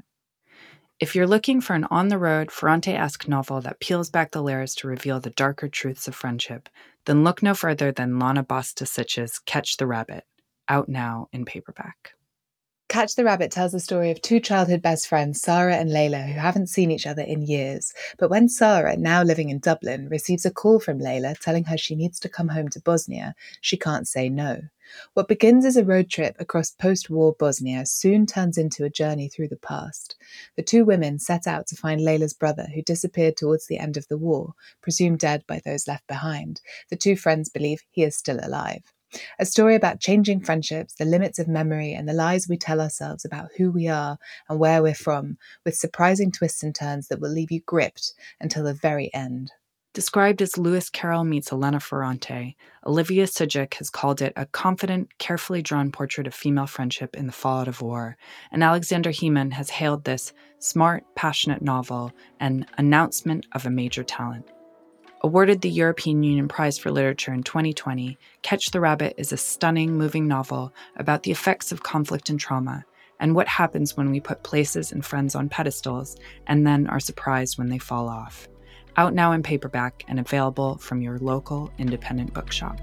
If 1.01 1.15
you're 1.15 1.29
looking 1.29 1.61
for 1.61 1.75
an 1.75 1.85
on 1.93 2.09
the 2.09 2.19
road, 2.19 2.51
Ferrante 2.51 2.93
esque 2.93 3.29
novel 3.29 3.61
that 3.61 3.79
peels 3.79 4.11
back 4.11 4.33
the 4.33 4.43
layers 4.43 4.75
to 4.77 4.89
reveal 4.89 5.21
the 5.21 5.31
darker 5.31 5.69
truths 5.69 6.09
of 6.09 6.17
friendship, 6.17 6.69
then 7.07 7.23
look 7.23 7.41
no 7.41 7.55
further 7.55 7.93
than 7.93 8.19
Lana 8.19 8.43
Bastašić's 8.43 9.39
Catch 9.39 9.77
the 9.77 9.87
Rabbit, 9.87 10.25
out 10.69 10.89
now 10.89 11.29
in 11.33 11.45
paperback. 11.45 12.15
Catch 12.89 13.15
the 13.15 13.25
Rabbit 13.25 13.53
tells 13.53 13.71
the 13.71 13.79
story 13.79 14.11
of 14.11 14.21
two 14.23 14.41
childhood 14.41 14.83
best 14.83 15.07
friends, 15.07 15.41
Sarah 15.41 15.77
and 15.77 15.91
Lejla, 15.91 16.27
who 16.27 16.41
haven't 16.41 16.69
seen 16.69 16.91
each 16.91 17.07
other 17.07 17.23
in 17.23 17.43
years. 17.43 17.93
But 18.19 18.31
when 18.31 18.49
Sarah, 18.49 18.97
now 18.97 19.23
living 19.23 19.51
in 19.51 19.61
Dublin, 19.61 20.09
receives 20.09 20.45
a 20.47 20.51
call 20.51 20.81
from 20.81 20.99
Lejla 20.99 21.39
telling 21.39 21.65
her 21.65 21.79
she 21.79 21.95
needs 21.95 22.19
to 22.21 22.29
come 22.29 22.49
home 22.49 22.71
to 22.71 22.81
Bosnia, 22.81 23.37
she 23.61 23.77
can't 23.77 24.09
say 24.09 24.29
no. 24.29 24.63
What 25.15 25.29
begins 25.29 25.65
as 25.65 25.77
a 25.77 25.85
road 25.85 26.11
trip 26.11 26.37
across 26.39 26.71
post 26.71 27.11
war 27.11 27.35
Bosnia 27.39 27.87
soon 27.87 28.27
turns 28.27 28.59
into 28.59 28.85
a 28.85 28.91
journey 28.91 29.29
through 29.29 29.49
the 29.49 29.57
past. 29.57 30.17
The 30.57 30.63
two 30.63 30.85
women 30.85 31.19
set 31.19 31.47
out 31.47 31.67
to 31.69 31.77
find 31.77 32.01
Lejla's 32.01 32.35
brother, 32.35 32.69
who 32.75 32.83
disappeared 32.83 33.37
towards 33.37 33.67
the 33.67 33.79
end 33.79 33.97
of 33.97 34.09
the 34.09 34.19
war, 34.19 34.55
presumed 34.81 35.19
dead 35.19 35.45
by 35.47 35.61
those 35.65 35.89
left 35.89 36.07
behind. 36.07 36.61
The 36.91 36.97
two 36.97 37.17
friends 37.17 37.49
believe 37.49 37.83
he 37.91 38.03
is 38.03 38.17
still 38.17 38.39
alive. 38.43 38.83
A 39.39 39.47
story 39.47 39.75
about 39.75 40.01
changing 40.01 40.41
friendships, 40.41 40.95
the 40.95 41.07
limits 41.07 41.39
of 41.39 41.49
memory, 41.49 41.95
and 41.95 42.07
the 42.07 42.13
lies 42.13 42.47
we 42.47 42.59
tell 42.59 42.81
ourselves 42.81 43.25
about 43.25 43.51
who 43.57 43.71
we 43.71 43.89
are 43.89 44.19
and 44.49 44.59
where 44.59 44.83
we're 44.83 44.95
from, 44.95 45.39
with 45.65 45.75
surprising 45.75 46.31
twists 46.31 46.63
and 46.63 46.75
turns 46.75 47.09
that 47.09 47.21
will 47.21 47.31
leave 47.31 47.51
you 47.51 47.61
gripped 47.63 48.13
until 48.39 48.65
the 48.65 48.75
very 48.75 49.13
end. 49.15 49.53
Described 49.95 50.43
as 50.43 50.59
Lewis 50.59 50.91
Carroll 50.91 51.25
meets 51.25 51.51
Elena 51.51 51.81
Ferrante, 51.81 52.57
Olivia 52.87 53.25
Sudjic 53.27 53.75
has 53.75 53.89
called 53.89 54.21
it 54.21 54.35
a 54.37 54.45
confident, 54.47 55.17
carefully 55.19 55.63
drawn 55.63 55.91
portrait 55.91 56.27
of 56.27 56.35
female 56.35 56.67
friendship 56.67 57.17
in 57.17 57.27
the 57.27 57.33
fallout 57.33 57.69
of 57.69 57.81
war, 57.81 58.17
and 58.53 58.63
Aleksandar 58.63 59.13
Hemon 59.13 59.53
has 59.53 59.71
hailed 59.71 60.05
this 60.05 60.33
smart, 60.59 61.05
passionate 61.17 61.63
novel 61.63 62.13
an 62.39 62.67
announcement 62.77 63.47
of 63.53 63.65
a 63.65 63.71
major 63.71 64.05
talent. 64.05 64.47
Awarded 65.23 65.63
the 65.63 65.71
European 65.71 66.23
Union 66.23 66.49
Prize 66.49 66.79
for 66.79 66.93
Literature 66.93 67.33
in 67.33 67.43
2020, 67.43 68.17
Catch 68.43 68.71
the 68.71 68.81
Rabbit 68.81 69.15
is 69.17 69.33
a 69.33 69.37
stunning, 69.37 69.97
moving 69.97 70.29
novel 70.29 70.73
about 70.97 71.25
the 71.25 71.33
effects 71.33 71.73
of 71.73 71.83
conflict 71.83 72.29
and 72.29 72.39
trauma, 72.39 72.85
and 73.19 73.35
what 73.35 73.49
happens 73.49 73.97
when 73.97 74.13
we 74.13 74.21
put 74.21 74.45
places 74.45 74.93
and 74.93 75.05
friends 75.05 75.35
on 75.35 75.49
pedestals 75.49 76.17
and 76.47 76.67
then 76.67 76.87
are 76.87 77.01
surprised 77.01 77.59
when 77.59 77.69
they 77.69 77.79
fall 77.79 78.09
off. 78.09 78.49
Out 78.99 79.15
now 79.15 79.31
in 79.31 79.45
paperback 79.45 80.05
and 80.09 80.19
available 80.19 80.77
from 80.79 81.03
your 81.03 81.21
local 81.21 81.71
independent 81.79 82.35
bookshop. 82.35 82.81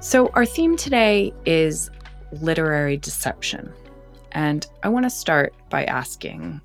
So, 0.00 0.30
our 0.34 0.44
theme 0.44 0.76
today 0.76 1.32
is 1.46 1.90
literary 2.42 2.98
deception. 2.98 3.72
And 4.36 4.66
I 4.82 4.90
want 4.90 5.06
to 5.06 5.10
start 5.10 5.54
by 5.70 5.84
asking 5.84 6.60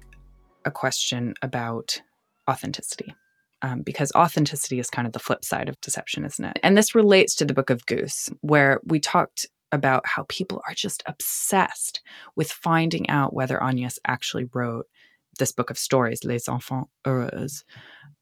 a 0.66 0.72
question 0.72 1.34
about 1.42 2.02
authenticity. 2.50 3.16
Um, 3.62 3.82
because 3.82 4.12
authenticity 4.14 4.78
is 4.78 4.90
kind 4.90 5.08
of 5.08 5.14
the 5.14 5.20
flip 5.20 5.46
side 5.46 5.70
of 5.70 5.80
deception, 5.80 6.26
isn't 6.26 6.44
it? 6.44 6.60
And 6.64 6.76
this 6.76 6.96
relates 6.96 7.34
to 7.36 7.46
the 7.46 7.54
book 7.54 7.70
of 7.70 7.86
Goose, 7.86 8.30
where 8.42 8.82
we 8.84 9.00
talked 9.00 9.46
about 9.72 10.06
how 10.06 10.26
people 10.28 10.62
are 10.68 10.74
just 10.74 11.02
obsessed 11.06 12.02
with 12.36 12.52
finding 12.52 13.10
out 13.10 13.34
whether 13.34 13.64
Agnes 13.64 14.00
actually 14.06 14.50
wrote 14.54 14.88
this 15.40 15.54
book 15.54 15.70
of 15.70 15.78
stories, 15.78 16.26
Les 16.26 16.50
Enfants 16.50 16.90
Heureux. 17.06 17.64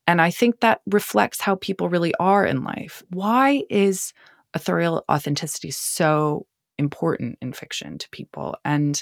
And 0.05 0.21
I 0.21 0.29
think 0.29 0.59
that 0.59 0.81
reflects 0.85 1.41
how 1.41 1.55
people 1.55 1.89
really 1.89 2.13
are 2.19 2.45
in 2.45 2.63
life. 2.63 3.01
Why 3.09 3.63
is 3.67 4.13
authorial 4.53 5.05
authenticity 5.09 5.71
so 5.71 6.45
important 6.79 7.37
in 7.41 7.53
fiction 7.53 7.99
to 7.99 8.09
people? 8.09 8.55
And 8.65 9.01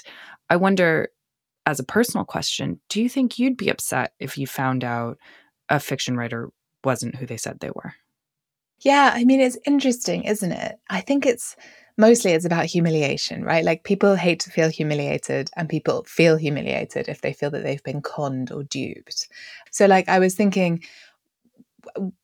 I 0.50 0.56
wonder, 0.56 1.08
as 1.64 1.80
a 1.80 1.84
personal 1.84 2.24
question, 2.24 2.80
do 2.90 3.00
you 3.00 3.08
think 3.08 3.38
you'd 3.38 3.56
be 3.56 3.70
upset 3.70 4.12
if 4.18 4.36
you 4.36 4.46
found 4.46 4.84
out 4.84 5.18
a 5.70 5.80
fiction 5.80 6.16
writer 6.16 6.50
wasn't 6.84 7.16
who 7.16 7.26
they 7.26 7.36
said 7.36 7.60
they 7.60 7.70
were? 7.74 7.94
Yeah, 8.80 9.12
I 9.14 9.24
mean, 9.24 9.40
it's 9.40 9.58
interesting, 9.66 10.24
isn't 10.24 10.52
it? 10.52 10.78
I 10.88 11.00
think 11.00 11.26
it's 11.26 11.56
mostly 11.96 12.30
it's 12.30 12.44
about 12.44 12.66
humiliation, 12.66 13.42
right? 13.42 13.64
Like 13.64 13.82
people 13.82 14.14
hate 14.14 14.40
to 14.40 14.50
feel 14.50 14.68
humiliated 14.68 15.50
and 15.56 15.68
people 15.68 16.04
feel 16.04 16.36
humiliated 16.36 17.08
if 17.08 17.20
they 17.20 17.32
feel 17.32 17.50
that 17.50 17.64
they've 17.64 17.82
been 17.82 18.00
conned 18.02 18.52
or 18.52 18.62
duped. 18.62 19.28
So 19.72 19.86
like 19.86 20.08
I 20.08 20.20
was 20.20 20.34
thinking 20.34 20.84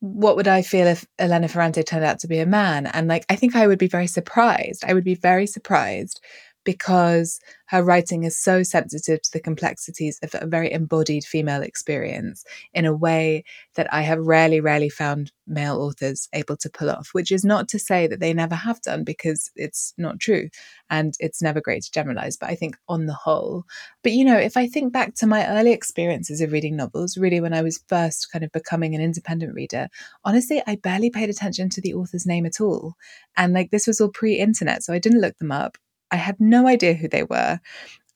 what 0.00 0.36
would 0.36 0.48
I 0.48 0.62
feel 0.62 0.86
if 0.86 1.07
Elena 1.18 1.48
Ferrante 1.48 1.82
turned 1.82 2.05
out 2.05 2.18
to 2.20 2.28
be 2.28 2.38
a 2.38 2.46
man? 2.46 2.86
And 2.86 3.09
like 3.09 3.24
I 3.28 3.36
think 3.36 3.57
I 3.57 3.66
would 3.66 3.78
be 3.78 3.88
very 3.88 4.07
surprised. 4.07 4.84
I 4.84 4.94
would 4.94 5.05
be 5.05 5.14
very 5.14 5.46
surprised 5.46 6.20
because 6.65 7.39
her 7.67 7.83
writing 7.83 8.25
is 8.25 8.39
so 8.39 8.62
sensitive 8.62 9.23
to 9.23 9.31
the 9.33 9.41
complexities 9.41 10.19
of 10.23 10.35
a 10.35 10.47
very 10.47 10.71
embodied 10.71 11.25
female 11.25 11.62
experience 11.62 12.45
in 12.73 12.85
a 12.85 12.95
way 12.95 13.45
that 13.75 13.93
I 13.93 14.03
have 14.03 14.19
rarely, 14.21 14.61
rarely 14.61 14.89
found 14.89 15.33
male 15.47 15.81
authors 15.81 16.29
able 16.33 16.57
to 16.59 16.71
pull 16.71 16.91
off, 16.91 17.11
which 17.12 17.33
is 17.33 17.45
not 17.45 17.69
to 17.69 17.79
say 17.79 18.07
that 18.07 18.21
they 18.21 18.33
never 18.33 18.55
have 18.55 18.81
done, 18.83 19.05
because 19.05 19.51
it's 19.57 19.95
not 19.99 20.21
true. 20.21 20.49
And 20.91 21.15
it's 21.19 21.43
never 21.43 21.61
great 21.61 21.83
to 21.85 21.91
generalize, 21.91 22.37
but 22.37 22.51
I 22.51 22.55
think 22.55 22.77
on 22.89 23.07
the 23.07 23.15
whole. 23.15 23.65
But 24.03 24.12
you 24.12 24.25
know, 24.25 24.39
if 24.39 24.57
I 24.57 24.67
think 24.67 24.93
back 24.93 25.15
to 25.17 25.27
my 25.27 25.47
early 25.49 25.73
experiences 25.73 26.41
of 26.41 26.53
reading 26.53 26.77
novels, 26.77 27.17
really 27.17 27.41
when 27.41 27.55
I 27.55 27.62
was 27.62 27.83
first 27.89 28.31
kind 28.31 28.45
of 28.45 28.53
becoming 28.53 28.95
an 28.95 29.01
independent 29.01 29.55
reader, 29.55 29.89
honestly, 30.25 30.62
I 30.67 30.77
barely 30.77 31.11
paid 31.11 31.31
attention 31.31 31.71
to 31.71 31.81
the 31.81 31.95
author's 31.95 32.27
name 32.27 32.47
at 32.47 32.61
all. 32.61 32.95
And 33.37 33.53
like 33.53 33.71
this 33.71 33.87
was 33.87 34.01
all 34.01 34.11
pre 34.11 34.35
internet, 34.39 34.83
so 34.83 34.93
I 34.93 34.99
didn't 34.99 35.21
look 35.21 35.39
them 35.39 35.53
up. 35.53 35.77
I 36.15 36.17
had 36.17 36.37
no 36.39 36.69
idea 36.69 36.95
who 36.95 37.09
they 37.09 37.25
were. 37.25 37.59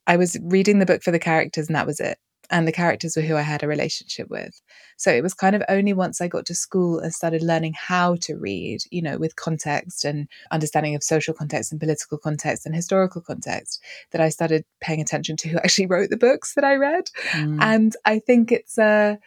I 0.07 0.17
was 0.17 0.39
reading 0.41 0.79
the 0.79 0.87
book 0.87 1.03
for 1.03 1.11
the 1.11 1.19
characters, 1.19 1.67
and 1.67 1.75
that 1.75 1.87
was 1.87 1.99
it. 1.99 2.17
And 2.49 2.67
the 2.67 2.73
characters 2.73 3.17
were 3.17 3.23
who 3.23 3.35
I 3.35 3.43
had 3.43 3.65
a 3.65 3.69
relationship 3.69 4.31
with. 4.31 4.63
So 4.97 5.11
it 5.11 5.21
was 5.21 5.35
kind 5.35 5.57
of 5.57 5.65
only 5.69 5.93
once 5.93 6.21
I 6.21 6.29
got 6.29 6.47
to 6.47 6.55
school 6.55 7.01
and 7.01 7.13
started 7.13 7.43
learning 7.43 7.75
how 7.77 8.15
to 8.21 8.37
read, 8.37 8.83
you 8.93 9.03
know, 9.03 9.19
with 9.19 9.35
context 9.35 10.05
and 10.05 10.29
understanding 10.53 10.95
of 10.95 11.03
social 11.03 11.35
context 11.35 11.73
and 11.73 11.81
political 11.81 12.19
context 12.19 12.67
and 12.67 12.75
historical 12.75 13.21
context, 13.21 13.83
that 14.13 14.21
I 14.21 14.29
started 14.29 14.65
paying 14.81 15.01
attention 15.01 15.37
to 15.39 15.49
who 15.49 15.57
actually 15.65 15.89
wrote 15.89 16.11
the 16.11 16.17
books 16.17 16.55
that 16.55 16.65
I 16.65 16.77
read. 16.77 17.11
Mm. 17.33 17.59
And 17.61 17.97
I 18.05 18.21
think 18.21 18.53
it's 18.53 18.79
a. 18.79 19.19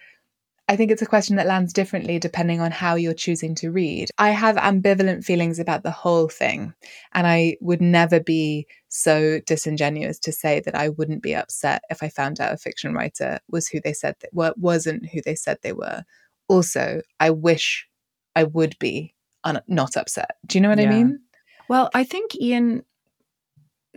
I 0.68 0.78
think 0.78 0.90
it's 0.90 1.02
a 1.02 1.08
question 1.08 1.36
that 1.36 1.48
lands 1.48 1.74
differently 1.74 2.18
depending 2.18 2.62
on 2.62 2.72
how 2.72 2.96
you're 2.96 3.14
choosing 3.14 3.56
to 3.56 3.72
read. 3.72 4.10
I 4.18 4.30
have 4.30 4.56
ambivalent 4.56 5.26
feelings 5.26 5.60
about 5.60 5.84
the 5.84 5.92
whole 5.92 6.30
thing, 6.30 6.74
and 7.14 7.28
I 7.28 7.58
would 7.60 7.82
never 7.82 8.20
be 8.20 8.68
so 8.88 9.42
disingenuous 9.46 10.20
to 10.20 10.32
say 10.32 10.62
that 10.62 10.76
I 10.76 10.90
wouldn't 10.90 11.24
be 11.24 11.36
upset 11.36 11.84
if 11.90 12.02
I 12.02 12.10
found 12.10 12.40
out 12.40 12.54
a 12.54 12.58
fiction 12.58 12.94
writer 12.94 13.40
was 13.50 13.68
who 13.68 13.82
they 13.82 13.94
said 13.94 14.16
that 14.22 14.34
were, 14.34 14.54
wasn't 14.56 15.10
who 15.10 15.22
they 15.22 15.36
said 15.36 15.58
they 15.62 15.74
were. 15.74 16.06
Also, 16.48 17.02
I 17.20 17.32
wish 17.32 17.88
I 18.36 18.44
would 18.44 18.78
be 18.80 19.14
un- 19.44 19.62
not 19.68 19.98
upset. 19.98 20.38
Do 20.46 20.58
you 20.58 20.62
know 20.62 20.70
what 20.70 20.80
yeah. 20.80 20.90
I 20.90 21.04
mean? 21.04 21.20
Well, 21.68 21.90
I 21.94 22.04
think 22.04 22.32
Yiyun 22.32 22.84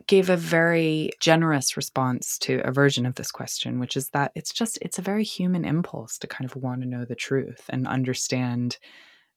gave 0.06 0.28
a 0.28 0.36
very 0.36 1.10
generous 1.20 1.76
response 1.76 2.38
to 2.38 2.60
a 2.64 2.72
version 2.72 3.06
of 3.06 3.14
this 3.14 3.30
question, 3.30 3.78
which 3.78 3.96
is 3.96 4.10
that 4.10 4.32
it's 4.34 4.52
just, 4.52 4.78
it's 4.82 4.98
a 4.98 5.02
very 5.02 5.24
human 5.24 5.64
impulse 5.64 6.18
to 6.18 6.26
kind 6.26 6.44
of 6.48 6.56
want 6.56 6.82
to 6.82 6.88
know 6.88 7.04
the 7.04 7.14
truth 7.14 7.64
and 7.68 7.86
understand 7.86 8.78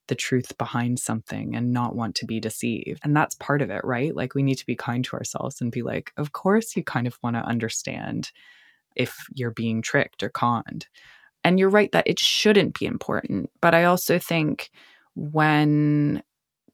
the 0.07 0.15
truth 0.15 0.57
behind 0.57 0.99
something 0.99 1.55
and 1.55 1.73
not 1.73 1.95
want 1.95 2.15
to 2.15 2.25
be 2.25 2.39
deceived. 2.39 2.99
And 3.03 3.15
that's 3.15 3.35
part 3.35 3.61
of 3.61 3.69
it, 3.69 3.81
right? 3.83 4.15
Like 4.15 4.35
we 4.35 4.43
need 4.43 4.55
to 4.55 4.65
be 4.65 4.75
kind 4.75 5.03
to 5.05 5.15
ourselves 5.17 5.61
and 5.61 5.71
be 5.71 5.83
like, 5.83 6.11
of 6.17 6.31
course, 6.31 6.75
you 6.75 6.83
kind 6.83 7.07
of 7.07 7.17
want 7.21 7.35
to 7.35 7.41
understand 7.41 8.31
if 8.95 9.15
you're 9.33 9.51
being 9.51 9.81
tricked 9.81 10.23
or 10.23 10.29
conned. 10.29 10.87
And 11.43 11.59
you're 11.59 11.69
right 11.69 11.91
that 11.91 12.07
it 12.07 12.19
shouldn't 12.19 12.79
be 12.79 12.85
important. 12.85 13.49
But 13.61 13.75
I 13.75 13.83
also 13.85 14.17
think 14.19 14.69
when 15.15 16.23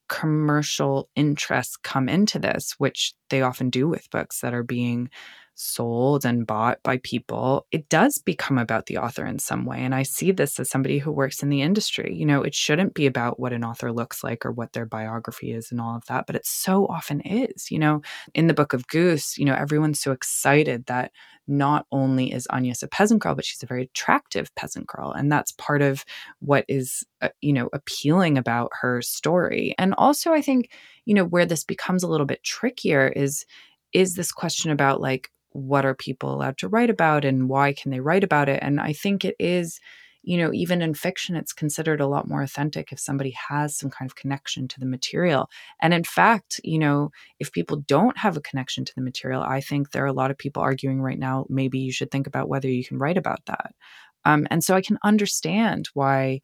commercial 0.10 1.10
interests 1.16 1.78
come 1.78 2.10
into 2.10 2.40
this, 2.40 2.76
which 2.78 3.14
they 3.30 3.42
often 3.42 3.70
do 3.70 3.88
with 3.88 4.10
books 4.10 4.42
that 4.42 4.54
are 4.54 4.64
being 4.64 5.10
sold 5.56 6.26
and 6.26 6.48
bought 6.48 6.82
by 6.84 6.98
people, 7.04 7.66
it 7.72 7.88
does 7.90 8.18
become 8.18 8.58
about 8.58 8.88
the 8.88 8.98
author 8.98 9.26
in 9.26 9.40
some 9.40 9.66
way. 9.66 9.80
And 9.80 9.94
I 9.94 10.04
see 10.04 10.32
this 10.32 10.60
as 10.60 10.70
somebody 10.70 10.98
who 11.00 11.12
works 11.12 11.44
in 11.44 11.50
the 11.50 11.62
industry. 11.62 12.16
You 12.16 12.26
know, 12.26 12.42
it 12.42 12.56
shouldn't 12.56 12.94
be 12.94 13.06
about 13.06 13.40
what 13.40 13.54
an 13.54 13.64
author 13.64 13.92
looks 13.92 14.24
like 14.24 14.46
or 14.46 14.52
what 14.52 14.74
their 14.74 14.86
biography 14.86 15.52
is 15.52 15.72
and 15.72 15.80
all 15.80 15.96
of 15.96 16.06
that, 16.06 16.26
but 16.28 16.36
it 16.36 16.46
so 16.46 16.86
often 16.88 17.22
is. 17.22 17.70
You 17.72 17.80
know, 17.80 18.02
in 18.34 18.48
the 18.48 18.54
book 18.54 18.74
of 18.74 18.88
Goose, 18.88 19.38
you 19.38 19.46
know, 19.46 19.56
everyone's 19.56 20.00
so 20.00 20.12
excited 20.12 20.86
that 20.88 21.12
not 21.48 21.86
only 21.92 22.32
is 22.32 22.48
Agnes 22.52 22.84
a 22.84 22.88
peasant 22.88 23.22
girl, 23.22 23.36
but 23.36 23.46
she's 23.46 23.64
a 23.64 23.68
very 23.68 23.84
attractive 23.84 24.54
peasant 24.56 24.88
girl. 24.88 25.12
And 25.12 25.32
that's 25.32 25.52
part 25.52 25.82
of 25.82 26.06
what 26.40 26.66
is, 26.68 27.04
uh, 27.22 27.30
you 27.42 27.54
know, 27.54 27.70
appealing 27.74 28.38
about 28.38 28.72
her 28.82 29.02
story. 29.02 29.76
And 29.78 29.94
also, 29.98 30.32
I 30.32 30.42
think, 30.42 30.70
you 31.06 31.14
know, 31.14 31.26
where 31.26 31.46
this 31.46 31.64
becomes 31.64 32.04
a 32.04 32.08
little 32.08 32.26
bit 32.26 32.44
trickier 32.44 33.08
is 33.10 33.46
is 33.92 34.16
this 34.16 34.32
question 34.32 34.72
about 34.72 35.02
like 35.02 35.30
what 35.54 35.86
are 35.86 35.96
people 35.96 36.34
allowed 36.34 36.58
to 36.58 36.68
write 36.68 36.90
about 36.90 37.24
and 37.24 37.48
why 37.48 37.74
can 37.74 37.92
they 37.92 38.00
write 38.00 38.24
about 38.24 38.50
it 38.50 38.60
and 38.62 38.80
i 38.80 38.92
think 38.92 39.24
it 39.24 39.36
is 39.40 39.80
you 40.24 40.38
know 40.38 40.52
even 40.54 40.82
in 40.82 40.94
fiction 40.94 41.36
it's 41.36 41.54
considered 41.54 42.02
a 42.02 42.08
lot 42.08 42.28
more 42.28 42.42
authentic 42.42 42.92
if 42.92 43.00
somebody 43.00 43.36
has 43.50 43.78
some 43.78 43.90
kind 43.90 44.10
of 44.10 44.16
connection 44.16 44.68
to 44.68 44.80
the 44.80 44.86
material. 44.86 45.50
And 45.82 45.94
in 45.94 46.04
fact 46.04 46.60
you 46.64 46.80
know 46.80 47.12
if 47.40 47.52
people 47.52 47.78
don't 47.88 48.18
have 48.18 48.38
a 48.38 48.42
connection 48.42 48.86
to 48.86 48.94
the 48.96 49.02
material 49.02 49.44
i 49.44 49.62
think 49.62 49.92
there 49.92 50.04
are 50.04 50.08
a 50.08 50.14
lot 50.14 50.32
of 50.32 50.38
people 50.38 50.64
arguing 50.64 51.02
right 51.02 51.20
now 51.20 51.46
maybe 51.50 51.80
you 51.80 51.92
should 51.92 52.10
think 52.10 52.26
about 52.26 52.50
whether 52.50 52.70
you 52.70 52.84
can 52.84 52.98
write 52.98 53.18
about 53.18 53.46
that. 53.46 53.76
Um, 54.26 54.48
and 54.50 54.64
so 54.64 54.74
i 54.76 54.82
can 54.82 54.98
understand 55.04 55.90
why 55.94 56.42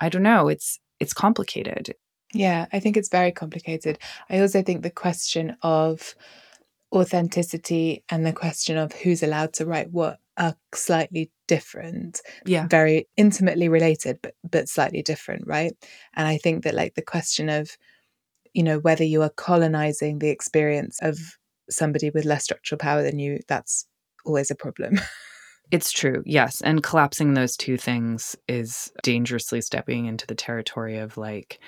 i 0.00 0.08
don't 0.08 0.22
know 0.22 0.48
it's 0.48 0.78
it's 0.98 1.14
complicated. 1.14 1.94
Yeah 2.34 2.66
i 2.72 2.80
think 2.80 2.96
it's 2.96 3.08
very 3.08 3.32
complicated. 3.32 3.98
I 4.28 4.40
also 4.40 4.62
think 4.62 4.82
the 4.82 4.90
question 4.90 5.56
of 5.62 6.14
authenticity 6.94 8.04
and 8.08 8.24
the 8.24 8.32
question 8.32 8.76
of 8.76 8.92
who's 8.92 9.22
allowed 9.22 9.52
to 9.52 9.66
write 9.66 9.90
what 9.90 10.18
are 10.38 10.54
slightly 10.74 11.30
different 11.48 12.20
yeah 12.44 12.66
very 12.68 13.08
intimately 13.16 13.68
related 13.68 14.18
but 14.22 14.34
but 14.48 14.68
slightly 14.68 15.02
different 15.02 15.46
right 15.46 15.72
and 16.14 16.28
i 16.28 16.36
think 16.36 16.62
that 16.64 16.74
like 16.74 16.94
the 16.94 17.02
question 17.02 17.48
of 17.48 17.76
you 18.52 18.62
know 18.62 18.78
whether 18.78 19.04
you 19.04 19.22
are 19.22 19.30
colonizing 19.30 20.18
the 20.18 20.30
experience 20.30 20.98
of 21.02 21.18
somebody 21.68 22.10
with 22.10 22.24
less 22.24 22.44
structural 22.44 22.78
power 22.78 23.02
than 23.02 23.18
you 23.18 23.40
that's 23.48 23.86
always 24.24 24.50
a 24.50 24.54
problem 24.54 25.00
It's 25.72 25.90
true, 25.90 26.22
yes. 26.24 26.60
And 26.60 26.82
collapsing 26.82 27.34
those 27.34 27.56
two 27.56 27.76
things 27.76 28.36
is 28.46 28.92
dangerously 29.02 29.60
stepping 29.60 30.06
into 30.06 30.26
the 30.26 30.34
territory 30.34 30.98
of 30.98 31.16
like 31.16 31.58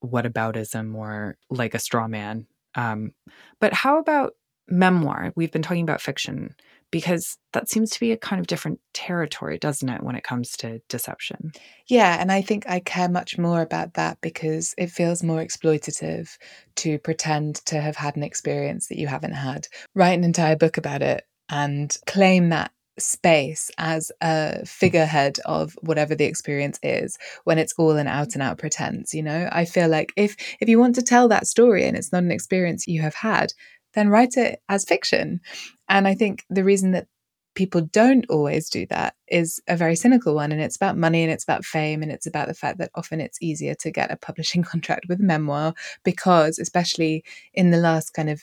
what 0.00 0.24
whataboutism 0.24 0.94
or 0.94 1.36
like 1.50 1.74
a 1.74 1.78
straw 1.78 2.06
man. 2.06 2.46
Um, 2.76 3.12
but 3.60 3.72
how 3.72 3.98
about 3.98 4.34
memoir. 4.68 5.32
We've 5.36 5.52
been 5.52 5.62
talking 5.62 5.82
about 5.82 6.00
fiction 6.00 6.54
because 6.90 7.38
that 7.52 7.68
seems 7.68 7.90
to 7.90 7.98
be 8.00 8.12
a 8.12 8.16
kind 8.16 8.38
of 8.38 8.46
different 8.46 8.78
territory, 8.92 9.58
doesn't 9.58 9.88
it, 9.88 10.02
when 10.02 10.14
it 10.14 10.22
comes 10.22 10.52
to 10.58 10.80
deception? 10.88 11.50
Yeah, 11.88 12.16
and 12.20 12.30
I 12.30 12.40
think 12.40 12.68
I 12.68 12.78
care 12.78 13.08
much 13.08 13.36
more 13.36 13.62
about 13.62 13.94
that 13.94 14.18
because 14.20 14.74
it 14.78 14.90
feels 14.90 15.22
more 15.22 15.40
exploitative 15.40 16.28
to 16.76 16.98
pretend 17.00 17.56
to 17.66 17.80
have 17.80 17.96
had 17.96 18.14
an 18.14 18.22
experience 18.22 18.86
that 18.88 18.98
you 18.98 19.08
haven't 19.08 19.32
had. 19.32 19.66
Write 19.94 20.16
an 20.16 20.22
entire 20.22 20.54
book 20.54 20.76
about 20.76 21.02
it 21.02 21.24
and 21.48 21.92
claim 22.06 22.50
that 22.50 22.70
space 22.96 23.72
as 23.76 24.12
a 24.20 24.64
figurehead 24.64 25.40
of 25.44 25.76
whatever 25.80 26.14
the 26.14 26.26
experience 26.26 26.78
is 26.82 27.18
when 27.42 27.58
it's 27.58 27.74
all 27.76 27.96
an 27.96 28.06
out 28.06 28.34
and 28.34 28.42
out 28.42 28.56
pretense 28.56 29.12
you 29.12 29.20
know 29.20 29.48
i 29.50 29.64
feel 29.64 29.88
like 29.88 30.12
if 30.16 30.36
if 30.60 30.68
you 30.68 30.78
want 30.78 30.94
to 30.94 31.02
tell 31.02 31.26
that 31.26 31.44
story 31.44 31.84
and 31.84 31.96
it's 31.96 32.12
not 32.12 32.22
an 32.22 32.30
experience 32.30 32.86
you 32.86 33.02
have 33.02 33.16
had 33.16 33.52
then 33.94 34.08
write 34.08 34.36
it 34.36 34.60
as 34.68 34.84
fiction. 34.84 35.40
And 35.88 36.06
I 36.08 36.14
think 36.14 36.44
the 36.50 36.64
reason 36.64 36.92
that 36.92 37.06
people 37.54 37.82
don't 37.92 38.26
always 38.28 38.68
do 38.68 38.84
that 38.86 39.14
is 39.28 39.60
a 39.68 39.76
very 39.76 39.96
cynical 39.96 40.34
one. 40.34 40.52
And 40.52 40.60
it's 40.60 40.76
about 40.76 40.96
money 40.96 41.22
and 41.22 41.30
it's 41.30 41.44
about 41.44 41.64
fame. 41.64 42.02
And 42.02 42.10
it's 42.10 42.26
about 42.26 42.48
the 42.48 42.54
fact 42.54 42.78
that 42.78 42.90
often 42.94 43.20
it's 43.20 43.40
easier 43.40 43.74
to 43.76 43.90
get 43.90 44.10
a 44.10 44.16
publishing 44.16 44.62
contract 44.72 45.06
with 45.08 45.20
a 45.20 45.24
memoir 45.24 45.74
because, 46.04 46.58
especially 46.58 47.24
in 47.52 47.70
the 47.70 47.78
last 47.78 48.10
kind 48.10 48.28
of, 48.28 48.42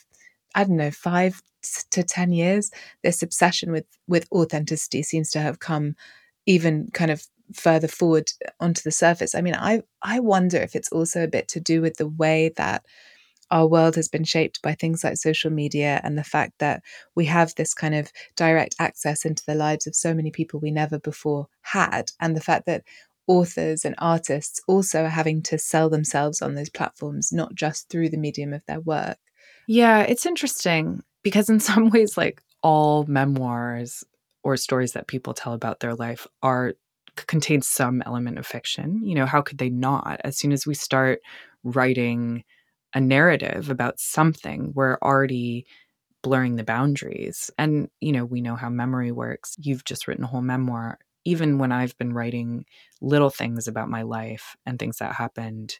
I 0.56 0.64
don't 0.64 0.78
know, 0.78 0.91
five 0.91 1.41
to 1.91 2.04
10 2.04 2.32
years, 2.32 2.72
this 3.04 3.22
obsession 3.22 3.72
with, 3.72 3.86
with 4.08 4.28
authenticity 4.32 5.04
seems 5.04 5.30
to 5.32 5.39
have 5.39 5.60
come 5.60 5.95
even 6.45 6.89
kind 6.93 7.12
of 7.12 7.24
further 7.54 7.88
forward 7.88 8.32
onto 8.60 8.82
the 8.82 8.91
surface. 8.91 9.36
I 9.36 9.41
mean, 9.41 9.56
I, 9.56 9.84
I 10.02 10.20
wonder 10.20 10.58
if 10.58 10.76
it's 10.76 10.91
also 10.91 11.24
a 11.24 11.28
bit 11.28 11.47
to 11.49 11.60
do 11.60 11.82
with 11.82 11.97
the 11.97 12.08
way 12.08 12.52
that 12.58 12.84
our 13.52 13.68
world 13.68 13.95
has 13.95 14.08
been 14.08 14.24
shaped 14.24 14.62
by 14.62 14.74
things 14.74 15.04
like 15.04 15.18
social 15.18 15.52
media 15.52 15.99
and 16.04 16.18
the 16.18 16.24
fact 16.24 16.54
that 16.60 16.82
we 17.16 17.26
have 17.26 17.54
this 17.56 17.74
kind 17.74 17.93
of 17.93 18.12
direct 18.36 18.76
access 18.80 19.26
into 19.26 19.43
the 19.45 19.56
lives 19.56 19.86
of 19.86 19.95
so 19.95 20.14
many 20.14 20.32
people 20.32 20.60
we 20.60 20.72
never 20.72 20.97
before 20.97 21.47
had, 21.62 22.12
and 22.20 22.36
the 22.36 22.41
fact 22.41 22.66
that 22.66 22.84
authors 23.28 23.86
and 23.86 23.95
artists 23.97 24.60
also 24.68 25.04
are 25.04 25.10
having 25.10 25.41
to 25.43 25.58
sell 25.58 25.89
themselves 25.89 26.41
on 26.41 26.56
those 26.56 26.70
platforms, 26.70 27.32
not 27.32 27.54
just 27.54 27.89
through 27.89 28.10
the 28.10 28.18
medium 28.18 28.54
of 28.54 28.66
their 28.66 28.80
work. 28.80 29.18
Yeah, 29.68 30.02
it's 30.02 30.26
interesting 30.26 31.04
because, 31.24 31.49
in 31.49 31.60
some 31.70 31.89
ways, 31.89 32.18
like 32.18 32.41
all 32.64 33.06
memoirs 33.06 34.04
or 34.43 34.58
stories 34.58 34.93
that 34.93 35.08
people 35.08 35.34
tell 35.34 35.54
about 35.54 35.82
their 35.82 35.93
life 35.93 36.26
are 36.41 36.74
contain 37.28 37.62
some 37.62 38.02
element 38.06 38.38
of 38.38 38.47
fiction. 38.47 39.02
You 39.04 39.16
know, 39.16 39.26
how 39.26 39.41
could 39.41 39.58
they 39.58 39.70
not? 39.70 40.22
As 40.24 40.38
soon 40.38 40.52
as 40.52 40.66
we 40.66 40.74
start 40.74 41.22
writing 41.64 42.43
a 42.93 43.01
narrative 43.01 43.69
about 43.69 43.99
something, 43.99 44.71
we're 44.75 44.97
already 45.01 45.65
blurring 46.23 46.55
the 46.55 46.63
boundaries. 46.63 47.49
And, 47.57 47.89
you 47.99 48.11
know, 48.11 48.25
we 48.25 48.41
know 48.41 48.55
how 48.55 48.69
memory 48.69 49.11
works. 49.11 49.55
You've 49.57 49.85
just 49.85 50.07
written 50.07 50.23
a 50.23 50.27
whole 50.27 50.41
memoir. 50.41 50.99
Even 51.25 51.57
when 51.57 51.71
I've 51.71 51.97
been 51.97 52.13
writing 52.13 52.65
little 52.99 53.29
things 53.29 53.67
about 53.67 53.89
my 53.89 54.01
life 54.03 54.55
and 54.65 54.77
things 54.77 54.97
that 54.97 55.15
happened, 55.15 55.79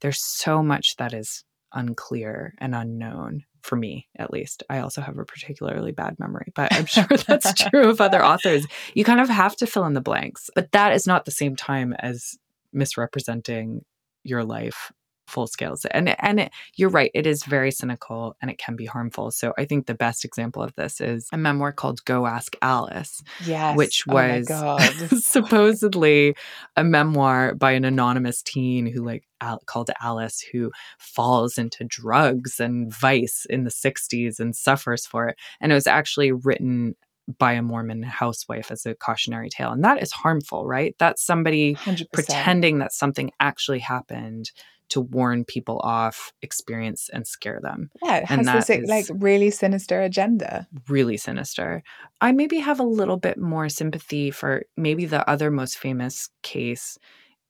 there's 0.00 0.22
so 0.22 0.62
much 0.62 0.96
that 0.96 1.12
is 1.12 1.44
unclear 1.72 2.54
and 2.58 2.74
unknown 2.74 3.44
for 3.62 3.76
me 3.76 4.08
at 4.16 4.32
least 4.32 4.62
i 4.70 4.78
also 4.78 5.02
have 5.02 5.18
a 5.18 5.24
particularly 5.24 5.92
bad 5.92 6.18
memory 6.18 6.50
but 6.54 6.72
i'm 6.72 6.86
sure 6.86 7.06
that's 7.26 7.52
true 7.52 7.90
of 7.90 8.00
other 8.00 8.24
authors 8.24 8.66
you 8.94 9.04
kind 9.04 9.20
of 9.20 9.28
have 9.28 9.54
to 9.54 9.66
fill 9.66 9.84
in 9.84 9.92
the 9.92 10.00
blanks 10.00 10.48
but 10.54 10.72
that 10.72 10.94
is 10.94 11.06
not 11.06 11.24
the 11.26 11.30
same 11.30 11.56
time 11.56 11.92
as 11.98 12.38
misrepresenting 12.72 13.84
your 14.22 14.44
life 14.44 14.92
full 15.28 15.46
scales 15.46 15.84
and 15.86 16.14
and 16.22 16.40
it, 16.40 16.52
you're 16.76 16.88
right 16.88 17.10
it 17.14 17.26
is 17.26 17.44
very 17.44 17.70
cynical 17.70 18.36
and 18.40 18.50
it 18.50 18.58
can 18.58 18.76
be 18.76 18.86
harmful 18.86 19.30
so 19.30 19.52
i 19.58 19.64
think 19.64 19.86
the 19.86 19.94
best 19.94 20.24
example 20.24 20.62
of 20.62 20.74
this 20.74 21.00
is 21.00 21.28
a 21.32 21.38
memoir 21.38 21.72
called 21.72 22.04
go 22.04 22.26
ask 22.26 22.56
alice 22.62 23.22
yes 23.44 23.76
which 23.76 24.04
oh 24.08 24.14
was 24.14 24.48
oh 24.50 24.78
supposedly 25.18 26.34
a 26.76 26.84
memoir 26.84 27.54
by 27.54 27.72
an 27.72 27.84
anonymous 27.84 28.42
teen 28.42 28.86
who 28.86 29.04
like 29.04 29.24
Al- 29.40 29.62
called 29.66 29.90
alice 30.00 30.44
who 30.52 30.72
falls 30.98 31.58
into 31.58 31.84
drugs 31.84 32.58
and 32.58 32.92
vice 32.92 33.46
in 33.48 33.64
the 33.64 33.70
60s 33.70 34.40
and 34.40 34.56
suffers 34.56 35.06
for 35.06 35.28
it 35.28 35.36
and 35.60 35.70
it 35.70 35.74
was 35.74 35.86
actually 35.86 36.32
written 36.32 36.96
by 37.36 37.52
a 37.52 37.62
Mormon 37.62 38.02
housewife 38.02 38.70
as 38.70 38.86
a 38.86 38.94
cautionary 38.94 39.50
tale. 39.50 39.70
And 39.70 39.84
that 39.84 40.02
is 40.02 40.12
harmful, 40.12 40.66
right? 40.66 40.94
That's 40.98 41.24
somebody 41.24 41.74
100%. 41.74 42.06
pretending 42.12 42.78
that 42.78 42.92
something 42.92 43.30
actually 43.38 43.80
happened 43.80 44.50
to 44.90 45.00
warn 45.00 45.44
people 45.44 45.80
off, 45.84 46.32
experience, 46.42 47.08
and 47.12 47.26
scare 47.26 47.60
them. 47.60 47.90
Yeah, 48.02 48.16
it 48.18 48.24
has 48.26 48.38
And 48.38 48.48
this 48.48 48.88
like 48.88 49.06
really 49.14 49.50
sinister 49.50 50.00
agenda. 50.02 50.66
Really 50.88 51.16
sinister. 51.16 51.82
I 52.20 52.32
maybe 52.32 52.58
have 52.58 52.80
a 52.80 52.84
little 52.84 53.16
bit 53.16 53.38
more 53.38 53.68
sympathy 53.68 54.30
for 54.30 54.64
maybe 54.76 55.06
the 55.06 55.28
other 55.28 55.50
most 55.50 55.78
famous 55.78 56.30
case 56.42 56.98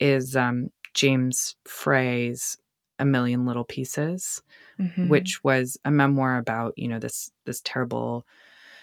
is 0.00 0.36
um, 0.36 0.68
James 0.94 1.56
Frey's 1.66 2.56
A 2.98 3.04
Million 3.04 3.46
Little 3.46 3.64
Pieces. 3.64 4.42
Mhm. 4.80 5.08
which 5.08 5.42
was 5.42 5.76
a 5.84 5.90
memoir 5.90 6.38
about 6.38 6.72
you 6.76 6.86
know 6.86 7.00
this 7.00 7.32
this 7.46 7.60
terrible 7.64 8.24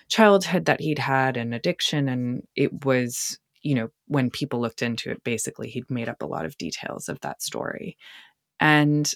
childhood 0.10 0.66
that 0.66 0.82
he'd 0.82 1.00
had 1.00 1.38
and 1.38 1.54
addiction 1.56 2.10
and 2.10 2.44
it 2.56 2.84
was 2.86 3.40
you 3.62 3.74
know 3.74 3.88
when 4.08 4.30
people 4.30 4.60
looked 4.60 4.82
into 4.82 5.10
it 5.10 5.24
basically 5.24 5.70
he'd 5.70 5.90
made 5.90 6.10
up 6.10 6.22
a 6.22 6.26
lot 6.26 6.46
of 6.46 6.58
details 6.58 7.08
of 7.08 7.20
that 7.22 7.42
story 7.42 7.98
and 8.66 9.14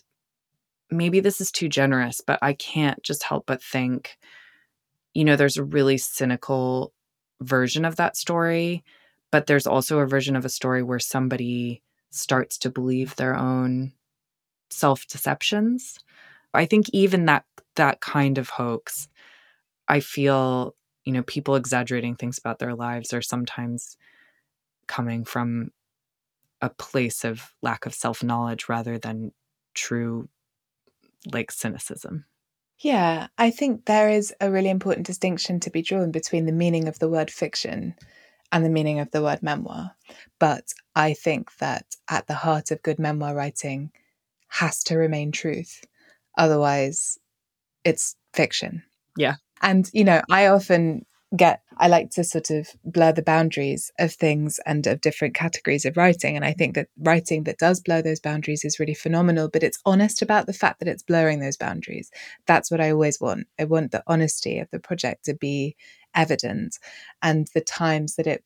maybe 0.91 1.19
this 1.19 1.41
is 1.41 1.51
too 1.51 1.69
generous 1.69 2.21
but 2.21 2.39
i 2.41 2.53
can't 2.53 3.01
just 3.03 3.23
help 3.23 3.45
but 3.47 3.63
think 3.63 4.17
you 5.13 5.23
know 5.25 5.35
there's 5.35 5.57
a 5.57 5.63
really 5.63 5.97
cynical 5.97 6.93
version 7.41 7.85
of 7.85 7.95
that 7.97 8.17
story 8.17 8.83
but 9.31 9.47
there's 9.47 9.67
also 9.67 9.99
a 9.99 10.07
version 10.07 10.35
of 10.35 10.45
a 10.45 10.49
story 10.49 10.83
where 10.83 10.99
somebody 10.99 11.81
starts 12.11 12.57
to 12.57 12.69
believe 12.69 13.15
their 13.15 13.35
own 13.35 13.93
self 14.69 15.07
deceptions 15.07 15.99
I 16.53 16.65
think 16.65 16.89
even 16.93 17.25
that 17.25 17.45
that 17.75 18.01
kind 18.01 18.37
of 18.37 18.49
hoax, 18.49 19.07
I 19.87 19.99
feel, 20.01 20.75
you 21.05 21.13
know, 21.13 21.23
people 21.23 21.55
exaggerating 21.55 22.15
things 22.15 22.37
about 22.37 22.59
their 22.59 22.75
lives 22.75 23.13
are 23.13 23.21
sometimes 23.21 23.97
coming 24.87 25.25
from 25.25 25.71
a 26.61 26.69
place 26.69 27.23
of 27.25 27.53
lack 27.61 27.85
of 27.85 27.93
self-knowledge 27.93 28.69
rather 28.69 28.97
than 28.97 29.31
true 29.79 30.29
like 31.31 31.51
cynicism. 31.51 32.25
Yeah, 32.79 33.27
I 33.37 33.51
think 33.51 33.85
there 33.85 34.09
is 34.09 34.33
a 34.39 34.51
really 34.51 34.69
important 34.69 35.05
distinction 35.05 35.59
to 35.61 35.69
be 35.69 35.81
drawn 35.81 36.11
between 36.11 36.45
the 36.45 36.51
meaning 36.51 36.87
of 36.87 36.99
the 36.99 37.09
word 37.09 37.29
fiction 37.29 37.95
and 38.51 38.63
the 38.63 38.69
meaning 38.69 38.99
of 38.99 39.11
the 39.11 39.21
word 39.21 39.43
memoir. 39.43 39.95
But 40.39 40.73
I 40.95 41.13
think 41.13 41.55
that 41.57 41.85
at 42.09 42.27
the 42.27 42.35
heart 42.35 42.71
of 42.71 42.81
good 42.81 42.97
memoir 42.97 43.35
writing 43.35 43.91
has 44.47 44.83
to 44.85 44.95
remain 44.95 45.31
truth. 45.31 45.83
Otherwise, 46.37 47.17
it's 47.83 48.15
fiction. 48.33 48.83
Yeah. 49.17 49.35
And, 49.61 49.89
you 49.93 50.05
know, 50.05 50.21
I 50.31 50.47
often 50.47 51.05
get, 51.35 51.61
I 51.79 51.87
like 51.87 52.11
to 52.11 52.23
sort 52.23 52.49
of 52.49 52.67
blur 52.83 53.13
the 53.13 53.21
boundaries 53.21 53.91
of 53.99 54.13
things 54.13 54.59
and 54.65 54.85
of 54.85 54.99
different 54.99 55.33
categories 55.33 55.85
of 55.85 55.95
writing. 55.95 56.35
And 56.35 56.43
I 56.43 56.51
think 56.51 56.75
that 56.75 56.89
writing 56.99 57.45
that 57.45 57.57
does 57.57 57.79
blur 57.79 58.01
those 58.01 58.19
boundaries 58.19 58.65
is 58.65 58.79
really 58.79 58.93
phenomenal, 58.93 59.47
but 59.47 59.63
it's 59.63 59.79
honest 59.85 60.21
about 60.21 60.45
the 60.45 60.53
fact 60.53 60.79
that 60.79 60.89
it's 60.89 61.03
blurring 61.03 61.39
those 61.39 61.57
boundaries. 61.57 62.11
That's 62.47 62.69
what 62.69 62.81
I 62.81 62.91
always 62.91 63.19
want. 63.21 63.47
I 63.57 63.63
want 63.63 63.91
the 63.91 64.03
honesty 64.07 64.59
of 64.59 64.69
the 64.71 64.79
project 64.79 65.23
to 65.25 65.33
be 65.33 65.77
evident 66.15 66.77
and 67.21 67.47
the 67.53 67.61
times 67.61 68.15
that 68.15 68.27
it 68.27 68.43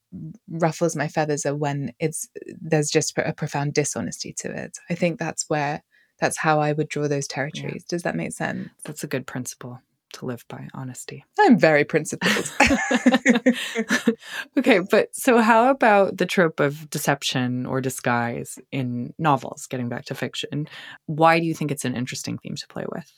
ruffles 0.48 0.94
my 0.94 1.08
feathers 1.08 1.46
are 1.46 1.56
when 1.56 1.92
it's 1.98 2.28
there's 2.60 2.90
just 2.90 3.16
a 3.16 3.32
profound 3.32 3.72
dishonesty 3.72 4.34
to 4.36 4.52
it 4.52 4.76
i 4.90 4.94
think 4.94 5.18
that's 5.18 5.46
where 5.48 5.82
that's 6.20 6.36
how 6.36 6.60
i 6.60 6.72
would 6.72 6.90
draw 6.90 7.08
those 7.08 7.26
territories 7.26 7.82
does 7.88 8.02
that 8.02 8.16
make 8.16 8.32
sense 8.32 8.68
That's 8.84 9.02
a 9.02 9.06
good 9.06 9.26
principle 9.26 9.80
to 10.14 10.26
live 10.26 10.44
by, 10.48 10.68
honesty. 10.74 11.24
i'm 11.40 11.58
very 11.58 11.84
principled 11.84 12.50
okay, 14.58 14.78
but 14.78 15.14
so 15.14 15.38
how 15.38 15.70
about 15.70 16.16
the 16.16 16.26
trope 16.26 16.60
of 16.60 16.88
deception 16.90 17.66
or 17.66 17.80
disguise 17.80 18.58
in 18.72 19.12
novels, 19.18 19.66
getting 19.66 19.88
back 19.88 20.04
to 20.06 20.14
fiction? 20.14 20.68
Why 21.06 21.38
do 21.38 21.46
you 21.46 21.54
think 21.54 21.70
it's 21.70 21.84
an 21.84 21.94
interesting 21.94 22.38
theme 22.38 22.56
to 22.56 22.66
play 22.68 22.84
with? 22.90 23.10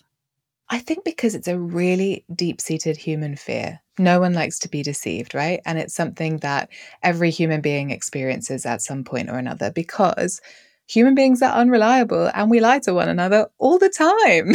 I 0.69 0.79
think 0.81 1.05
because 1.05 1.35
it's 1.35 1.49
a 1.49 1.59
really 1.59 2.25
deep 2.35 2.61
seated 2.61 2.97
human 2.97 3.37
fear. 3.37 3.81
No 3.99 4.19
one 4.21 4.35
likes 4.35 4.59
to 4.61 4.69
be 4.69 4.83
deceived, 4.83 5.35
right? 5.35 5.61
And 5.65 5.79
it's 5.79 5.95
something 5.95 6.39
that 6.39 6.71
every 7.03 7.31
human 7.31 7.61
being 7.61 7.91
experiences 7.91 8.67
at 8.67 8.83
some 8.83 9.05
point 9.05 9.31
or 9.31 9.39
another 9.39 9.71
because 9.71 10.41
human 10.87 11.15
beings 11.15 11.43
are 11.43 11.53
unreliable 11.53 12.31
and 12.35 12.51
we 12.51 12.61
lie 12.61 12.79
to 12.81 12.95
one 12.95 13.09
another 13.09 13.49
all 13.59 13.79
the 13.79 13.89
time. 13.89 14.53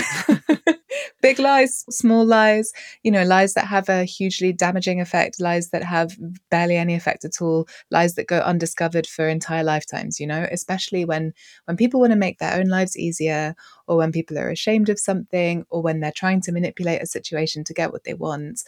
Big 1.21 1.39
lies, 1.39 1.85
small 1.89 2.25
lies, 2.25 2.71
you 3.03 3.11
know, 3.11 3.23
lies 3.23 3.53
that 3.53 3.67
have 3.67 3.89
a 3.89 4.03
hugely 4.03 4.51
damaging 4.51 4.99
effect, 4.99 5.39
lies 5.39 5.69
that 5.69 5.83
have 5.83 6.17
barely 6.49 6.75
any 6.77 6.95
effect 6.95 7.23
at 7.25 7.41
all, 7.41 7.67
lies 7.91 8.15
that 8.15 8.27
go 8.27 8.39
undiscovered 8.39 9.07
for 9.07 9.27
entire 9.27 9.63
lifetimes, 9.63 10.19
you 10.19 10.27
know, 10.27 10.47
especially 10.51 11.05
when 11.05 11.33
when 11.65 11.77
people 11.77 11.99
want 11.99 12.11
to 12.11 12.17
make 12.17 12.39
their 12.39 12.57
own 12.57 12.67
lives 12.67 12.97
easier 12.97 13.55
or 13.87 13.97
when 13.97 14.11
people 14.11 14.37
are 14.37 14.49
ashamed 14.49 14.89
of 14.89 14.99
something 14.99 15.65
or 15.69 15.81
when 15.81 15.99
they're 15.99 16.11
trying 16.15 16.41
to 16.41 16.51
manipulate 16.51 17.01
a 17.01 17.07
situation 17.07 17.63
to 17.63 17.73
get 17.73 17.91
what 17.91 18.03
they 18.03 18.13
want 18.13 18.61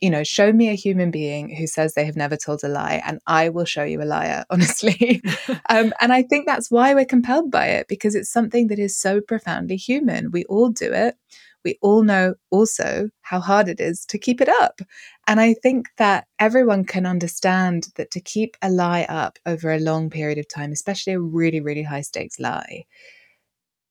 you 0.00 0.10
know 0.10 0.22
show 0.22 0.52
me 0.52 0.68
a 0.68 0.74
human 0.74 1.10
being 1.10 1.54
who 1.54 1.66
says 1.66 1.94
they 1.94 2.04
have 2.04 2.16
never 2.16 2.36
told 2.36 2.62
a 2.62 2.68
lie 2.68 3.02
and 3.06 3.18
i 3.26 3.48
will 3.48 3.64
show 3.64 3.84
you 3.84 4.02
a 4.02 4.04
liar 4.04 4.44
honestly. 4.50 5.22
Um, 5.68 5.92
and 6.00 6.12
i 6.12 6.22
think 6.22 6.46
that's 6.46 6.70
why 6.70 6.94
we're 6.94 7.04
compelled 7.04 7.50
by 7.50 7.66
it 7.66 7.88
because 7.88 8.14
it's 8.14 8.30
something 8.30 8.68
that 8.68 8.78
is 8.78 8.96
so 8.96 9.20
profoundly 9.20 9.76
human. 9.76 10.30
We 10.30 10.44
all 10.44 10.68
do 10.68 10.92
it. 10.92 11.16
We 11.64 11.78
all 11.82 12.02
know 12.02 12.34
also 12.50 13.10
how 13.22 13.40
hard 13.40 13.68
it 13.68 13.80
is 13.80 14.04
to 14.06 14.18
keep 14.18 14.40
it 14.40 14.48
up. 14.48 14.80
And 15.26 15.40
i 15.40 15.54
think 15.54 15.88
that 15.98 16.26
everyone 16.38 16.84
can 16.84 17.06
understand 17.06 17.88
that 17.96 18.10
to 18.12 18.20
keep 18.20 18.56
a 18.62 18.70
lie 18.70 19.06
up 19.08 19.38
over 19.46 19.72
a 19.72 19.80
long 19.80 20.10
period 20.10 20.38
of 20.38 20.48
time 20.48 20.72
especially 20.72 21.14
a 21.14 21.20
really 21.20 21.60
really 21.60 21.82
high 21.82 22.02
stakes 22.02 22.38
lie 22.38 22.84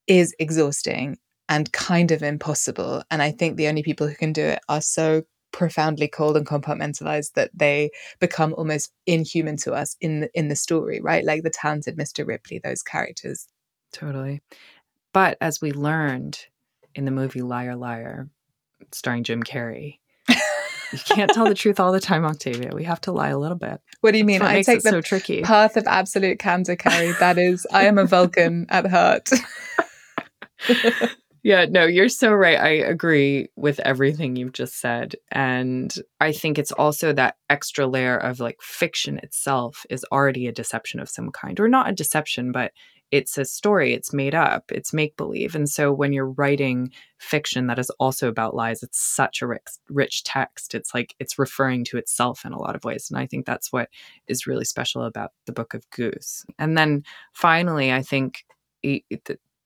is 0.07 0.35
exhausting 0.39 1.17
and 1.49 1.71
kind 1.71 2.11
of 2.11 2.23
impossible. 2.23 3.03
And 3.11 3.21
I 3.21 3.31
think 3.31 3.57
the 3.57 3.67
only 3.67 3.83
people 3.83 4.07
who 4.07 4.15
can 4.15 4.33
do 4.33 4.43
it 4.43 4.59
are 4.67 4.81
so 4.81 5.23
profoundly 5.55 6.09
cold 6.09 6.35
and 6.35 6.45
compartmentalized 6.45 7.31
that 7.35 7.49
they 7.53 7.89
become 8.19 8.53
almost 8.57 8.91
inhuman 9.05 9.55
to 9.55 9.71
us 9.71 9.95
in 10.01 10.19
the, 10.19 10.29
in 10.33 10.49
the 10.49 10.55
story, 10.55 10.99
right? 11.01 11.23
Like 11.23 11.43
the 11.43 11.49
talented 11.49 11.97
Mr. 11.97 12.27
Ripley, 12.27 12.59
those 12.59 12.83
characters. 12.83 13.47
Totally. 13.93 14.41
But 15.13 15.37
as 15.39 15.61
we 15.61 15.71
learned 15.71 16.45
in 16.93 17.05
the 17.05 17.11
movie 17.11 17.41
Liar 17.41 17.77
Liar, 17.77 18.27
starring 18.91 19.23
Jim 19.23 19.43
Carrey, 19.43 19.99
you 20.27 20.99
can't 21.05 21.31
tell 21.31 21.45
the 21.45 21.55
truth 21.63 21.79
all 21.79 21.93
the 21.93 22.01
time, 22.01 22.25
Octavia. 22.25 22.71
We 22.73 22.83
have 22.83 22.99
to 23.01 23.13
lie 23.13 23.29
a 23.29 23.39
little 23.39 23.57
bit. 23.57 23.79
What 24.01 24.11
do 24.11 24.17
you 24.17 24.25
mean? 24.25 24.41
I 24.41 24.61
take 24.61 24.83
the 24.83 24.89
so 24.89 24.99
tricky. 24.99 25.41
path 25.41 25.77
of 25.77 25.87
absolute 25.87 26.37
candor, 26.37 26.75
Carrie. 26.75 27.13
That 27.21 27.37
is, 27.37 27.65
I 27.71 27.85
am 27.85 27.97
a 27.97 28.05
Vulcan 28.05 28.65
at 28.67 28.87
heart. 28.87 29.29
Yeah, 31.45 31.65
no, 31.69 31.85
you're 31.85 32.09
so 32.09 32.33
right. 32.33 32.59
I 32.59 32.69
agree 32.69 33.49
with 33.55 33.79
everything 33.81 34.35
you've 34.35 34.53
just 34.53 34.79
said. 34.81 35.15
And 35.31 35.93
I 36.19 36.31
think 36.31 36.57
it's 36.57 36.71
also 36.71 37.13
that 37.13 37.35
extra 37.51 37.85
layer 37.85 38.17
of 38.17 38.39
like 38.39 38.59
fiction 38.63 39.19
itself 39.19 39.85
is 39.91 40.03
already 40.11 40.47
a 40.47 40.51
deception 40.51 40.99
of 40.99 41.07
some 41.07 41.29
kind, 41.29 41.59
or 41.59 41.67
not 41.67 41.87
a 41.87 41.93
deception, 41.93 42.51
but 42.51 42.71
it's 43.11 43.37
a 43.37 43.45
story, 43.45 43.93
it's 43.93 44.11
made 44.11 44.33
up, 44.33 44.71
it's 44.71 44.91
make 44.91 45.15
believe. 45.17 45.53
And 45.53 45.69
so 45.69 45.93
when 45.93 46.13
you're 46.13 46.31
writing 46.31 46.91
fiction 47.19 47.67
that 47.67 47.77
is 47.77 47.91
also 47.99 48.27
about 48.27 48.55
lies, 48.55 48.81
it's 48.81 48.99
such 48.99 49.43
a 49.43 49.47
rich, 49.47 49.67
rich 49.87 50.23
text. 50.23 50.73
It's 50.73 50.95
like 50.95 51.13
it's 51.19 51.37
referring 51.37 51.83
to 51.85 51.99
itself 51.99 52.43
in 52.43 52.53
a 52.53 52.59
lot 52.59 52.75
of 52.75 52.83
ways. 52.85 53.11
And 53.11 53.19
I 53.19 53.27
think 53.27 53.45
that's 53.45 53.71
what 53.71 53.89
is 54.27 54.47
really 54.47 54.65
special 54.65 55.03
about 55.03 55.29
the 55.45 55.53
Book 55.53 55.75
of 55.75 55.87
Goose. 55.91 56.43
And 56.57 56.75
then 56.75 57.03
finally, 57.33 57.93
I 57.93 58.01
think 58.01 58.45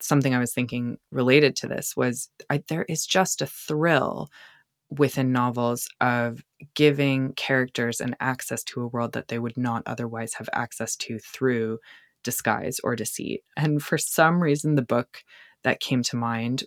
something 0.01 0.33
I 0.33 0.39
was 0.39 0.53
thinking 0.53 0.97
related 1.11 1.55
to 1.57 1.67
this 1.67 1.95
was 1.95 2.29
I, 2.49 2.63
there 2.67 2.85
is 2.87 3.05
just 3.05 3.41
a 3.41 3.47
thrill 3.47 4.29
within 4.89 5.31
novels 5.31 5.87
of 6.01 6.43
giving 6.73 7.33
characters 7.33 8.01
an 8.01 8.15
access 8.19 8.63
to 8.63 8.81
a 8.81 8.87
world 8.87 9.13
that 9.13 9.27
they 9.27 9.37
would 9.37 9.57
not 9.57 9.83
otherwise 9.85 10.33
have 10.33 10.49
access 10.53 10.95
to 10.95 11.19
through 11.19 11.79
disguise 12.23 12.79
or 12.83 12.95
deceit. 12.95 13.43
And 13.55 13.81
for 13.81 13.97
some 13.97 14.41
reason, 14.41 14.75
the 14.75 14.81
book 14.81 15.23
that 15.63 15.79
came 15.79 16.01
to 16.03 16.15
mind, 16.15 16.63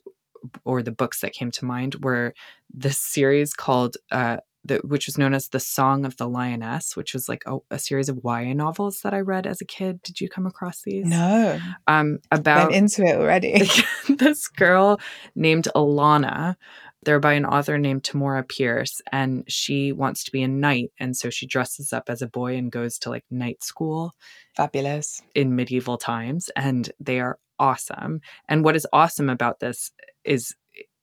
or 0.64 0.83
the 0.83 0.93
books 0.93 1.20
that 1.20 1.33
came 1.33 1.51
to 1.53 1.64
mind, 1.64 1.97
were 2.03 2.35
this 2.72 2.99
series 2.99 3.55
called 3.55 3.97
uh, 4.11 4.39
the, 4.65 4.81
which 4.85 5.07
was 5.07 5.19
known 5.19 5.35
as 5.35 5.49
The 5.49 5.61
Song 5.61 6.05
of 6.05 6.17
the 6.17 6.29
Lioness, 6.29 6.97
which 6.97 7.15
was 7.15 7.29
like 7.29 7.43
a, 7.47 7.59
a, 7.71 7.79
series 7.79 8.09
of 8.09 8.21
YA 8.25 8.53
novels 8.55 9.01
that 9.03 9.13
I 9.13 9.21
read 9.21 9.47
as 9.47 9.61
a 9.61 9.65
kid. 9.65 10.03
Did 10.03 10.21
you 10.21 10.29
come 10.29 10.47
across 10.47 10.83
these? 10.83 11.07
No. 11.07 11.59
Um, 11.87 12.19
about 12.31 12.71
Went 12.71 12.77
into 12.77 13.03
it 13.03 13.17
already. 13.17 13.69
this 14.09 14.49
girl 14.49 15.01
named 15.35 15.69
Alanna. 15.75 16.57
They're 17.05 17.19
by 17.19 17.33
an 17.33 17.45
author 17.45 17.79
named 17.79 18.05
Tamora 18.05 18.49
Pierce, 18.49 19.01
and 19.11 19.43
she 19.49 19.91
wants 19.91 20.23
to 20.25 20.31
be 20.31 20.43
a 20.45 20.49
knight. 20.49 20.93
And 21.01 21.17
so 21.17 21.31
she 21.31 21.47
dresses 21.47 21.93
up 21.93 22.05
as 22.09 22.23
a 22.23 22.29
boy 22.29 22.57
and 22.57 22.71
goes 22.71 22.99
to 23.01 23.11
like 23.11 23.25
night 23.29 23.65
school. 23.65 24.15
Fabulous. 24.57 25.21
In 25.35 25.57
medieval 25.57 25.99
times. 25.99 26.49
And 26.55 26.93
they 27.01 27.19
are 27.19 27.41
awesome. 27.59 28.21
And 28.49 28.65
what 28.65 28.77
is 28.77 28.87
awesome 28.93 29.29
about 29.29 29.59
this 29.59 29.91
is 30.25 30.55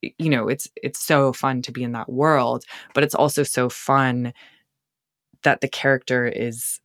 you 0.02 0.30
know 0.30 0.48
it's 0.48 0.68
it's 0.76 1.00
so 1.00 1.34
fun 1.34 1.62
to 1.62 1.72
be 1.72 1.84
in 1.84 1.92
that 1.92 2.10
world 2.10 2.64
but 2.94 3.04
it's 3.04 3.16
also 3.16 3.44
so 3.44 3.70
fun 3.70 4.34
that 5.44 5.62
the 5.62 5.68
character 5.68 6.28
is 6.28 6.80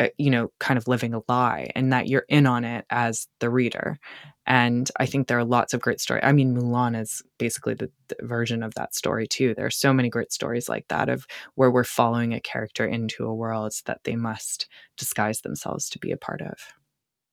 uh, 0.00 0.08
you 0.16 0.30
know, 0.30 0.52
kind 0.60 0.78
of 0.78 0.86
living 0.86 1.12
a 1.12 1.22
lie 1.28 1.70
and 1.74 1.92
that 1.92 2.06
you're 2.06 2.24
in 2.28 2.46
on 2.46 2.64
it 2.64 2.84
as 2.88 3.26
the 3.40 3.50
reader. 3.50 3.98
And 4.46 4.88
I 5.00 5.06
think 5.06 5.26
there 5.26 5.38
are 5.38 5.44
lots 5.44 5.74
of 5.74 5.80
great 5.80 6.00
stories. 6.00 6.22
I 6.24 6.30
mean, 6.30 6.56
Mulan 6.56 6.98
is 6.98 7.20
basically 7.36 7.74
the, 7.74 7.90
the, 8.06 8.16
version 8.22 8.62
of 8.62 8.74
that 8.74 8.94
story, 8.94 9.26
too. 9.26 9.54
There 9.54 9.66
are 9.66 9.70
so 9.70 9.92
many 9.92 10.08
great 10.08 10.32
stories 10.32 10.68
like 10.68 10.86
that 10.88 11.08
of 11.08 11.26
where 11.56 11.70
we're 11.70 11.82
following 11.82 12.32
a 12.32 12.40
character 12.40 12.86
into 12.86 13.26
a 13.26 13.34
world 13.34 13.72
that 13.86 14.00
they 14.04 14.14
must 14.14 14.68
disguise 14.96 15.40
themselves 15.40 15.88
to 15.90 15.98
be 15.98 16.12
a 16.12 16.16
part 16.16 16.42
of. 16.42 16.54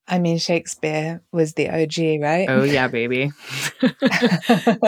I 0.07 0.19
mean, 0.19 0.37
Shakespeare 0.37 1.23
was 1.31 1.53
the 1.53 1.69
OG, 1.69 2.21
right? 2.21 2.45
Oh, 2.47 2.63
yeah, 2.63 2.87
baby. 2.87 3.31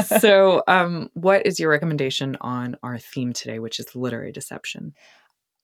so, 0.19 0.63
um, 0.67 1.09
what 1.13 1.47
is 1.47 1.59
your 1.59 1.71
recommendation 1.71 2.37
on 2.39 2.77
our 2.83 2.99
theme 2.99 3.33
today, 3.33 3.57
which 3.57 3.79
is 3.79 3.95
literary 3.95 4.31
deception? 4.31 4.93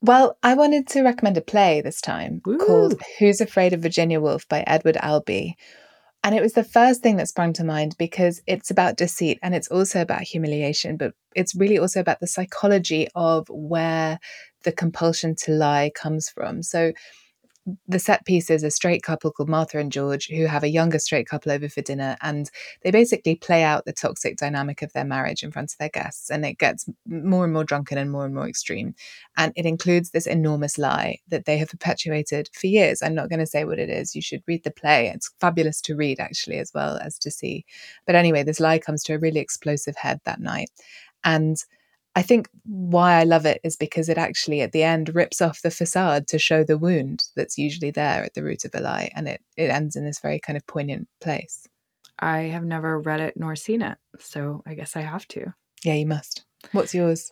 Well, 0.02 0.38
I 0.42 0.56
wanted 0.56 0.88
to 0.90 1.04
recommend 1.04 1.38
a 1.38 1.42
play 1.42 1.82
this 1.82 2.02
time 2.02 2.42
Ooh. 2.48 2.58
called 2.58 3.02
Who's 3.20 3.42
Afraid 3.42 3.74
of 3.74 3.82
Virginia 3.82 4.20
Woolf 4.20 4.48
by 4.50 4.64
Edward 4.66 4.98
Albee. 4.98 5.56
And 6.24 6.34
it 6.34 6.42
was 6.42 6.54
the 6.54 6.64
first 6.64 7.02
thing 7.02 7.18
that 7.18 7.28
sprung 7.28 7.54
to 7.54 7.64
mind 7.64 7.96
because 8.00 8.42
it's 8.48 8.72
about 8.72 8.98
deceit 8.98 9.40
and 9.44 9.54
it's 9.54 9.68
also 9.68 10.02
about 10.02 10.22
humiliation, 10.22 10.98
but 10.98 11.14
it's 11.36 11.54
really 11.54 11.78
also 11.78 12.00
about 12.00 12.22
the 12.22 12.28
psychology 12.28 13.08
of 13.14 13.46
where 13.50 14.20
the 14.64 14.72
compulsion 14.72 15.36
to 15.36 15.52
lie 15.52 15.92
comes 15.94 16.30
from. 16.30 16.64
So 16.64 16.94
the 17.88 18.00
set 18.00 18.26
piece 18.26 18.50
is 18.50 18.64
a 18.64 18.72
straight 18.72 19.04
couple 19.04 19.32
called 19.32 19.48
Martha 19.48 19.80
and 19.80 19.92
George 19.92 20.28
who 20.28 20.46
have 20.48 20.64
a 20.64 20.70
younger 20.70 21.00
straight 21.00 21.28
couple 21.28 21.52
over 21.52 21.70
for 21.70 21.82
dinner 21.82 22.18
and 22.22 22.52
they 22.84 22.92
basically 22.92 23.36
play 23.36 23.64
out 23.64 23.86
the 23.86 23.94
toxic 23.94 24.38
dynamic 24.38 24.82
of 24.82 24.92
their 24.92 25.06
marriage 25.06 25.44
in 25.44 25.52
front 25.52 25.72
of 25.72 25.78
their 25.78 25.90
guests 25.90 26.30
and 26.30 26.46
it 26.46 26.58
gets 26.58 26.90
more 27.06 27.46
and 27.46 27.54
more 27.54 27.64
drunken 27.64 27.98
and 27.98 28.12
more 28.12 28.26
and 28.26 28.36
more 28.36 28.48
extreme. 28.48 28.94
And 29.38 29.54
it 29.56 29.66
includes 29.66 30.12
this 30.12 30.28
enormous 30.28 30.78
lie 30.78 31.20
that 31.30 31.46
they 31.46 31.58
have 31.58 31.70
perpetuated 31.70 32.50
for 32.54 32.68
years. 32.68 33.02
I'm 33.02 33.16
not 33.16 33.30
going 33.30 33.40
to 33.40 33.48
say 33.48 33.64
what 33.64 33.80
it 33.80 33.90
is 33.90 34.16
you 34.16 34.22
should 34.22 34.44
read 34.46 34.64
the 34.64 34.72
play. 34.72 35.08
It's 35.08 35.32
fabulous 35.40 35.80
to 35.82 35.96
read 35.96 36.20
actually 36.20 36.58
as 36.58 36.72
well 36.74 36.98
as 36.98 37.18
to 37.20 37.32
see. 37.32 37.66
But 38.06 38.16
anyway 38.16 38.44
this 38.44 38.60
lie 38.60 38.80
comes 38.80 39.04
to 39.04 39.14
a 39.14 39.20
really 39.20 39.40
explosive 39.40 39.96
head 39.96 40.20
that 40.26 40.42
night 40.42 40.70
and 41.24 41.58
I 42.16 42.22
think 42.22 42.48
why 42.66 43.20
I 43.20 43.24
love 43.24 43.46
it 43.46 43.60
is 43.64 43.76
because 43.76 44.08
it 44.08 44.18
actually 44.18 44.62
at 44.62 44.72
the 44.72 44.84
end 44.84 45.16
rips 45.16 45.42
off 45.42 45.64
the 45.64 45.72
facade 45.72 46.28
to 46.28 46.38
show 46.38 46.64
the 46.64 46.78
wound 46.78 47.24
that's 47.36 47.58
usually 47.58 47.90
there 47.90 48.24
at 48.24 48.36
the 48.36 48.44
root 48.44 48.66
of 48.66 48.72
a 48.76 48.80
lie. 48.80 49.10
And 49.16 49.28
it, 49.28 49.42
it 49.58 49.72
ends 49.72 49.96
in 49.96 50.06
this 50.06 50.20
very 50.20 50.40
kind 50.40 50.56
of 50.56 50.66
poignant 50.68 51.08
place. 51.22 51.68
I 52.20 52.42
have 52.42 52.64
never 52.64 53.00
read 53.00 53.20
it 53.20 53.34
nor 53.36 53.56
seen 53.56 53.82
it. 53.82 53.98
So 54.20 54.62
I 54.66 54.76
guess 54.76 54.96
I 54.96 55.02
have 55.02 55.28
to. 55.30 55.54
Yeah, 55.84 55.96
you 55.96 56.06
must. 56.06 56.46
What's 56.72 56.94
yours? 56.94 57.32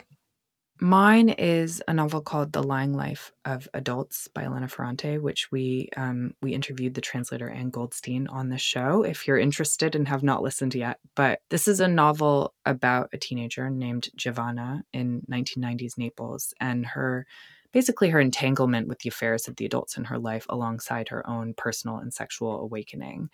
Mine 0.84 1.30
is 1.30 1.80
a 1.88 1.94
novel 1.94 2.22
called 2.22 2.54
The 2.54 2.64
Lying 2.64 2.94
Life 2.94 3.32
of 3.46 3.70
Adults 3.72 4.28
by 4.30 4.46
Elena 4.46 4.68
Ferrante, 4.68 5.20
which 5.20 5.52
we 5.52 5.90
um, 5.96 6.34
we 6.42 6.56
interviewed 6.56 6.96
the 6.96 7.02
translator 7.02 7.48
Ann 7.48 7.70
Goldstein 7.70 8.28
on 8.28 8.50
the 8.50 8.58
show. 8.58 9.04
If 9.04 9.28
you're 9.28 9.38
interested 9.38 9.96
and 9.96 10.08
have 10.08 10.24
not 10.24 10.42
listened 10.42 10.74
yet, 10.74 10.98
but 11.14 11.42
this 11.50 11.68
is 11.68 11.82
a 11.82 11.88
novel 11.88 12.56
about 12.66 13.12
a 13.14 13.20
teenager 13.20 13.70
named 13.70 14.10
Giovanna 14.16 14.84
in 14.92 15.22
1990s 15.30 16.00
Naples 16.00 16.52
and 16.60 16.84
her 16.88 17.28
basically 17.72 18.10
her 18.10 18.20
entanglement 18.20 18.88
with 18.88 19.00
the 19.00 19.10
affairs 19.10 19.48
of 19.48 19.58
the 19.58 19.66
adults 19.66 19.98
in 19.98 20.06
her 20.06 20.18
life 20.18 20.48
alongside 20.50 21.10
her 21.10 21.30
own 21.30 21.54
personal 21.54 21.98
and 21.98 22.12
sexual 22.12 22.60
awakening 22.60 23.30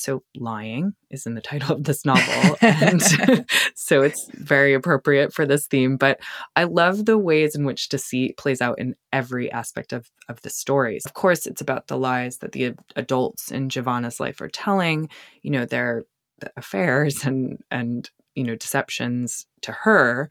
so 0.00 0.22
lying 0.36 0.94
is 1.10 1.26
in 1.26 1.34
the 1.34 1.40
title 1.40 1.76
of 1.76 1.84
this 1.84 2.04
novel 2.04 2.56
and 2.60 3.02
so 3.74 4.02
it's 4.02 4.28
very 4.34 4.74
appropriate 4.74 5.32
for 5.32 5.46
this 5.46 5.66
theme 5.66 5.96
but 5.96 6.18
i 6.56 6.64
love 6.64 7.06
the 7.06 7.18
ways 7.18 7.54
in 7.54 7.64
which 7.64 7.88
deceit 7.88 8.36
plays 8.36 8.60
out 8.60 8.78
in 8.78 8.94
every 9.12 9.50
aspect 9.52 9.92
of, 9.92 10.10
of 10.28 10.40
the 10.42 10.50
stories 10.50 11.04
of 11.06 11.14
course 11.14 11.46
it's 11.46 11.60
about 11.60 11.86
the 11.88 11.98
lies 11.98 12.38
that 12.38 12.52
the 12.52 12.74
adults 12.96 13.50
in 13.50 13.68
giovanna's 13.68 14.20
life 14.20 14.40
are 14.40 14.48
telling 14.48 15.08
you 15.42 15.50
know 15.50 15.64
their 15.64 16.04
affairs 16.56 17.24
and 17.24 17.62
and 17.70 18.10
you 18.34 18.44
know 18.44 18.54
deceptions 18.54 19.46
to 19.62 19.72
her 19.72 20.30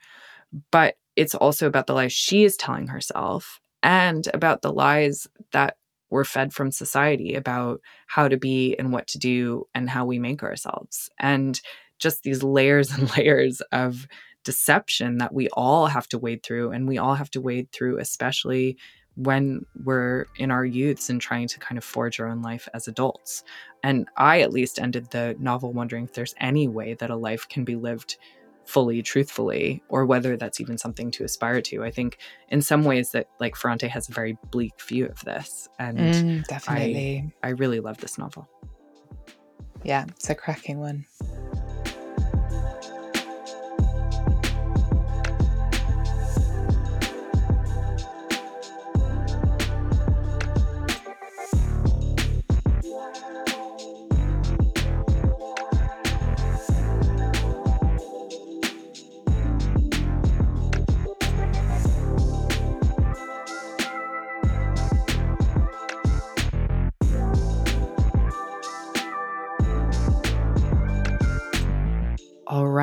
but 0.71 0.95
it's 1.15 1.35
also 1.35 1.67
about 1.67 1.87
the 1.87 1.93
lies 1.93 2.13
she 2.13 2.43
is 2.43 2.57
telling 2.57 2.87
herself 2.87 3.59
and 3.83 4.27
about 4.33 4.61
the 4.61 4.71
lies 4.71 5.27
that 5.51 5.77
we're 6.09 6.23
fed 6.23 6.53
from 6.53 6.71
society 6.71 7.35
about 7.35 7.81
how 8.07 8.27
to 8.27 8.37
be 8.37 8.75
and 8.77 8.91
what 8.91 9.07
to 9.07 9.19
do 9.19 9.67
and 9.73 9.89
how 9.89 10.05
we 10.05 10.19
make 10.19 10.43
ourselves. 10.43 11.09
And 11.19 11.59
just 11.99 12.23
these 12.23 12.43
layers 12.43 12.91
and 12.97 13.15
layers 13.17 13.61
of 13.71 14.07
deception 14.43 15.17
that 15.17 15.33
we 15.33 15.49
all 15.49 15.87
have 15.87 16.07
to 16.07 16.17
wade 16.17 16.43
through. 16.43 16.71
And 16.71 16.87
we 16.87 16.97
all 16.97 17.15
have 17.15 17.29
to 17.31 17.41
wade 17.41 17.71
through, 17.71 17.99
especially 17.99 18.77
when 19.15 19.65
we're 19.83 20.25
in 20.37 20.49
our 20.49 20.63
youths 20.63 21.09
and 21.09 21.19
trying 21.19 21.45
to 21.45 21.59
kind 21.59 21.77
of 21.77 21.83
forge 21.83 22.19
our 22.19 22.27
own 22.27 22.41
life 22.41 22.69
as 22.73 22.87
adults. 22.87 23.43
And 23.83 24.07
I 24.15 24.41
at 24.41 24.53
least 24.53 24.79
ended 24.79 25.11
the 25.11 25.35
novel 25.39 25.73
wondering 25.73 26.05
if 26.05 26.13
there's 26.13 26.35
any 26.39 26.69
way 26.69 26.93
that 26.93 27.09
a 27.09 27.17
life 27.17 27.47
can 27.49 27.65
be 27.65 27.75
lived 27.75 28.17
fully 28.69 29.01
truthfully 29.01 29.81
or 29.89 30.05
whether 30.05 30.37
that's 30.37 30.61
even 30.61 30.77
something 30.77 31.09
to 31.09 31.23
aspire 31.23 31.59
to. 31.59 31.83
I 31.83 31.89
think 31.89 32.19
in 32.49 32.61
some 32.61 32.83
ways 32.83 33.11
that 33.11 33.27
like 33.39 33.55
ferrante 33.55 33.87
has 33.87 34.07
a 34.07 34.13
very 34.13 34.37
bleak 34.51 34.79
view 34.87 35.07
of 35.07 35.19
this 35.25 35.67
and 35.79 35.97
mm, 35.97 36.47
definitely. 36.47 37.33
I, 37.43 37.47
I 37.47 37.51
really 37.51 37.79
love 37.79 37.97
this 37.97 38.19
novel. 38.19 38.47
Yeah 39.83 40.05
it's 40.09 40.29
a 40.29 40.35
cracking 40.35 40.79
one 40.79 41.05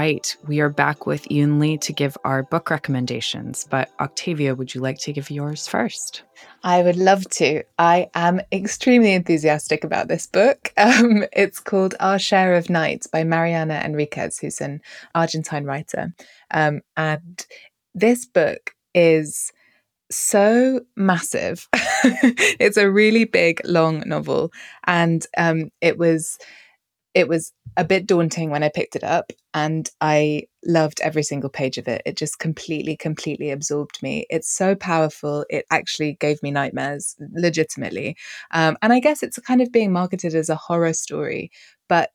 right, 0.06 0.36
we 0.46 0.60
are 0.60 0.68
back 0.68 1.04
with 1.04 1.24
Yiyun 1.30 1.58
Li 1.58 1.76
to 1.78 1.92
give 1.92 2.16
our 2.22 2.44
book 2.44 2.70
recommendations. 2.70 3.66
But 3.68 3.90
Octavia, 3.98 4.54
would 4.54 4.72
you 4.72 4.80
like 4.80 4.98
to 4.98 5.12
give 5.12 5.32
yours 5.32 5.66
first? 5.66 6.22
I 6.62 6.82
would 6.82 6.94
love 6.94 7.28
to. 7.40 7.64
I 7.76 8.08
am 8.14 8.40
extremely 8.52 9.14
enthusiastic 9.14 9.82
about 9.82 10.06
this 10.08 10.26
book. 10.26 10.72
Um, 10.86 11.24
it's 11.32 11.58
called 11.58 11.96
Our 11.98 12.18
Share 12.18 12.54
of 12.54 12.70
Night 12.70 13.06
by 13.12 13.24
Mariana 13.24 13.82
Enriquez, 13.84 14.38
who's 14.38 14.60
an 14.60 14.80
Argentine 15.16 15.64
writer. 15.64 16.14
Um, 16.52 16.80
and 16.96 17.44
this 17.92 18.24
book 18.24 18.70
is 18.94 19.52
so 20.10 20.80
massive. 20.94 21.68
it's 22.60 22.76
a 22.76 22.90
really 22.90 23.24
big, 23.24 23.60
long 23.64 24.04
novel. 24.06 24.52
And 24.84 25.26
um, 25.36 25.70
it 25.80 25.98
was 25.98 26.38
it 27.16 27.28
was 27.28 27.50
a 27.78 27.84
bit 27.84 28.06
daunting 28.06 28.50
when 28.50 28.62
I 28.62 28.68
picked 28.68 28.94
it 28.94 29.02
up, 29.02 29.32
and 29.54 29.88
I 30.02 30.42
loved 30.66 31.00
every 31.00 31.22
single 31.22 31.48
page 31.48 31.78
of 31.78 31.88
it. 31.88 32.02
It 32.04 32.14
just 32.14 32.38
completely, 32.38 32.94
completely 32.94 33.50
absorbed 33.50 34.02
me. 34.02 34.26
It's 34.28 34.54
so 34.54 34.74
powerful. 34.74 35.46
It 35.48 35.64
actually 35.70 36.18
gave 36.20 36.42
me 36.42 36.50
nightmares, 36.50 37.16
legitimately. 37.32 38.18
Um, 38.50 38.76
and 38.82 38.92
I 38.92 39.00
guess 39.00 39.22
it's 39.22 39.38
kind 39.38 39.62
of 39.62 39.72
being 39.72 39.92
marketed 39.92 40.34
as 40.34 40.50
a 40.50 40.56
horror 40.56 40.92
story, 40.92 41.50
but 41.88 42.10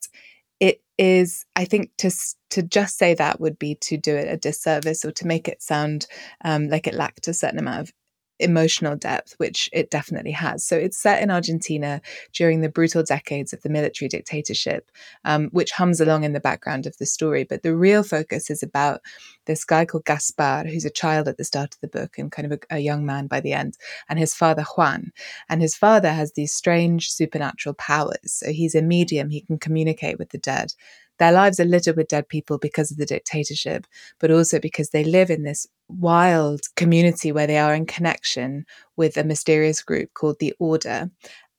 it 0.60 0.84
is. 1.00 1.46
I 1.56 1.66
think 1.66 1.90
to 1.98 2.12
to 2.52 2.62
just 2.62 3.00
say 3.00 3.16
that 3.16 3.42
would 3.42 3.58
be 3.58 3.74
to 3.82 3.98
do 3.98 4.16
it 4.16 4.32
a 4.32 4.38
disservice 4.38 5.04
or 5.04 5.12
to 5.14 5.26
make 5.26 5.48
it 5.48 5.64
sound 5.64 6.06
um, 6.46 6.68
like 6.68 6.86
it 6.86 6.94
lacked 6.94 7.28
a 7.28 7.34
certain 7.34 7.58
amount 7.58 7.82
of 7.82 7.94
emotional 8.42 8.96
depth, 8.96 9.34
which 9.38 9.70
it 9.72 9.90
definitely 9.90 10.32
has. 10.32 10.64
So 10.64 10.76
it's 10.76 10.98
set 10.98 11.22
in 11.22 11.32
Argentina 11.32 12.02
during 12.34 12.62
the 12.62 12.70
brutal 12.70 13.04
decades 13.04 13.54
of 13.54 13.62
the 13.62 13.70
military 13.70 14.10
dictatorship, 14.10 14.92
um, 15.26 15.50
which 15.52 15.72
hums 15.72 16.02
along 16.02 16.24
in 16.24 16.34
the 16.34 16.40
background 16.40 16.86
of 16.86 16.98
the 16.98 17.06
story. 17.06 17.44
But 17.44 17.64
the 17.64 17.76
real 17.76 18.04
focus 18.04 18.50
is 18.50 18.64
about 18.64 19.02
this 19.46 19.64
guy 19.64 19.86
called 19.86 20.06
Gaspar, 20.06 20.66
who's 20.68 20.86
a 20.86 20.90
child 20.90 21.28
at 21.28 21.38
the 21.38 21.44
start 21.44 21.76
of 21.76 21.82
the 21.82 21.88
book 21.88 22.18
and 22.18 22.32
kind 22.32 22.52
of 22.52 22.60
a, 22.70 22.76
a 22.76 22.80
young 22.80 23.06
man 23.06 23.28
by 23.28 23.40
the 23.40 23.54
end, 23.54 23.78
and 24.10 24.20
his 24.20 24.34
father 24.34 24.64
Juan. 24.64 25.12
And 25.50 25.62
his 25.62 25.76
father 25.76 26.12
has 26.12 26.34
these 26.34 26.54
strange 26.54 27.12
supernatural 27.12 27.76
powers. 27.76 28.18
So 28.26 28.52
he's 28.52 28.76
a 28.76 28.82
medium, 28.82 29.30
he 29.30 29.42
can 29.42 29.58
communicate 29.58 30.20
with 30.20 30.30
the 30.30 30.38
dead. 30.38 30.74
Their 31.22 31.32
lives 31.32 31.60
are 31.60 31.66
littered 31.66 31.98
with 31.98 32.08
dead 32.08 32.30
people 32.30 32.58
because 32.58 32.90
of 32.90 32.98
the 32.98 33.06
dictatorship, 33.06 33.86
but 34.20 34.32
also 34.32 34.60
because 34.60 34.90
they 34.90 35.04
live 35.04 35.30
in 35.30 35.44
this 35.44 35.68
wild 36.00 36.62
community 36.76 37.32
where 37.32 37.48
they 37.48 37.58
are 37.58 37.74
in 37.74 37.86
connection 37.86 38.66
with 38.96 39.18
a 39.18 39.24
mysterious 39.24 39.82
group 39.82 40.14
called 40.14 40.38
the 40.40 40.54
Order. 40.60 41.10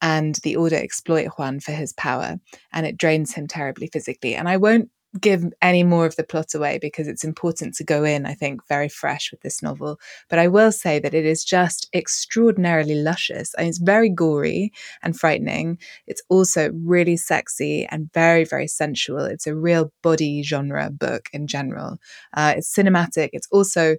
And 0.00 0.34
the 0.42 0.56
Order 0.56 0.76
exploit 0.76 1.28
Juan 1.38 1.60
for 1.60 1.70
his 1.70 1.92
power, 1.92 2.40
and 2.72 2.86
it 2.86 2.96
drains 2.96 3.34
him 3.34 3.46
terribly 3.46 3.86
physically. 3.86 4.34
And 4.34 4.48
I 4.48 4.56
won't 4.56 4.90
give 5.20 5.44
any 5.60 5.82
more 5.82 6.06
of 6.06 6.16
the 6.16 6.24
plot 6.24 6.54
away 6.54 6.78
because 6.80 7.06
it's 7.06 7.24
important 7.24 7.74
to 7.74 7.84
go 7.84 8.04
in, 8.04 8.24
I 8.24 8.34
think, 8.34 8.66
very 8.66 8.88
fresh 8.88 9.30
with 9.30 9.40
this 9.42 9.62
novel. 9.62 10.00
But 10.30 10.38
I 10.38 10.48
will 10.48 10.72
say 10.72 10.98
that 10.98 11.14
it 11.14 11.26
is 11.26 11.44
just 11.44 11.88
extraordinarily 11.94 12.94
luscious. 12.94 13.54
I 13.56 13.62
mean, 13.62 13.68
it's 13.68 13.78
very 13.78 14.08
gory 14.08 14.72
and 15.02 15.18
frightening. 15.18 15.78
It's 16.06 16.22
also 16.28 16.70
really 16.72 17.16
sexy 17.16 17.86
and 17.90 18.10
very, 18.12 18.44
very 18.44 18.68
sensual. 18.68 19.24
It's 19.24 19.46
a 19.46 19.54
real 19.54 19.92
body 20.02 20.42
genre 20.42 20.90
book 20.90 21.28
in 21.32 21.46
general. 21.46 21.98
Uh, 22.34 22.54
it's 22.56 22.74
cinematic. 22.74 23.30
It's 23.32 23.48
also 23.50 23.96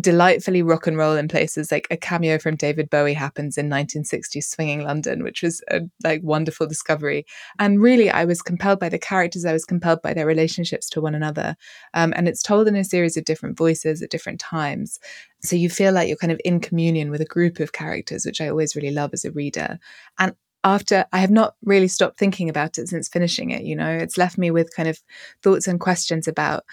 delightfully 0.00 0.62
rock 0.62 0.86
and 0.86 0.98
roll 0.98 1.14
in 1.14 1.28
places 1.28 1.70
like 1.70 1.86
a 1.90 1.96
cameo 1.96 2.38
from 2.38 2.56
David 2.56 2.90
Bowie 2.90 3.14
happens 3.14 3.56
in 3.56 3.70
1960s 3.70 4.44
swinging 4.44 4.82
London 4.82 5.22
which 5.22 5.42
was 5.42 5.62
a 5.70 5.82
like 6.02 6.20
wonderful 6.22 6.66
discovery. 6.66 7.24
And 7.58 7.80
really 7.80 8.10
I 8.10 8.24
was 8.24 8.42
compelled 8.42 8.80
by 8.80 8.88
the 8.88 8.98
characters 8.98 9.44
I 9.44 9.52
was 9.52 9.64
compelled 9.64 10.02
by 10.02 10.12
their 10.12 10.26
relationships 10.26 10.90
to 10.90 11.00
one 11.00 11.14
another. 11.14 11.56
Um, 11.94 12.12
and 12.16 12.26
it's 12.26 12.42
told 12.42 12.66
in 12.66 12.74
a 12.74 12.82
series 12.84 13.16
of 13.16 13.24
different 13.24 13.56
voices 13.56 14.02
at 14.02 14.10
different 14.10 14.40
times. 14.40 14.98
So 15.42 15.54
you 15.54 15.70
feel 15.70 15.92
like 15.92 16.08
you're 16.08 16.16
kind 16.16 16.32
of 16.32 16.40
in 16.44 16.58
communion 16.58 17.10
with 17.10 17.20
a 17.20 17.26
group 17.26 17.60
of 17.60 17.72
characters 17.72 18.24
which 18.24 18.40
I 18.40 18.48
always 18.48 18.74
really 18.74 18.90
love 18.90 19.10
as 19.12 19.24
a 19.24 19.30
reader. 19.30 19.78
And 20.18 20.34
after 20.64 21.04
I 21.12 21.18
have 21.18 21.30
not 21.30 21.54
really 21.62 21.88
stopped 21.88 22.18
thinking 22.18 22.48
about 22.48 22.78
it 22.78 22.88
since 22.88 23.06
finishing 23.06 23.50
it 23.50 23.62
you 23.62 23.76
know? 23.76 23.90
It's 23.90 24.18
left 24.18 24.38
me 24.38 24.50
with 24.50 24.74
kind 24.74 24.88
of 24.88 24.98
thoughts 25.42 25.68
and 25.68 25.78
questions 25.78 26.26
about 26.26 26.64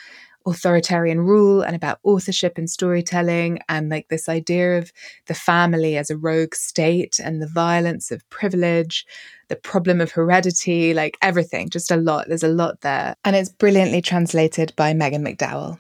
authoritarian 0.46 1.22
rule 1.22 1.62
and 1.62 1.76
about 1.76 2.00
authorship 2.04 2.58
and 2.58 2.70
storytelling 2.70 3.60
and 3.70 3.90
like 3.90 4.08
this 4.10 4.28
idea 4.28 4.78
of 4.78 4.92
the 5.28 5.34
family 5.34 5.98
as 5.98 6.10
a 6.10 6.18
rogue 6.18 6.56
state 6.56 7.20
and 7.24 7.42
the 7.42 7.48
violence 7.48 8.12
of 8.12 8.28
privilege 8.30 9.06
the 9.50 9.56
problem 9.58 10.00
of 10.00 10.12
heredity 10.12 10.94
like 10.94 11.18
everything 11.22 11.70
just 11.70 11.92
a 11.92 11.98
lot. 11.98 12.28
There's 12.30 12.44
a 12.44 12.48
lot 12.48 12.80
there. 12.82 13.16
And 13.26 13.36
it's 13.36 13.50
brilliantly 13.50 14.02
translated 14.02 14.74
by 14.78 14.94
megan 14.94 15.26
mcdowell. 15.26 15.78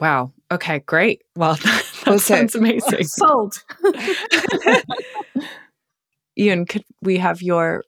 Wow. 0.00 0.32
Okay 0.50 0.78
great. 0.80 1.22
Well 1.36 1.54
that 1.62 1.84
also, 2.06 2.34
sounds 2.34 2.54
amazing. 2.54 3.04
Sold. 3.08 3.62
Yiyun 6.38 6.68
could 6.68 6.84
we 7.02 7.18
have 7.18 7.42
your 7.42 7.84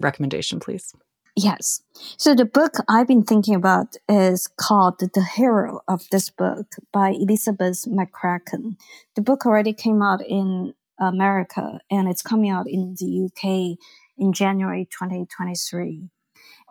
recommendation 0.00 0.60
please 0.60 0.94
Yes. 1.42 1.82
So 2.18 2.34
the 2.34 2.44
book 2.44 2.74
I've 2.88 3.06
been 3.06 3.22
thinking 3.22 3.54
about 3.54 3.96
is 4.08 4.46
called 4.46 4.98
The 4.98 5.24
Hero 5.36 5.80
of 5.88 6.06
this 6.10 6.28
book 6.28 6.66
by 6.92 7.10
Elizabeth 7.10 7.86
McCracken. 7.86 8.76
The 9.16 9.22
book 9.22 9.46
already 9.46 9.72
came 9.72 10.02
out 10.02 10.20
in 10.26 10.74
America 10.98 11.80
and 11.90 12.08
it's 12.08 12.20
coming 12.20 12.50
out 12.50 12.68
in 12.68 12.94
the 12.98 13.24
UK 13.24 13.78
in 14.18 14.34
January 14.34 14.86
2023. 14.90 16.10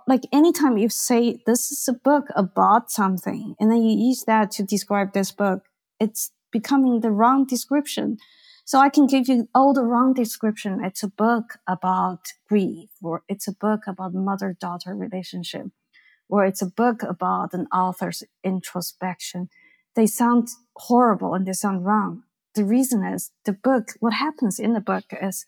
Like 0.07 0.23
anytime 0.31 0.77
you 0.77 0.89
say 0.89 1.41
this 1.47 1.71
is 1.71 1.87
a 1.87 1.93
book 1.93 2.25
about 2.35 2.91
something 2.91 3.55
and 3.59 3.71
then 3.71 3.81
you 3.81 4.09
use 4.09 4.23
that 4.27 4.51
to 4.51 4.63
describe 4.63 5.13
this 5.13 5.31
book, 5.31 5.63
it's 5.99 6.31
becoming 6.51 6.99
the 6.99 7.11
wrong 7.11 7.45
description 7.45 8.17
so 8.69 8.77
I 8.77 8.89
can 8.89 9.07
give 9.07 9.27
you 9.27 9.49
all 9.55 9.73
the 9.73 9.81
wrong 9.81 10.13
description. 10.13 10.83
It's 10.83 11.01
a 11.01 11.07
book 11.07 11.57
about 11.67 12.33
grief, 12.47 12.91
or 13.01 13.23
it's 13.27 13.47
a 13.47 13.51
book 13.51 13.87
about 13.87 14.13
mother-daughter 14.13 14.93
relationship, 14.93 15.69
or 16.29 16.45
it's 16.45 16.61
a 16.61 16.67
book 16.67 17.01
about 17.01 17.51
an 17.53 17.65
author's 17.73 18.21
introspection. 18.43 19.49
They 19.95 20.05
sound 20.05 20.49
horrible 20.75 21.33
and 21.33 21.47
they 21.47 21.53
sound 21.53 21.83
wrong. 21.83 22.21
The 22.53 22.63
reason 22.63 23.03
is 23.03 23.31
the 23.43 23.53
book, 23.53 23.93
what 24.01 24.13
happens 24.13 24.59
in 24.59 24.73
the 24.73 24.81
book 24.81 25.05
is 25.19 25.47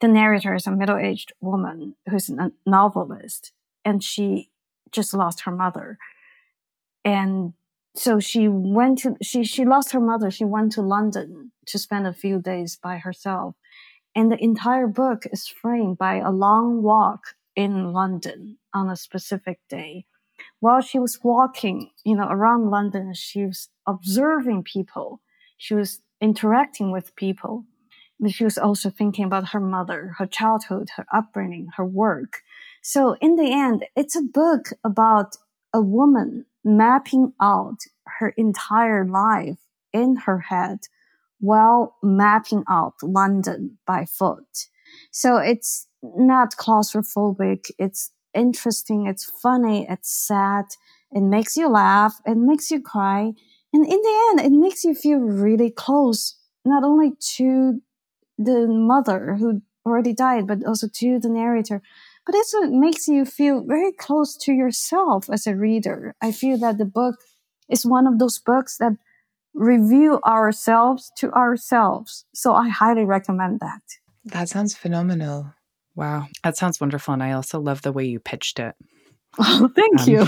the 0.00 0.06
narrator 0.06 0.54
is 0.54 0.68
a 0.68 0.70
middle-aged 0.70 1.32
woman 1.40 1.96
who's 2.08 2.30
a 2.30 2.52
novelist 2.64 3.50
and 3.84 4.04
she 4.04 4.50
just 4.92 5.12
lost 5.12 5.40
her 5.40 5.50
mother. 5.50 5.98
And 7.04 7.54
so 7.96 8.20
she 8.20 8.48
went 8.48 8.98
to 8.98 9.16
she 9.22 9.44
she 9.44 9.64
lost 9.64 9.92
her 9.92 10.00
mother. 10.00 10.30
She 10.30 10.44
went 10.44 10.72
to 10.72 10.82
london 10.82 11.52
to 11.66 11.78
spend 11.78 12.06
a 12.06 12.12
few 12.12 12.40
days 12.40 12.78
by 12.80 12.98
herself. 12.98 13.54
And 14.14 14.30
the 14.30 14.42
entire 14.42 14.86
book 14.86 15.24
is 15.30 15.48
framed 15.48 15.98
by 15.98 16.16
a 16.16 16.30
long 16.30 16.82
walk 16.82 17.34
in 17.54 17.92
london 17.92 18.58
on 18.74 18.90
a 18.90 18.96
specific 18.96 19.60
day. 19.68 20.06
While 20.60 20.80
she 20.80 20.98
was 20.98 21.20
walking 21.22 21.90
you 22.04 22.16
know 22.16 22.28
around 22.28 22.70
london 22.70 23.14
she 23.14 23.46
was 23.46 23.68
observing 23.86 24.64
people. 24.64 25.20
She 25.56 25.74
was 25.74 26.00
interacting 26.20 26.92
with 26.92 27.16
people. 27.16 27.64
But 28.18 28.32
she 28.32 28.44
was 28.44 28.56
also 28.56 28.88
thinking 28.90 29.24
about 29.24 29.50
her 29.50 29.60
mother 29.60 30.14
her 30.18 30.26
childhood 30.26 30.88
her 30.96 31.06
upbringing 31.12 31.68
her 31.76 31.84
work. 31.84 32.42
So 32.82 33.16
in 33.20 33.36
the 33.36 33.52
end 33.52 33.86
it's 33.96 34.16
a 34.16 34.22
book 34.22 34.68
about 34.84 35.36
a 35.72 35.80
woman 35.80 36.46
mapping 36.66 37.32
out 37.40 37.78
her 38.18 38.30
entire 38.36 39.06
life 39.06 39.58
in 39.92 40.16
her 40.16 40.40
head 40.40 40.80
while 41.38 41.96
mapping 42.02 42.64
out 42.68 42.94
London 43.02 43.78
by 43.86 44.04
foot. 44.04 44.66
So 45.12 45.36
it's 45.36 45.86
not 46.02 46.56
claustrophobic. 46.56 47.70
It's 47.78 48.10
interesting. 48.34 49.06
It's 49.06 49.24
funny. 49.24 49.86
It's 49.88 50.10
sad. 50.10 50.64
It 51.12 51.22
makes 51.22 51.56
you 51.56 51.68
laugh. 51.68 52.20
It 52.26 52.36
makes 52.36 52.70
you 52.70 52.82
cry. 52.82 53.32
And 53.72 53.84
in 53.84 54.00
the 54.02 54.26
end, 54.30 54.40
it 54.40 54.56
makes 54.56 54.84
you 54.84 54.94
feel 54.94 55.18
really 55.18 55.70
close, 55.70 56.36
not 56.64 56.82
only 56.82 57.12
to 57.36 57.80
the 58.38 58.66
mother 58.66 59.36
who 59.38 59.62
already 59.84 60.12
died, 60.12 60.46
but 60.46 60.64
also 60.66 60.88
to 60.92 61.20
the 61.20 61.28
narrator 61.28 61.80
but 62.26 62.34
it 62.34 62.38
also 62.38 62.66
makes 62.66 63.06
you 63.06 63.24
feel 63.24 63.62
very 63.64 63.92
close 63.92 64.36
to 64.38 64.52
yourself 64.52 65.30
as 65.30 65.46
a 65.46 65.54
reader. 65.54 66.14
I 66.20 66.32
feel 66.32 66.58
that 66.58 66.76
the 66.76 66.84
book 66.84 67.14
is 67.70 67.86
one 67.86 68.06
of 68.06 68.18
those 68.18 68.40
books 68.40 68.76
that 68.78 68.92
review 69.54 70.20
ourselves 70.26 71.12
to 71.18 71.32
ourselves. 71.32 72.26
So 72.34 72.52
I 72.52 72.68
highly 72.68 73.04
recommend 73.04 73.60
that. 73.60 73.80
That 74.24 74.48
sounds 74.48 74.74
phenomenal. 74.74 75.54
Wow. 75.94 76.26
That 76.42 76.56
sounds 76.56 76.80
wonderful. 76.80 77.14
And 77.14 77.22
I 77.22 77.32
also 77.32 77.60
love 77.60 77.82
the 77.82 77.92
way 77.92 78.04
you 78.04 78.18
pitched 78.18 78.58
it. 78.58 78.74
Oh, 79.38 79.70
thank 79.76 80.00
um, 80.00 80.08
you. 80.08 80.26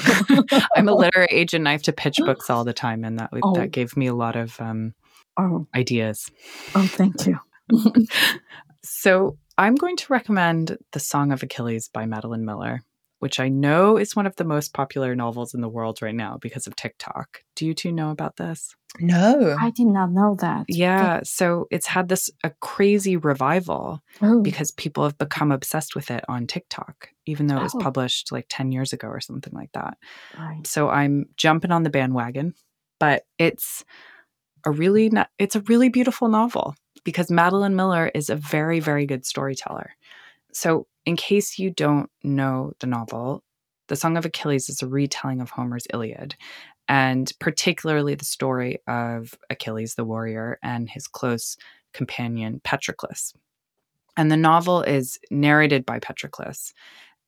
I'm 0.76 0.88
a 0.88 0.94
literary 0.94 1.28
agent. 1.30 1.66
I 1.66 1.72
have 1.72 1.82
to 1.82 1.92
pitch 1.92 2.16
books 2.18 2.48
all 2.48 2.64
the 2.64 2.72
time, 2.72 3.04
and 3.04 3.18
that 3.18 3.30
oh. 3.42 3.54
that 3.54 3.70
gave 3.70 3.96
me 3.96 4.06
a 4.06 4.14
lot 4.14 4.36
of 4.36 4.60
um, 4.60 4.94
oh. 5.38 5.66
ideas. 5.74 6.30
Oh, 6.74 6.86
thank 6.86 7.26
you. 7.26 7.38
so 8.82 9.38
I'm 9.58 9.74
going 9.74 9.96
to 9.96 10.12
recommend 10.12 10.78
The 10.92 11.00
Song 11.00 11.32
of 11.32 11.42
Achilles 11.42 11.88
by 11.88 12.06
Madeline 12.06 12.44
Miller, 12.44 12.82
which 13.18 13.40
I 13.40 13.48
know 13.48 13.96
is 13.96 14.14
one 14.14 14.24
of 14.24 14.36
the 14.36 14.44
most 14.44 14.72
popular 14.72 15.16
novels 15.16 15.52
in 15.52 15.60
the 15.60 15.68
world 15.68 16.00
right 16.00 16.14
now 16.14 16.38
because 16.40 16.68
of 16.68 16.76
TikTok. 16.76 17.42
Do 17.56 17.66
you 17.66 17.74
two 17.74 17.90
know 17.90 18.12
about 18.12 18.36
this? 18.36 18.76
No. 19.00 19.56
I 19.60 19.70
did 19.70 19.88
not 19.88 20.12
know 20.12 20.36
that. 20.38 20.66
Yeah. 20.68 21.22
So 21.24 21.66
it's 21.72 21.88
had 21.88 22.08
this 22.08 22.30
a 22.44 22.50
crazy 22.60 23.16
revival 23.16 24.00
oh. 24.22 24.40
because 24.42 24.70
people 24.70 25.02
have 25.02 25.18
become 25.18 25.50
obsessed 25.50 25.96
with 25.96 26.12
it 26.12 26.24
on 26.28 26.46
TikTok, 26.46 27.08
even 27.26 27.48
though 27.48 27.58
it 27.58 27.64
was 27.64 27.74
oh. 27.74 27.80
published 27.80 28.30
like 28.30 28.46
10 28.48 28.70
years 28.70 28.92
ago 28.92 29.08
or 29.08 29.20
something 29.20 29.52
like 29.52 29.72
that. 29.72 29.98
Right. 30.38 30.64
So 30.64 30.88
I'm 30.88 31.26
jumping 31.36 31.72
on 31.72 31.82
the 31.82 31.90
bandwagon, 31.90 32.54
but 33.00 33.24
it's 33.38 33.84
a 34.64 34.70
really 34.70 35.10
it's 35.38 35.56
a 35.56 35.60
really 35.62 35.88
beautiful 35.88 36.28
novel 36.28 36.76
because 37.08 37.30
Madeline 37.30 37.74
Miller 37.74 38.10
is 38.14 38.28
a 38.28 38.36
very, 38.36 38.80
very 38.80 39.06
good 39.06 39.24
storyteller. 39.24 39.96
So, 40.52 40.86
in 41.06 41.16
case 41.16 41.58
you 41.58 41.70
don't 41.70 42.10
know 42.22 42.74
the 42.80 42.86
novel, 42.86 43.42
The 43.86 43.96
Song 43.96 44.18
of 44.18 44.26
Achilles 44.26 44.68
is 44.68 44.82
a 44.82 44.86
retelling 44.86 45.40
of 45.40 45.48
Homer's 45.48 45.86
Iliad, 45.90 46.34
and 46.86 47.32
particularly 47.38 48.14
the 48.14 48.26
story 48.26 48.80
of 48.86 49.38
Achilles 49.48 49.94
the 49.94 50.04
warrior 50.04 50.58
and 50.62 50.90
his 50.90 51.06
close 51.06 51.56
companion 51.94 52.60
Patroclus. 52.62 53.32
And 54.18 54.30
the 54.30 54.36
novel 54.36 54.82
is 54.82 55.18
narrated 55.30 55.86
by 55.86 56.00
Patroclus. 56.00 56.74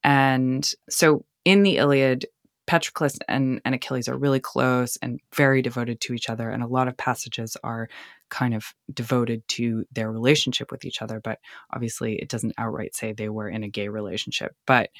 And 0.05 0.71
so 0.91 1.25
in 1.47 1.63
the 1.63 1.79
Iliad, 1.79 2.27
Patroclus 2.67 3.19
and, 3.29 3.61
and 3.65 3.75
Achilles 3.75 4.09
are 4.09 4.17
really 4.17 4.41
close 4.41 4.97
and 5.03 5.21
very 5.35 5.63
devoted 5.63 6.01
to 6.03 6.15
each 6.15 6.31
other. 6.31 6.51
And 6.51 6.63
a 6.63 6.69
lot 6.69 6.89
of 6.89 6.97
passages 6.97 7.57
are 7.65 7.89
kind 8.29 8.55
of 8.55 8.75
devoted 8.93 9.47
to 9.49 9.85
their 9.93 10.11
relationship 10.11 10.71
with 10.71 10.85
each 10.85 11.03
other. 11.03 11.21
But 11.21 11.39
obviously, 11.73 12.17
it 12.17 12.29
doesn't 12.29 12.55
outright 12.59 12.95
say 12.95 13.13
they 13.13 13.29
were 13.29 13.49
in 13.49 13.65
a 13.65 13.69
gay 13.69 13.89
relationship. 13.89 14.55
But 14.67 14.91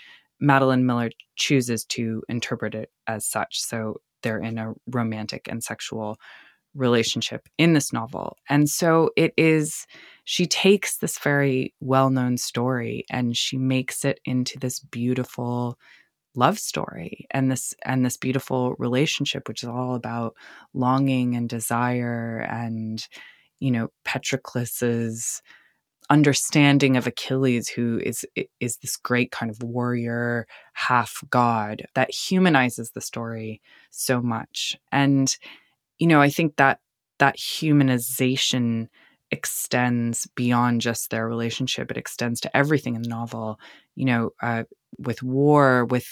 Madeline 0.41 0.87
Miller 0.87 1.11
chooses 1.37 1.85
to 1.87 2.23
interpret 2.29 2.75
it 2.75 2.91
as 3.07 3.27
such. 3.27 3.61
So 3.61 4.01
they're 4.23 4.41
in 4.41 4.59
a 4.59 4.75
romantic 4.87 5.49
and 5.49 5.63
sexual 5.63 6.19
relationship 6.75 7.49
in 7.59 7.73
this 7.73 7.93
novel. 7.93 8.37
And 8.49 8.69
so 8.69 9.11
it 9.17 9.33
is, 9.37 9.87
she 10.25 10.47
takes 10.47 10.99
this 10.99 11.19
very 11.19 11.75
well 11.81 12.11
known 12.11 12.37
story 12.37 13.05
and 13.11 13.37
she 13.37 13.59
makes 13.59 14.05
it 14.05 14.21
into 14.25 14.59
this 14.59 14.79
beautiful 14.79 15.79
love 16.37 16.59
story 16.59 17.27
and 17.31 17.51
this 17.51 17.75
and 17.85 18.05
this 18.05 18.17
beautiful 18.17 18.75
relationship 18.79 19.49
which 19.49 19.63
is 19.63 19.69
all 19.69 19.95
about 19.95 20.35
longing 20.75 21.35
and 21.35 21.49
desire 21.49 22.47
and 22.49 23.09
you 23.59 23.71
know 23.71 23.89
patroclus's 24.05 25.43
understanding 26.11 26.97
of 26.97 27.07
Achilles, 27.07 27.69
who 27.69 28.01
is 28.05 28.27
is 28.59 28.77
this 28.79 28.97
great 28.97 29.31
kind 29.31 29.49
of 29.49 29.63
warrior, 29.63 30.47
half 30.75 31.23
god, 31.31 31.87
that 31.95 32.13
humanizes 32.13 32.91
the 32.91 33.01
story 33.01 33.63
so 33.91 34.21
much. 34.21 34.77
And 34.93 35.35
you 35.99 36.09
know, 36.09 36.21
I 36.21 36.29
think 36.29 36.57
that 36.57 36.81
that 37.21 37.37
humanization 37.37 38.89
extends 39.31 40.27
beyond 40.35 40.81
just 40.81 41.11
their 41.11 41.27
relationship. 41.29 41.91
It 41.91 41.97
extends 41.97 42.41
to 42.43 42.57
everything 42.57 42.95
in 42.97 43.03
the 43.03 43.09
novel. 43.09 43.59
You 43.97 44.07
know, 44.07 44.31
uh, 44.43 44.65
with 44.99 45.23
war, 45.23 45.85
with 45.87 46.07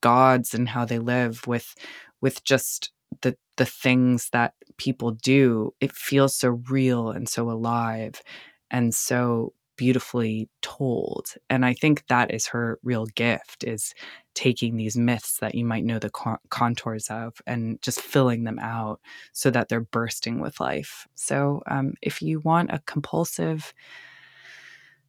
gods 0.00 0.54
and 0.54 0.68
how 0.68 0.84
they 0.84 0.98
live, 0.98 1.46
with 1.46 1.74
with 2.20 2.44
just 2.44 2.92
the 3.22 3.36
the 3.56 3.66
things 3.66 4.28
that 4.32 4.54
people 4.78 5.12
do. 5.12 5.74
It 5.80 5.92
feels 5.92 6.36
so 6.36 6.60
real 6.70 7.10
and 7.10 7.28
so 7.28 7.50
alive, 7.50 8.22
and 8.70 8.94
so 8.94 9.52
beautifully 9.76 10.48
told 10.62 11.34
and 11.50 11.64
i 11.64 11.72
think 11.74 12.04
that 12.08 12.32
is 12.32 12.46
her 12.46 12.78
real 12.82 13.06
gift 13.06 13.64
is 13.64 13.94
taking 14.34 14.76
these 14.76 14.96
myths 14.96 15.38
that 15.38 15.54
you 15.54 15.64
might 15.64 15.84
know 15.84 15.98
the 15.98 16.10
contours 16.50 17.08
of 17.08 17.40
and 17.46 17.80
just 17.82 18.00
filling 18.00 18.44
them 18.44 18.58
out 18.58 19.00
so 19.32 19.50
that 19.50 19.68
they're 19.68 19.80
bursting 19.80 20.40
with 20.40 20.58
life. 20.60 21.06
So 21.14 21.62
um, 21.68 21.94
if 22.02 22.20
you 22.20 22.40
want 22.40 22.70
a 22.72 22.82
compulsive 22.86 23.72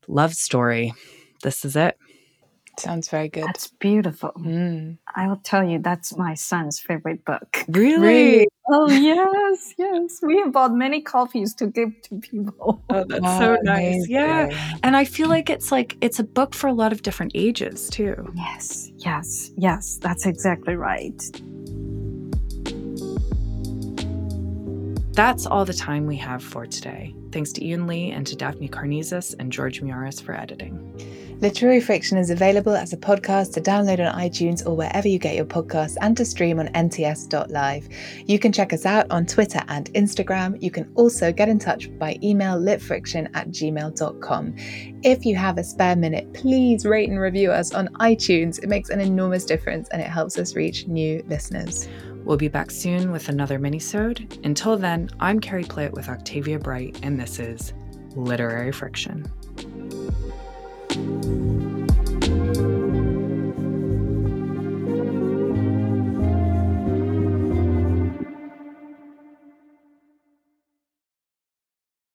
love 0.08 0.34
story 0.36 0.94
this 1.42 1.66
is 1.66 1.76
it 1.76 1.98
Sounds 2.80 3.10
very 3.10 3.30
good. 3.30 3.46
That's 3.46 3.68
beautiful. 3.68 4.32
Mm. 4.38 4.98
I 5.16 5.28
will 5.28 5.38
tell 5.38 5.64
you, 5.64 5.80
that's 5.80 6.16
my 6.18 6.34
son's 6.34 6.80
favorite 6.80 7.24
book. 7.26 7.64
Really? 7.68 7.98
Really? 8.00 8.48
Oh, 8.68 8.90
yes, 8.90 9.74
yes. 9.78 10.20
We 10.24 10.40
have 10.40 10.52
bought 10.52 10.74
many 10.74 11.02
copies 11.02 11.54
to 11.56 11.68
give 11.68 11.90
to 12.04 12.16
people. 12.20 12.84
Oh, 12.90 13.06
that's 13.08 13.22
Wow, 13.22 13.40
so 13.40 13.58
nice. 13.64 13.80
amazing. 13.94 14.12
Yeah. 14.12 14.78
And 14.84 14.98
I 14.98 15.06
feel 15.06 15.30
like 15.30 15.50
it's 15.50 15.72
like 15.72 15.98
it's 16.02 16.20
a 16.20 16.24
book 16.24 16.56
for 16.56 16.68
a 16.68 16.74
lot 16.74 16.92
of 16.92 17.02
different 17.04 17.32
ages 17.36 17.90
too. 17.90 18.32
Yes, 18.36 18.92
yes, 18.98 19.52
yes. 19.58 19.98
That's 20.02 20.26
exactly 20.26 20.76
right. 20.76 21.22
That's 25.14 25.46
all 25.46 25.64
the 25.64 25.74
time 25.74 26.08
we 26.08 26.18
have 26.18 26.44
for 26.44 26.66
today. 26.66 27.16
Thanks 27.32 27.54
to 27.54 27.62
Yiyun 27.62 27.88
Li 27.88 28.12
and 28.12 28.28
to 28.28 28.36
Daphne 28.36 28.68
Carnesis 28.68 29.34
and 29.40 29.50
George 29.52 29.82
Miaris 29.82 30.22
for 30.22 30.34
editing. 30.34 30.78
Literary 31.42 31.82
Friction 31.82 32.18
is 32.18 32.30
available 32.30 32.76
as 32.76 32.94
a 32.94 32.98
podcast 32.98 33.54
to 33.54 33.62
download 33.62 34.00
on 34.00 34.18
iTunes 34.20 34.66
or 34.66 34.76
wherever 34.76 35.08
you 35.08 35.20
get 35.20 35.36
your 35.36 35.46
podcasts 35.46 35.98
and 36.02 36.16
to 36.16 36.24
stream 36.24 36.60
on 36.60 36.70
nts.live. 36.70 37.90
You 38.26 38.40
can 38.40 38.54
check 38.54 38.72
us 38.72 38.86
out 38.86 39.06
on 39.12 39.26
Twitter 39.26 39.62
and 39.68 39.92
Instagram. 39.94 40.62
You 40.62 40.72
can 40.72 40.90
also 40.96 41.34
get 41.34 41.50
in 41.50 41.60
touch 41.60 41.96
by 42.00 42.18
email 42.24 42.58
litfriction 42.58 43.30
at 43.34 43.50
gmail.com. 43.50 44.56
If 45.04 45.26
you 45.26 45.36
have 45.36 45.58
a 45.58 45.64
spare 45.64 45.98
minute, 45.98 46.34
please 46.34 46.86
rate 46.86 47.10
and 47.10 47.20
review 47.20 47.52
us 47.52 47.74
on 47.74 47.90
iTunes. 47.96 48.64
It 48.64 48.70
makes 48.70 48.90
an 48.90 49.02
enormous 49.02 49.44
difference 49.44 49.90
and 49.90 50.02
it 50.02 50.08
helps 50.08 50.38
us 50.38 50.56
reach 50.56 50.88
new 50.88 51.22
listeners. 51.28 51.90
We'll 52.24 52.38
be 52.38 52.48
back 52.48 52.72
soon 52.72 53.12
with 53.12 53.28
another 53.28 53.60
minisode. 53.60 54.44
Until 54.46 54.78
then, 54.78 55.10
I'm 55.20 55.42
Carrie 55.42 55.66
Plitt 55.66 55.92
with 55.92 56.10
Octavia 56.10 56.58
Bright, 56.58 57.00
and 57.04 57.20
this 57.20 57.38
is 57.38 57.74
Literary 58.16 58.72
Friction. 58.72 59.32
Thank 60.96 61.26
you. 61.26 61.55